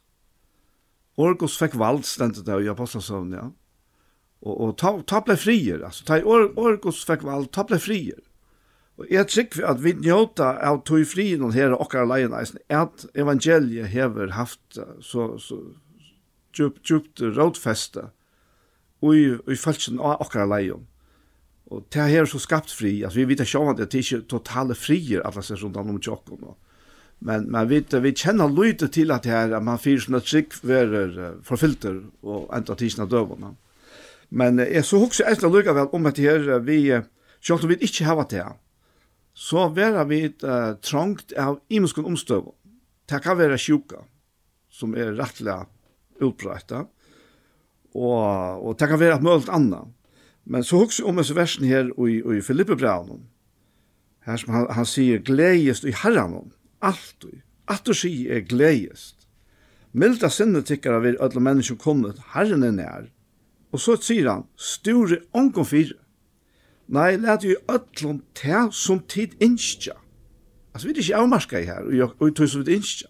[1.20, 3.50] Orgos fikk valgt stendet det i apostelsøvn, ja.
[4.42, 8.22] Og, og ta, ta ble frier, altså ta or, Orgos fikk valgt, ta ble frier.
[9.02, 13.06] Og jeg trykker at vi njóta av tøy frien og her og okkar lei at
[13.18, 15.60] evangeliet hever haft så, så
[16.54, 18.10] djupt, djupt rådfeste
[19.02, 20.86] i, i følelsen av okkara leion.
[21.72, 24.04] Og det her er så skapt fri, altså vi vet ikke om at det er
[24.04, 26.52] ikke totale frier alle seg rundt om tjokken.
[27.24, 30.28] Men, men vi, vi kjenner lyte til at det her, at man fyrer sånne at
[30.28, 33.54] trygg verer forfilter og enda tidsene døvene.
[34.30, 36.82] Men uh, jeg så også etter lykke vel om at det her, vi,
[37.40, 38.58] selv om vi ikke har det her,
[39.38, 42.58] så være vi uh, trangt av imenskene omstøvene.
[43.08, 44.04] Det kan være sjuka,
[44.72, 45.62] som er rettelig
[46.24, 46.90] utbrettet
[47.96, 49.92] og, og det kan være et mølt annet.
[50.46, 53.28] Men så husker om disse versen her i, i Filippe Braun,
[54.26, 56.52] her som han, han sier, gledest i herren,
[56.82, 57.40] alt og
[57.72, 59.28] at du sier er gledest.
[59.94, 63.10] Milda sinne tikkara vir alle mennesker kommet, herren er nær.
[63.72, 65.98] Og så sier han, store onkom fire.
[66.92, 69.96] Nei, let jo ödlom te som tid innskja.
[70.74, 73.08] Altså, vi er ikke avmarska i her, og vi tog som tid innskja.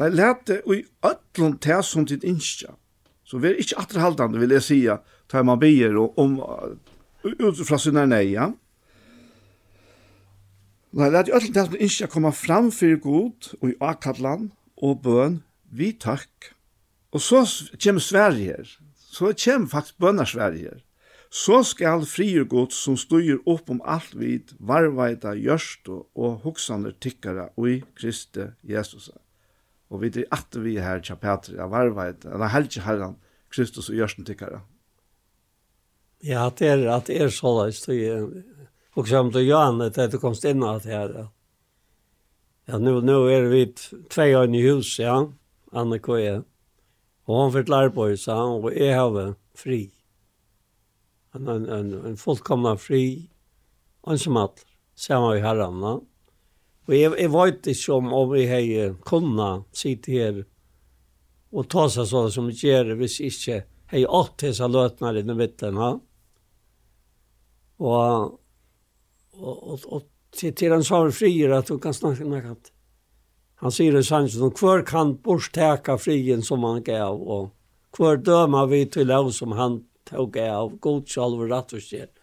[0.00, 2.72] Nei, let jo i ödlom te som tid innskja.
[3.32, 4.94] Så vi er ikke atterhaldande, vil jeg sige,
[5.32, 6.34] tar man bier og om,
[7.24, 8.50] ut fra sinne Ja.
[10.92, 14.50] Nei, det er jo alt det som ikke kommer fram for god og i akkallan
[14.76, 15.38] og bøn,
[15.72, 16.52] vi takk.
[17.12, 17.40] Og så
[17.80, 18.68] kommer Sverige her.
[19.00, 20.84] Så kommer faktisk bønner Sverige her.
[21.32, 26.92] Så skal frier god som styr opp om alt vid varveida, gjørst og, og hoksande
[27.00, 29.08] tikkara og i Kristi Jesus.
[29.92, 33.18] Og vi er at vi er her til Petri av arbeid, eller helge herren,
[33.52, 34.62] Kristus og Gjørsten tikkere.
[36.24, 37.82] Ja, at det er, at det er så løs,
[38.96, 41.26] og som du til Johan, at det kom inn at her, ja.
[42.68, 43.66] ja, nu, nu er vi
[44.08, 45.18] tve år i hus, ja,
[45.72, 46.42] Anne Køye,
[47.26, 49.90] og hun fikk lære på sa han, og jeg har fri.
[51.34, 53.30] En, en, en en fullkomna fri,
[54.02, 54.64] og en som alt,
[54.94, 55.98] sammen med herren, ja.
[56.88, 60.44] Og jeg, jeg vet ikke om, om vi har kunnet sitta her
[61.52, 65.76] och ta sig så som vi gjør hvis ikke har åt dessa løtene i mitten.
[65.76, 65.90] Ja?
[67.76, 68.40] Och,
[69.32, 70.02] och, och, och
[70.32, 72.72] til till en sån frier at du kan snakke med att
[73.54, 77.54] han sier i sannsyn och kvar kan borstäka frien som han gav och
[77.92, 82.14] kvar döma vi till lov som han tog av god själv och og slett.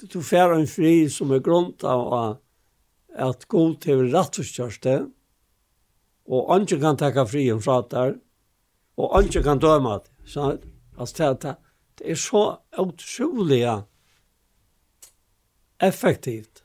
[0.00, 2.36] Du, du får en fri som är grunnt av
[3.16, 4.96] at god til rattuskjørste,
[6.26, 8.16] og andre kan takka fri om fratar,
[8.96, 10.12] og andre kan døme det.
[10.26, 10.58] Så,
[10.98, 11.54] altså, det,
[11.98, 12.44] det er så
[12.78, 13.62] utrolig
[15.82, 16.62] effektivt.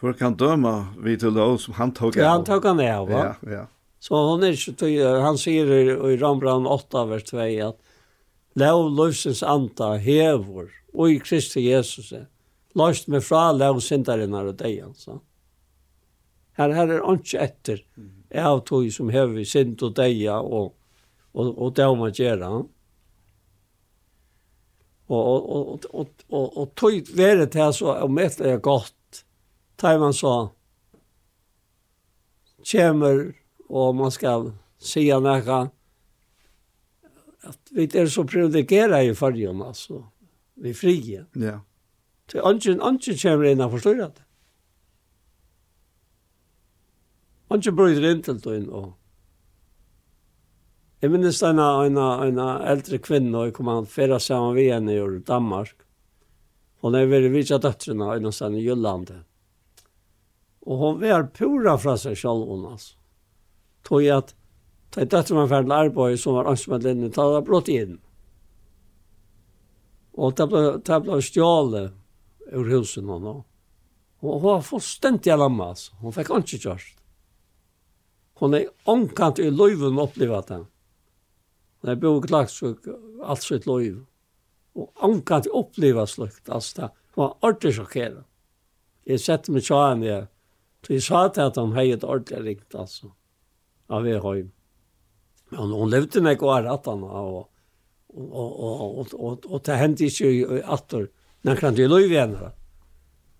[0.00, 2.22] Hvor kan døma vi til lov som han tog av?
[2.22, 3.22] Ja, han tok han av, va?
[3.24, 3.64] Ja, ja.
[3.98, 7.78] Så hon er ikke han sier i, i Rambran 8, vers 2, at
[8.60, 12.28] lov løsens anta hever, og i Kristi Jesus er
[12.76, 15.20] løst med fra lov syndarinnar og deian, så.
[16.56, 17.82] Her, her er ikke etter
[18.32, 20.72] av tog som hever synd og deia og,
[21.36, 22.48] og, og døma gjerra.
[25.06, 29.22] Og, og, og, og, og, og tog være til så om etter er godt,
[29.76, 30.36] tar man så
[32.66, 33.28] kommer
[33.68, 34.50] og man skal
[34.82, 35.60] si noe
[37.46, 40.00] at vi er så privilegeret i fargen, altså.
[40.58, 41.20] Vi frie.
[41.36, 41.42] Ja.
[41.44, 41.60] Yeah.
[42.26, 44.22] Til angen, angen kommer inn og forstår det.
[47.54, 48.94] Angen bryter inn til det inn og
[51.04, 54.94] Jeg minnes en, en, en eldre kvinne, og jeg kom an fyrre sammen med henne
[54.96, 55.84] i Danmark.
[56.80, 59.20] Hun er veldig vidt av døttrene, en av i Jyllandet.
[60.66, 62.96] Og hun var pura fra seg selv, hun, altså.
[63.86, 64.34] Tog jeg at
[64.94, 67.96] Da jeg døtte meg ferdig arbeid som var ansmedlende, da hadde jeg blått inn.
[70.16, 71.90] Og det ble, det ble stjålet
[72.52, 73.42] ur husen hon.
[74.22, 75.94] Hon var fullstendig lamma altså.
[76.00, 77.02] Hon fikk ikke kjørst.
[78.40, 80.62] Hon er omkant i løyven opplevet det.
[81.80, 82.60] Hon er bor klagt
[83.22, 84.04] alt sitt løyv.
[84.76, 86.90] Og omkant i opplevet slukt, altså det.
[87.14, 88.24] Hon var ordentlig sjokkeret.
[89.06, 90.26] Jeg sette meg tjaen jeg.
[90.84, 93.12] Så jeg sa til at han hei et ordentlig ringt, altså.
[93.88, 94.46] Av vi høy.
[95.54, 97.46] Men hon levde meg og er at han, og,
[98.10, 101.06] og, og, og, og, og, og det hendte ikke i atter.
[101.06, 102.38] Og, men kan inte lov igen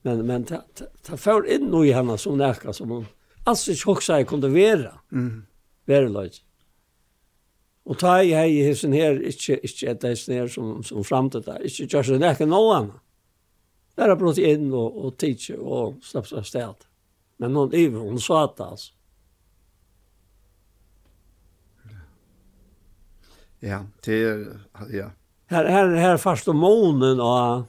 [0.02, 3.06] men men ta ta, ta för inn noe i henne som näka som hun
[3.46, 4.92] altså ikke inte jeg kunne være.
[5.10, 5.42] mm
[5.86, 6.42] Være lite
[7.86, 11.44] Og ta i hei i sin här, ikke inte ett där her som, som framtid
[11.46, 12.98] där, ikke gjør seg näka noe annan.
[13.96, 16.82] Där har blått inn og, og tidsje og slapp seg sted.
[17.38, 18.92] Men någon iver, hon sa det altså.
[23.62, 24.42] Ja, det er,
[24.92, 25.10] ja.
[25.46, 27.64] Her, her, här fast om månen og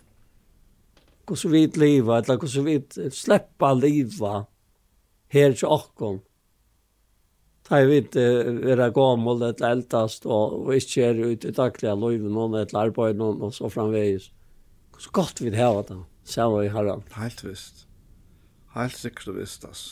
[1.28, 4.46] hvordan vi liva, eller hvordan vi sleppa liva
[5.34, 6.22] her til okkon.
[7.68, 12.56] Da vi er gammel, eller eldast, og, og ikke er ute i daglige livet, noen
[12.56, 14.30] eller arbeid, noen, og så framvegis.
[14.96, 17.04] Hvordan godt vi det hava det, sier vi herran.
[17.18, 17.84] Helt visst.
[18.78, 19.84] Helt sikkert visst, ass.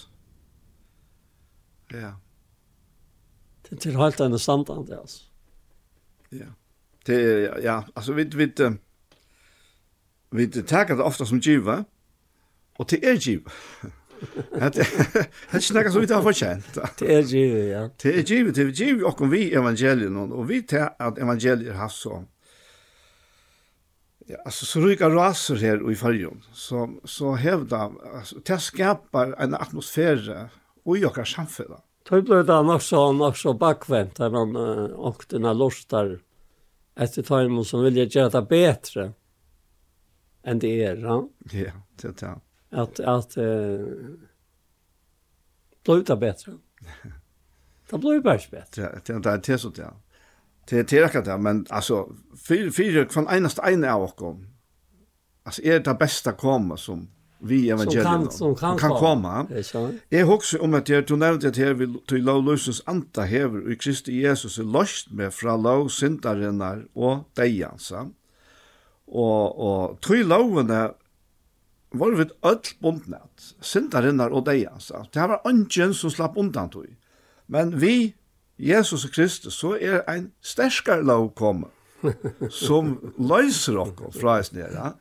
[1.91, 2.15] Ja.
[3.67, 5.25] Det er helt enn standard, ass.
[6.31, 6.53] Ja.
[7.05, 7.19] Det,
[7.61, 8.71] ja, altså, vi, vi, vi,
[10.35, 11.83] vi tager det ofte som giva,
[12.79, 13.53] og det er giva.
[14.55, 16.77] Det er ikke noe som vi tar fortjent.
[16.99, 17.81] Det er giva, ja.
[18.01, 21.91] Det er giva, det er giva og vi evangelien, og vi tar at evangeliet har
[21.93, 22.23] så.
[24.25, 29.53] Ja, altså, så ryker raser her i fargen, Så, så hevda, altså, det skapar en
[29.53, 30.49] atmosfære
[30.85, 31.81] och i åkar samfunnet.
[32.09, 36.19] Det blev det nok så, nok så bakvendt, der man äh, åkte når lostar
[36.95, 39.13] etter tajmen som ville gjøre det bättre
[40.45, 40.95] än det är.
[40.95, 41.61] Ja, det
[42.03, 42.39] är det.
[42.69, 43.43] Att, att uh,
[45.83, 46.51] blir det bättre.
[47.89, 49.01] det blir bara bättre.
[49.05, 49.93] Det det, det så det.
[50.69, 52.09] Det är tillräckligt det, men alltså
[52.47, 54.13] fyra fyra från enast en av oss.
[55.43, 57.07] Alltså är det bästa komma som
[57.39, 59.47] vi evangelium som kan, som kan, komma.
[60.09, 63.71] Jag husker om att jeg tog nevnt at här vil till lov lösens anta hever
[63.71, 67.99] och Kristi Jesus är lost med fra lov syndarinnar och dejansa.
[67.99, 68.13] Mm
[69.07, 70.81] Og, og tog lovene
[71.95, 74.91] var vi öll bundnat, syndarinnar og deians.
[75.13, 76.89] Det var ungen som slapp undan tog.
[77.47, 78.15] Men vi,
[78.57, 81.71] Jesus Kristus, så er ein sterskar lov kommet
[82.65, 84.95] som løyser okkur fra oss nere.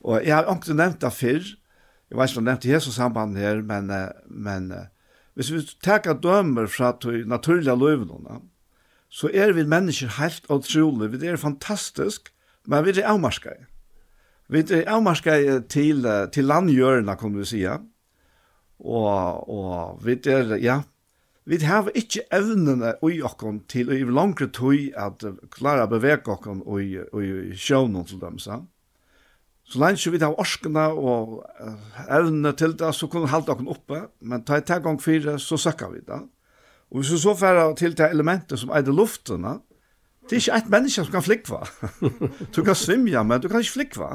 [0.00, 1.42] Og jeg har ikke nevnt det før,
[2.10, 3.90] jeg vet ikke om jeg nevnte Jesus samband her, men,
[4.26, 4.72] men
[5.38, 6.90] hvis vi tenker dømer fra
[7.26, 8.40] naturlige løvene,
[9.10, 12.32] så er vi mennesker helt utrolig, vi er fantastisk,
[12.70, 13.66] Men vi er avmarskar.
[14.50, 17.64] Vi er avmarskar til, til landgjørende, kan du si.
[17.66, 20.80] Og, og vi er, ja,
[21.50, 27.00] vi har ikke evnene i okken til i langere tøy at klara bevege okken i,
[27.00, 28.68] i sjøvnen til dem, sant?
[29.70, 31.44] Så lenge vi har orskene og
[32.10, 35.58] evnene til det, så kunne vi holde dere oppe, men ta et gang fire, så
[35.60, 36.18] søkker vi det.
[36.90, 39.60] Og hvis vi så færre til det elementet som er det luftene,
[40.30, 41.64] Det er ikke et menneske som kan flikva.
[42.54, 44.10] du kan svimja, men du kan ikke flikva.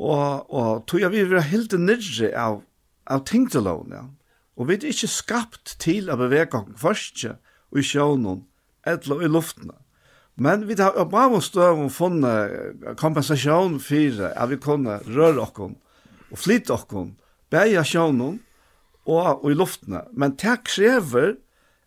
[0.00, 2.62] og, og tog jeg vi vil helt nyrre av,
[3.06, 4.06] av tingtelån, ja.
[4.56, 7.24] Og vi er ikke skapt til å bevege oss først,
[7.74, 8.44] og i sjøvnen,
[8.86, 9.76] eller i luftene.
[10.40, 15.60] Men vi har på av støv døven funnet kompensasjon for at vi kunne røre oss
[15.60, 16.88] og flytte oss,
[17.52, 18.40] beie sjøvnen
[19.04, 20.06] og, og i luftene.
[20.12, 21.36] Men det krever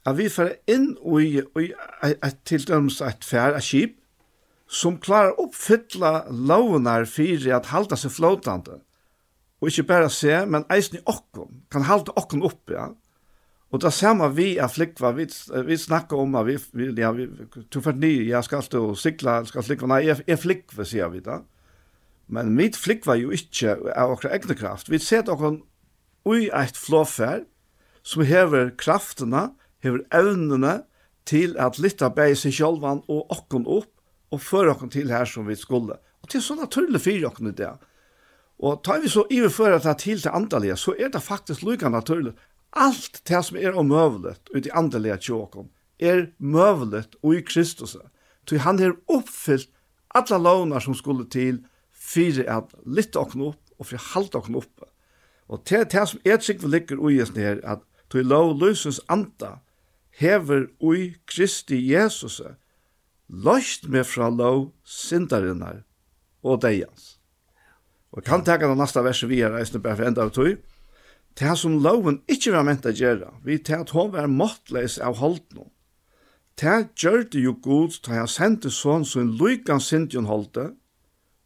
[0.08, 1.72] at vi får inn i, i
[2.08, 3.98] et, til dømes et fær et skip,
[4.68, 8.82] som klarer å oppfylle lovene fyrir at halda seg flåtande.
[9.62, 12.92] Og ikke bare se, men eisen i okken, kan halda okken opp, ja.
[13.68, 15.26] Og det samme vi er flikva, vi,
[15.68, 17.28] vi snakker om at vi, vi, ja, vi,
[17.72, 21.12] tog for ny, jeg skal stå og sikla, skal flikva, nei, jeg, jeg flikva, sier
[21.12, 21.42] vi da.
[22.32, 24.92] Men vi flikva jo ikke av okra egne kraft.
[24.92, 25.62] Vi ser okkon
[26.28, 27.44] ui eit flåfær,
[28.08, 29.50] som hever kraftene,
[29.84, 30.82] hever evnene
[31.28, 33.92] til at lytta bæg seg sjálvan og okken opp
[34.32, 36.00] og føre okken til her som vi skulle.
[36.22, 37.72] Og det er så naturlig fyrir okken i det.
[38.58, 42.34] Og tar vi så iverføra det til det andalige, så er det faktisk lykka naturlig.
[42.74, 47.96] Alt det som er omøvelet ut i andalige tjåkon er møvelet og i Kristus.
[48.48, 49.70] Så han er oppfyllt
[50.16, 51.62] alla lovnar som skulle til
[51.94, 54.90] fyrir at lytta okken opp og fyrir halda okken oppe.
[55.48, 59.60] Og det, det som er sikkert ligger ui i her, at tog lov løsens anda,
[60.18, 62.42] hever ui Kristi Jesus,
[63.28, 65.84] løst med fra lov sindarinnar
[66.44, 67.18] og deians.
[68.12, 70.58] Og kan teka den nasta verset vi er reisende bare for enda av tog.
[71.38, 75.20] Det som loven ikkje var ment å gjøre, vi til at hon var måttleis av
[75.22, 75.60] holdt.
[76.58, 80.72] Det gjør det jo god til han sendte sånn som en lykan sindjon holdte,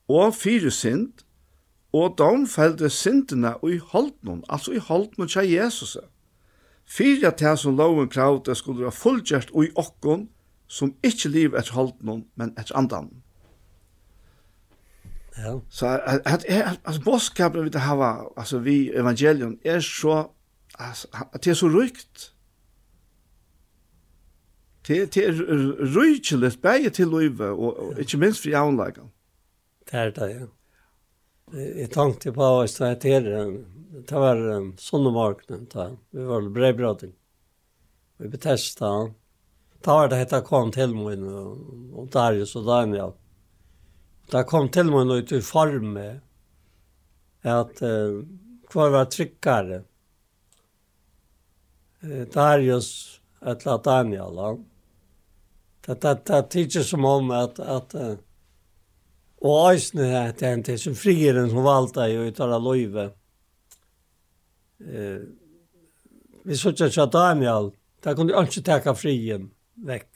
[0.08, 1.26] og fire sind,
[1.92, 5.98] og de felte sindene i holdt noen, altså i holdt noen til Jesus.
[6.92, 10.28] Fyrir at det som loven kravde skulle være fullgjert og i okkon,
[10.68, 13.10] som ikkje liv etter holdnum, men etter andan.
[15.38, 15.60] Ja.
[15.70, 16.46] Så at, at,
[16.86, 20.28] altså, boskapen vi det hava, altså vi evangelion, er så,
[20.80, 22.34] altså, at det er så rykt.
[24.88, 25.34] Det, det er
[25.96, 29.12] rykelig, bare til livet, og, og ikke minst for jævnleggen.
[29.92, 30.46] Det er det, ja.
[31.52, 33.26] Jeg tenkte på hva jeg stod her,
[33.92, 35.90] det var um, sånne morgenen, da.
[36.16, 37.12] vi var brevbrøding.
[38.22, 39.12] Vi betestet han.
[39.84, 43.14] Da var det hette kom til min, og Darius og Daniel.
[44.32, 46.22] Da kom til min ut i form med,
[47.44, 48.22] at uh,
[48.72, 49.84] hva var tryggere.
[52.00, 54.66] Uh, Darius, eller Daniel, han.
[55.82, 58.16] Det, det, det, det som om at, at uh,
[59.42, 63.10] Og æsne er til en til som frieren som valgte i uttara løyve.
[64.82, 65.22] Eh,
[66.46, 67.72] vi så ikke at Daniel,
[68.04, 70.10] der kunne jeg ikke teka frien vekk.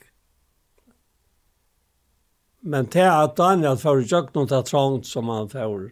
[2.62, 5.90] Men til at Daniel får jo jøgnet til trångt som han får,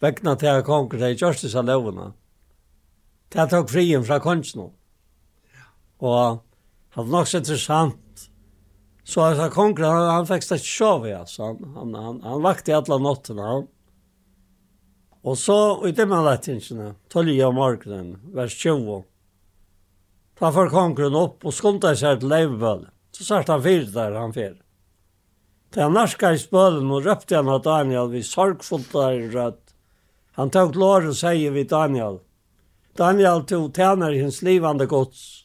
[0.00, 2.12] Vekna til at konger til Gjørstis av løvene.
[3.30, 4.70] Til at tok frien fra kongen.
[6.00, 7.99] Og det var nok så interessant
[9.04, 11.42] Så alltså kongen han, han fick ett sjov i alltså.
[11.42, 13.42] Han han han, han vakte alla nätterna.
[13.42, 13.66] Han.
[15.22, 16.94] Och så i det man lät inte.
[17.08, 19.04] Tolja och marknaden vers 20.
[20.38, 22.88] Ta för kongen upp och skonta sig ett levböl.
[23.10, 24.62] Så satt han fyr där han fyr.
[25.74, 29.74] Det han narska i spölen och röpte han av Daniel vi sorgfullt där i rött.
[30.32, 32.18] Han tog lår och säger vid Daniel.
[32.96, 35.39] Daniel tog tjänar i hans livande gods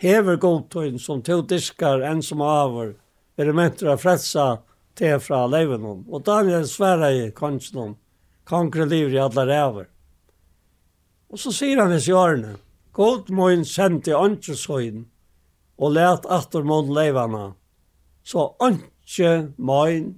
[0.00, 2.94] hever godtøyen som to diskar enn som avur,
[3.36, 4.62] er det mentur å fredsa
[4.96, 5.84] te fra leven.
[6.08, 7.96] Og Daniel sverra i kongen hon,
[8.48, 9.90] kongre liv i alla ræver.
[11.30, 12.56] Og så sier han i sjørene,
[12.96, 15.04] god moin sendi ansjøsøyen,
[15.80, 17.52] og let atter mot levana,
[18.24, 20.10] så åndsjø moin,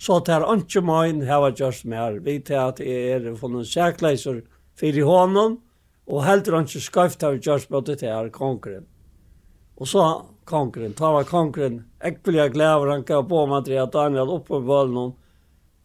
[0.00, 4.42] så tar åndsjø moin heva gjørst mer, vi tar at jeg er funnet sækleiser
[4.76, 5.60] fyrir hånden,
[6.08, 8.84] og heldur åndsjø skøyft heva gjørst mot det her kongren.
[9.76, 10.02] Og så
[10.44, 15.12] konkren, ta var konkren, ekviliga gläver han gav på mig at Daniel oppe på bølen,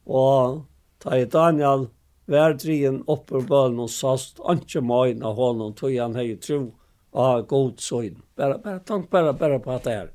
[0.06, 0.62] og
[1.00, 1.90] ta i Daniel
[2.32, 4.80] värdrien oppe på bölnen och sast anke
[5.24, 6.74] av hånden, tog han hej tro
[7.12, 8.22] av god søgn.
[8.36, 10.12] Bare, bare, tank bare, bare på at det er.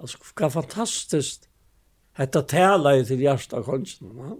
[0.00, 1.48] Altså, hva fantastisk,
[2.16, 4.12] Hetta tala i til hjertet av konsten.
[4.16, 4.36] Ja.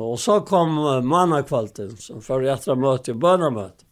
[0.00, 3.85] Og så kom mannakvalten, som fyrir etter møte i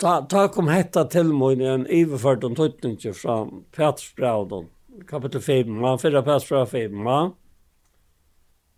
[0.00, 3.42] ta, ta kom hetta til mig en iverført om tøtninger fra
[3.76, 4.68] Petersbrauden,
[5.08, 7.34] kapitel 5, man fyrir Petersbrauden 5, man.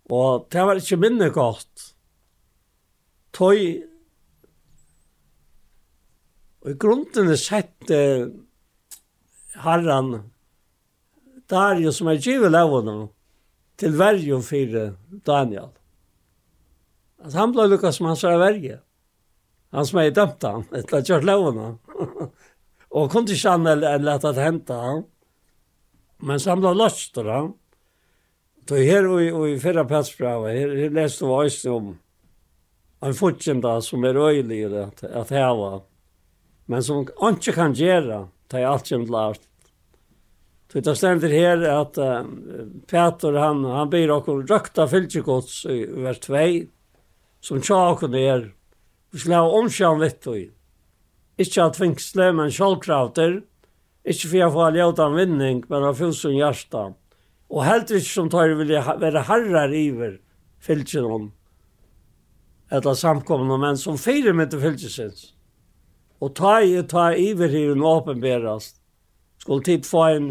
[0.09, 1.93] Og det var ikke minne godt.
[3.33, 3.83] Tøy,
[6.59, 8.25] og i grunden er sett eh,
[9.63, 10.15] herran
[11.49, 13.09] Dario som er givet levende,
[13.79, 14.73] til vergen for
[15.25, 15.69] Daniel.
[17.23, 18.81] At han ble lukket som han sa vergen.
[19.71, 21.77] Han som är dømt han, ett å kört lovene.
[22.89, 25.03] och kom till han eller lätt det hente han.
[26.17, 27.55] Men så han blev löst då.
[28.65, 31.97] Då här och, i förra platsbrava, her, her leste vi også om
[32.99, 35.81] en fortsättning som är röjlig at att häva.
[36.65, 39.39] Men som ikke kan göra, det er alt som lart.
[40.71, 42.21] Så det stender her att uh,
[42.87, 46.35] Peter han han blir och røkta fylkegods i vers 2
[47.41, 48.51] som tjocken er,
[49.11, 50.49] Vi skulle ha omkjøn litt og
[51.39, 53.39] ikke at tvingsle, men sjålkrafter,
[54.03, 56.97] ikke for jeg får ljøta en vinning, men av fusen hjertet.
[57.49, 60.17] Og helt ikke som tar vil jeg være herrer iver
[60.61, 61.29] fylkjen om
[62.69, 65.31] etter samkomne menn som fyrer mitt til fylkjesins.
[66.21, 68.77] Og ta i ta iver hiven åpenberast,
[69.41, 70.27] skulle tid få en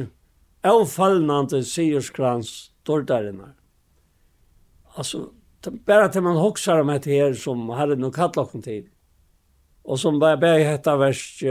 [0.63, 3.57] avfallnande sierskrans dårderinnar.
[4.95, 5.31] Altså,
[5.71, 8.89] bara till man hoxar om det här som hade nog kallat oss till.
[9.83, 11.45] Och som bara ber detta vers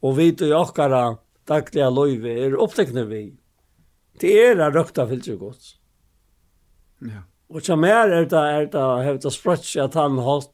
[0.00, 3.36] och vi och jockara dagliga löjve är upptäckna vi.
[4.20, 5.62] Det är det rökta filter gott.
[7.00, 7.22] Ja.
[7.48, 10.44] Och som är det där det har det sprutsch att han har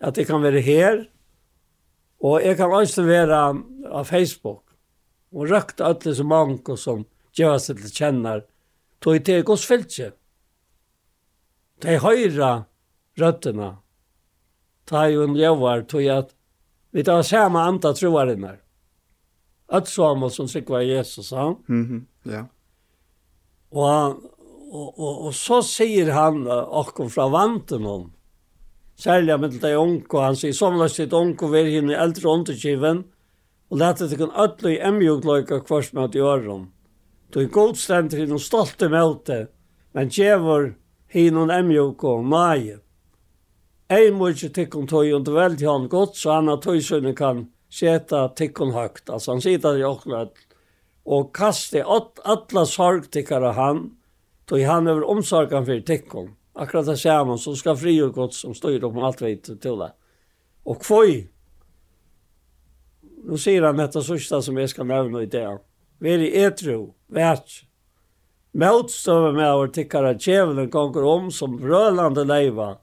[0.00, 1.10] att det kan vara här
[2.18, 4.64] och jag kan också vara på Facebook
[5.32, 8.44] och rökta alla som mank och som gör sig till känner.
[8.98, 10.12] Tog det gott filter
[11.82, 12.52] de høyra
[13.18, 13.76] røttene,
[14.86, 16.34] ta jo en ljøvar, tog at
[16.92, 18.60] vi tar samme anta troarinnar.
[19.72, 21.56] Öt samer som sikva Jesus, han.
[21.68, 22.32] Mm -hmm.
[22.32, 22.46] ja.
[23.70, 24.16] Og,
[24.72, 28.12] og, og, og så sier han okkom fra vanten om,
[28.96, 33.04] særlig med det onko, han sier, som løs ditt onko vi er henne eldre underkiven,
[33.70, 36.72] og lette det kun ødelig i emjugløyka kvars med at gjøre om.
[37.34, 39.48] Du er godstendt til noen stolte møte,
[39.94, 40.74] men djevor
[41.12, 42.80] hinun og ein
[43.92, 48.28] Ei mykje tikkun tøy und vel til han godt, så han tøy tøysønne kan seta
[48.32, 49.10] tikkun høgt.
[49.10, 50.22] Altså han sitter i åkna
[51.04, 53.82] og kaste alla sorg tikkara han,
[54.48, 56.30] tøy han over omsorgan fyrir tikkun.
[56.54, 59.90] Akkurat det samme, så skal fri og godt som styr om alt veit til det.
[60.64, 61.26] Og kvøy,
[63.28, 65.60] nu sier han dette sørsta som jeg skal nevne i dag,
[66.00, 67.64] veri etro, vært,
[68.52, 72.76] motstøve med å tikkere kjevelen konger om som rølande leiva,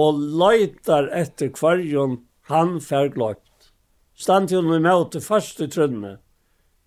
[0.00, 2.18] og leitar etter kvarjon
[2.50, 3.70] han færgløpt.
[4.14, 6.18] Stand jo med meg til første trønne.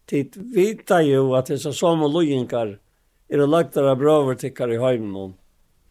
[0.08, 2.78] Tid vita jo at disse samme lojinkar
[3.28, 5.36] er lagtar av brøvertikkar i heimen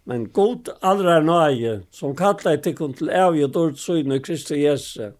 [0.06, 5.12] Men god allra nøye, som kallar tikkun til evig og dård søgne Kristi Jesu,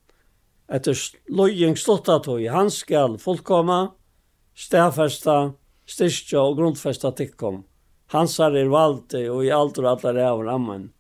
[0.69, 0.97] etter
[1.29, 3.93] lojing stått han hans skal fullkomma,
[4.55, 5.53] stafesta,
[5.87, 7.63] styrkja og grundfesta tikkum.
[8.13, 10.91] Hansar er valde og i alt og allar er av rammen.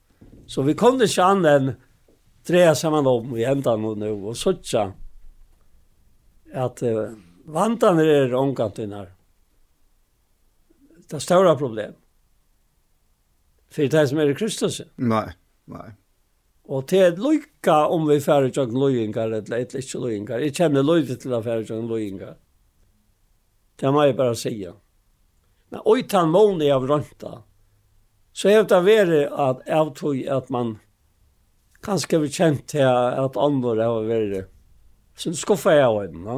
[0.46, 1.74] Så vi kom ikke an enn
[2.46, 4.88] tre saman om i enda og nu og suttja
[6.54, 7.10] at uh,
[7.50, 9.10] vantan er omkantinnar.
[11.06, 11.94] Det er større problem.
[13.70, 14.80] For det som er i Kristus.
[14.96, 15.28] Nei,
[15.70, 15.88] nei.
[16.66, 20.42] Og til er lykka om vi færre tjokk løyingar, eller ikke løyingar.
[20.42, 22.34] Jeg kjenner løyde til å færre tjokk løyingar.
[23.76, 24.54] Det må jeg bare si.
[25.70, 27.40] Men oi tan måne av rønta,
[28.36, 30.76] så er det vært at jeg tog at man
[31.86, 34.52] kanskje blir kjent til at andre har vært
[35.16, 36.36] Så skuffa jeg av henne, no?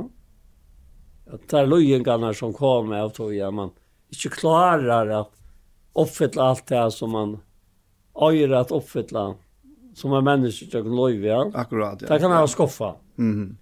[1.28, 3.72] At det er løyengene som kom av tog, at man
[4.14, 5.32] ikke klarer at
[5.98, 7.36] oppfylla alt det som man
[8.14, 9.32] øyre at oppfylla,
[9.98, 11.40] som er mennesker til å løyve, ja?
[11.58, 12.08] Akkurat, ja.
[12.08, 12.94] Det kan jeg skuffa.
[13.18, 13.56] Mm -hmm.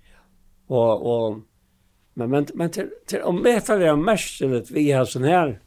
[0.68, 1.40] Og, og
[2.18, 5.60] Men men men till till om det är mest det vi har sån här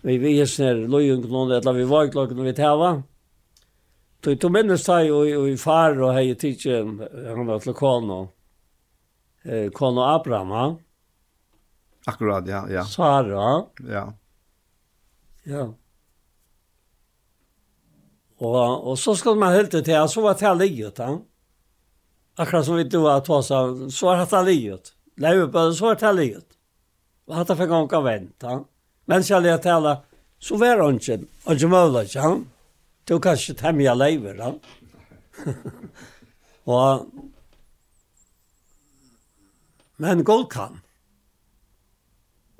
[0.00, 3.02] vi vi är sån här lojon någon eller vi var klockan vi täva.
[4.20, 6.64] Du tog med og och i far och hej tidigt
[7.26, 8.28] han var lokal nu.
[9.52, 10.48] Eh Kono Abraham.
[10.50, 10.76] Ha?
[12.06, 12.84] Akkurat ja, ja.
[12.84, 13.64] Sara.
[13.90, 14.14] Ja.
[15.42, 15.74] Ja.
[18.36, 21.22] Och och så ska man helt till så var det livet han.
[22.36, 25.90] Akkurat som vi då att ta så så har det livet lever på det, så
[25.90, 26.46] är det livet.
[27.26, 28.64] Og Och att få gång kan vänta.
[29.04, 30.02] Men så jag tala
[30.38, 31.20] så var hon inte.
[31.44, 32.46] Och jag måla han.
[33.04, 34.52] Du kan ikke ta mye lever da.
[36.64, 37.06] og,
[39.96, 40.78] men god kan.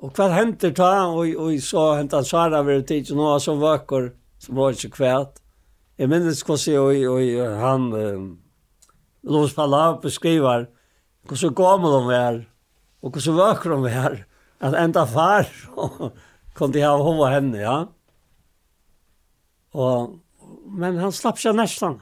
[0.03, 4.55] Og hva henter ta og, og så hämta Sara över tid några som veckor som
[4.55, 5.39] var ikke kvært.
[5.97, 8.39] Jeg minnes hva sier, og, og han um,
[9.23, 10.65] Los Palau beskriver
[11.27, 12.39] hvor så gammel hun var,
[13.03, 14.17] og hvor så vøkker hun var,
[14.63, 15.49] at enda far
[16.57, 17.77] kom til å ha henne henne, ja.
[19.73, 20.17] Og,
[20.69, 21.99] men han slapp seg nesten.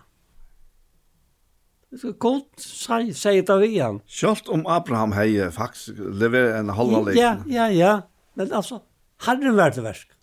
[2.23, 3.99] God sier seg det vi han.
[4.07, 7.19] Selv om Abraham hei faktisk lever en halva liten.
[7.19, 7.93] Ja, ja, ja.
[8.39, 8.79] Men altså,
[9.25, 10.13] herren vært det versk.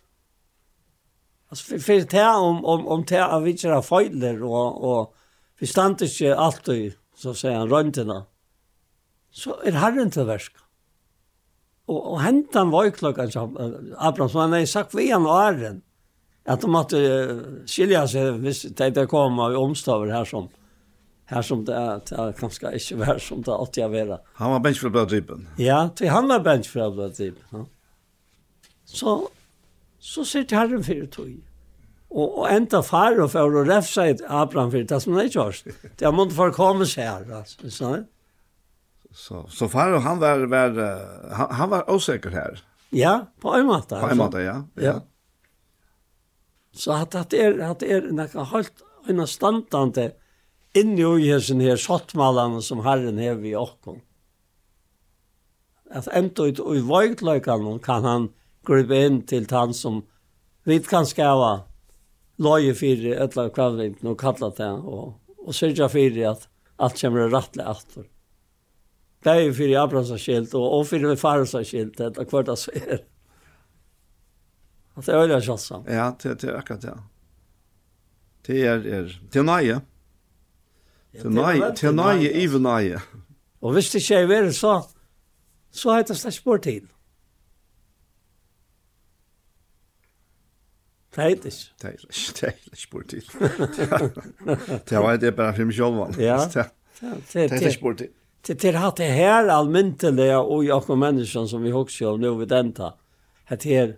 [1.49, 5.61] Altså, for, for det om, om, om det er vi ikke har feiler, og, og
[5.61, 8.23] vi stand ikke alltid, så sier han, røntene
[9.31, 10.55] så er Herren til versk.
[11.89, 13.25] Og, og hentan var klokka,
[13.97, 15.81] Abraham, som han har sagt vi han og Herren,
[16.49, 20.49] at de måtte uh, skilja seg hvis de kom av omstaver her som
[21.29, 24.19] her som det är det er kanskje ikke vær som det alltid er värre.
[24.33, 25.47] Han var bench för blå typen.
[25.57, 27.43] Ja, til han var bench för blå typen.
[27.51, 27.65] Ja.
[28.85, 29.29] Så
[29.99, 31.37] så sitter Herren för tog.
[32.09, 35.35] Og, og enda far og for å refse ett Abraham for det som han det
[35.35, 35.63] görs.
[35.97, 38.03] Det måste folk komma så här alltså, så.
[39.11, 40.69] Så så far han var var
[41.33, 42.63] han, han var osäker här.
[42.89, 43.99] Ja, på en måte.
[43.99, 44.63] På en måte, ja.
[44.75, 44.83] Ja.
[44.83, 45.01] ja.
[46.71, 50.11] Så att att är att er noe halt en standande
[50.73, 53.97] inni i hesen här sottmalene som Herren har vi också.
[55.91, 58.29] At ändå ut i vågtlökan kan han
[58.67, 60.05] gripe inn till han som
[60.63, 61.63] vi kan skava
[62.37, 65.19] løye för ett lag kvar vi nu kallat det och
[65.49, 67.97] och sørja för at allt kommer rätt lätt.
[69.23, 71.97] Det er ju för Abrahams skilt og, og fyrir Farsa skilt.
[71.97, 72.99] Det är kvart att er.
[74.95, 75.83] Att det er öliga tjatsa.
[75.87, 76.99] Ja, det är akkurat det.
[78.47, 79.81] Det er, er, det är nöje.
[81.11, 83.01] Det är nøye, det är nöje, i nöje.
[83.59, 84.83] Och visst det tjej så,
[85.71, 86.87] så er det slags bort till.
[91.15, 91.73] Det heter ikke.
[91.81, 93.23] Det heter ikke, det heter ikke bort til.
[94.89, 96.21] Det var det bare for meg selv.
[96.21, 96.37] Ja,
[97.33, 98.07] det heter ikke bort til.
[98.47, 102.35] Det til att det her allmäntliga og i och människan som vi också har nu
[102.37, 102.93] vid denta.
[103.51, 103.97] at her,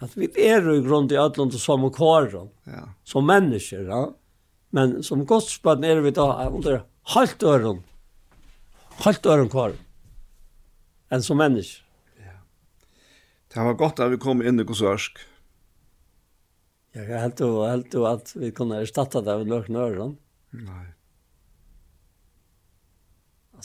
[0.00, 2.48] at vi är i grunn til ødlund og som kåren.
[2.66, 2.88] Ja.
[3.04, 4.12] Som mennesker, Ja.
[4.70, 7.84] Men som godspann er vi da under halvt øren,
[9.04, 9.72] Halvt øren kvar.
[11.10, 11.84] enn som mennesker.
[12.18, 12.38] Ja.
[13.54, 15.18] Det var godt at vi kom inn i Kosovarsk.
[16.94, 20.16] Ja, jeg helt och helt och at vi kunne erstatta det av några øren.
[20.52, 20.93] Nei.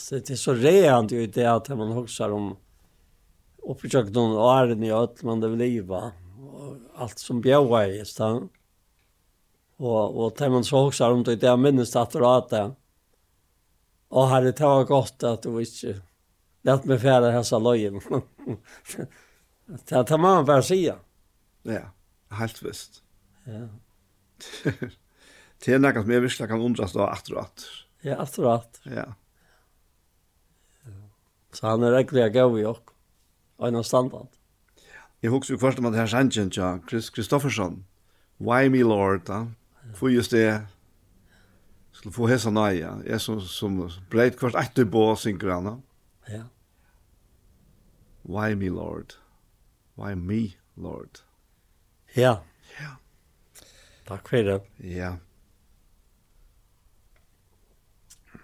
[0.00, 2.56] Alltså det är så rent ju det att man huxar om
[3.62, 6.12] uppförsökt någon åren i allt man det leva
[6.52, 8.48] och allt som bjöa i stan.
[9.76, 12.72] Och och tar man så huxar om det där minnes att dra det.
[14.08, 16.00] Och har det tagit gott att du inte
[16.62, 18.00] lät med färda hälsa lojen.
[19.66, 20.96] Det tar man bara säga.
[21.62, 21.90] Ja,
[22.28, 23.02] helt visst.
[23.44, 23.68] Ja.
[25.64, 27.28] Det är något som jag visst kan undras då att
[28.00, 29.14] Ja, att Ja.
[31.52, 32.92] Så han er egentlig gav i ok.
[33.58, 34.28] Og en av standard.
[35.22, 37.84] Jeg husker jo først om at her sannsyn til Chris Kristoffersson.
[38.40, 39.44] Why me Lord, da?
[39.98, 40.66] Hvor just det
[41.92, 42.94] skulle få hesa nøya.
[43.04, 45.64] Jeg som, som breit kvart etter på synker han.
[45.68, 45.74] da.
[46.32, 46.42] Ja.
[48.24, 49.18] Why me Lord?
[49.98, 51.20] Why me Lord?
[52.16, 52.38] Ja.
[52.80, 52.94] Ja.
[54.08, 54.60] Takk for det.
[54.78, 55.16] Ja.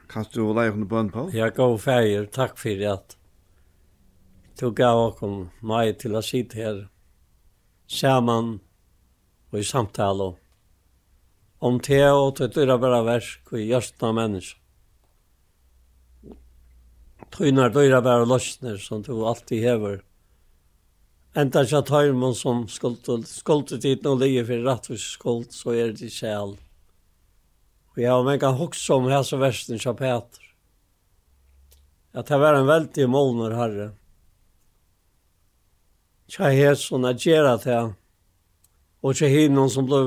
[0.08, 1.28] Kan du leie henne bønn på?
[1.34, 3.16] Jeg gav feir, takk for at
[4.60, 6.82] du gav okkom meg til å sitte her
[7.90, 8.56] saman
[9.52, 10.32] og i samtale
[11.66, 14.60] om te og til dyra bæra versk og i gjørstna menneska.
[17.36, 19.98] Tøynar dyra bæra løsner som du alltid hever.
[21.36, 26.54] Enda ikke tøymon som skuldet dit nå ligger for rettvis skuld, så er det sjæl.
[27.96, 30.42] Og jeg har meg kan hoksa om hans og versen til Peter.
[32.12, 33.86] At det var en veldig målner herre.
[36.28, 37.94] Tja hesson at gjerra til
[39.06, 40.00] og tja hinnon som ble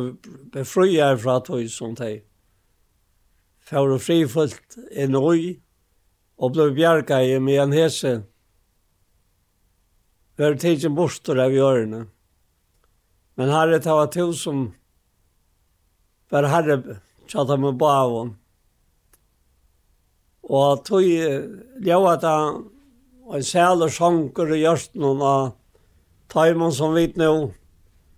[0.54, 2.26] befrøyar fra tog som teg.
[3.66, 5.58] Fjær og frifullt en oi
[6.38, 8.14] og ble bjerga i med en hese.
[10.36, 12.06] Vi har tidsen bostor av hjørne.
[13.40, 14.68] Men herre, det var to som
[16.30, 17.00] var herre
[17.30, 18.34] tjata med bavon.
[20.50, 22.36] Og tog ljøa da
[23.30, 25.52] en sæler og gjørst noen av
[26.30, 27.52] Taimon som vit nå,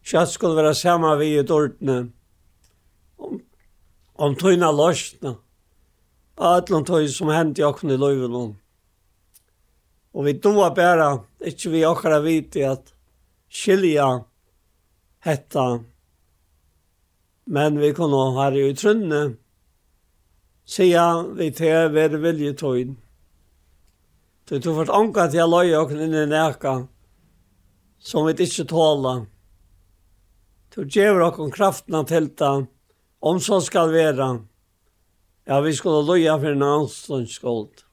[0.04, 2.12] kjøtt skulle være samme vi i dortene.
[3.20, 3.38] Om,
[4.16, 4.92] om tøyna eller
[6.42, 8.56] annet tøy som hendte i åkne i løyven.
[10.12, 12.92] Og vi doa bæra, ikkje vi åkere viti at
[13.52, 14.08] skilja
[15.24, 15.66] hetta
[17.52, 19.22] Men vi kunne nå her i trønne
[20.72, 21.06] Sia
[21.36, 22.94] vi til å være viljetøyen.
[24.48, 26.76] Du tog fort anka til å løye og inn i næka
[28.00, 29.26] som vi ikke tåler.
[30.72, 32.70] Du gjør dere kraften av teltet
[33.20, 34.30] om så skal være.
[35.50, 37.84] Ja, vi skulle løye for en annen skuld.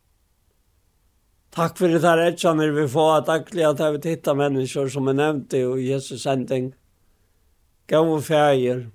[1.57, 5.09] Takk for det her etjaner vi får at daglig at jeg vil titta mennesker som
[5.11, 6.71] er nevnt i Jesus sending.
[7.89, 8.87] Gav og fæger.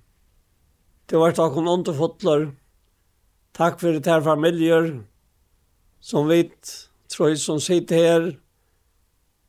[1.09, 2.51] Det var takk om åndefotler.
[3.53, 4.87] Takk for det her familjer
[6.03, 6.71] som vet,
[7.11, 8.29] tror jeg som sitter her,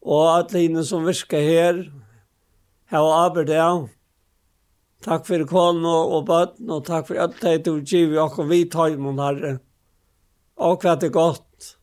[0.05, 1.79] og alle henne som virker her,
[2.93, 3.87] her og arbeid her.
[5.05, 8.95] Takk for kone og bøtten, og takk for alt det du giver og vi tar
[8.95, 9.57] imot herre.
[10.57, 11.75] Og hva det er godt,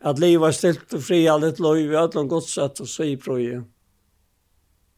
[0.00, 2.80] at livet er stilt og fri av litt lov, i alle godsett noen godt sett
[2.82, 3.60] og så i prøye.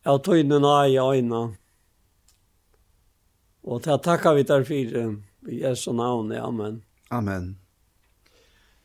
[0.00, 1.56] Jeg har tøyne nøye øynene.
[3.64, 5.04] Og til å takke vi der fire,
[5.48, 6.80] i Jesu navn, amen.
[7.10, 7.56] Amen.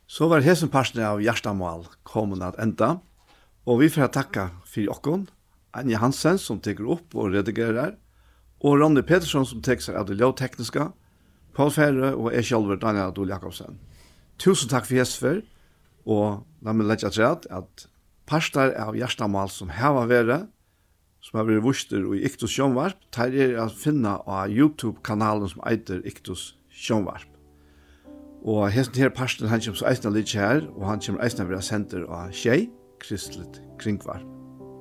[0.07, 2.99] Så var hesen parten av Gjerstamal kommet at enda,
[3.65, 5.25] og vi får takke for åkken,
[5.75, 7.95] Anja Hansen som teker opp og redigerer,
[8.63, 10.91] og Ronny Petersson som teker seg av det lovtekniske,
[11.55, 13.79] Paul Ferre og jeg selv, Daniel Adol Jakobsen.
[14.39, 15.41] Tusen takk for Jesper,
[16.05, 17.87] og la meg legge til at
[18.29, 20.49] parter av Gjerstamal som var vært,
[21.35, 25.99] som har vært vuster i Iktus Sjønvarp, tar er å finne av YouTube-kanalen som eiter
[26.07, 27.27] Iktus Sjønvarp.
[28.47, 31.65] Og hesten her parsten, han kommer så eisne litt her, og han kommer eisne ved
[31.65, 32.69] senter av Kjei,
[33.03, 33.49] Kristelig
[33.81, 34.23] Kringvarp.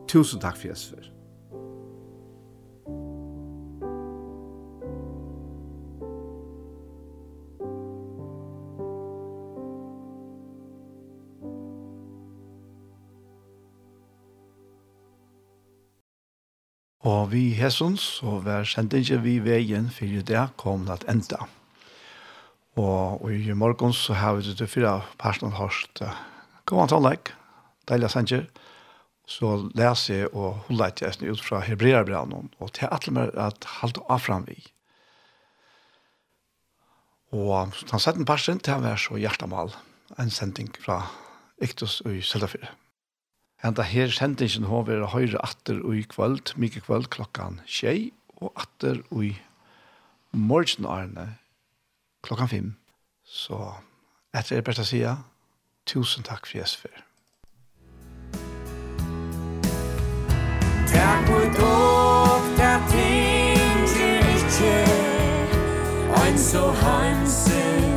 [0.07, 1.14] Tusen takk for Jesper.
[17.05, 21.43] Og vi hessons, og hver sendingen vi veien for det kom til at enda.
[22.81, 26.01] Og, og i morgen så har vi det til fyra personen hørt.
[26.65, 27.35] Kom an tannleik,
[27.89, 28.47] deilig sender.
[29.29, 33.69] Så leser jeg og holder jeg til ut fra Hebreabranen, og til at med at
[33.81, 34.59] halte av fram vi.
[37.33, 39.75] Og han den en person til å være så hjertemål,
[40.21, 41.03] en sending fra
[41.61, 42.84] Iktus og Sølafyret.
[43.65, 48.53] Enda her sendingen har vært høyre atter og i kvöld, mye kvöld klokkan tjei, og
[48.61, 49.31] atter og i
[50.37, 51.39] morgenarne
[52.27, 52.69] klokkan fem.
[53.25, 53.57] Så
[54.37, 55.15] etter er best å sige,
[55.89, 56.93] tusen takk for jesfer.
[60.93, 64.77] Takk for dog, takk ting til ikke,
[66.21, 67.94] ein så hansen,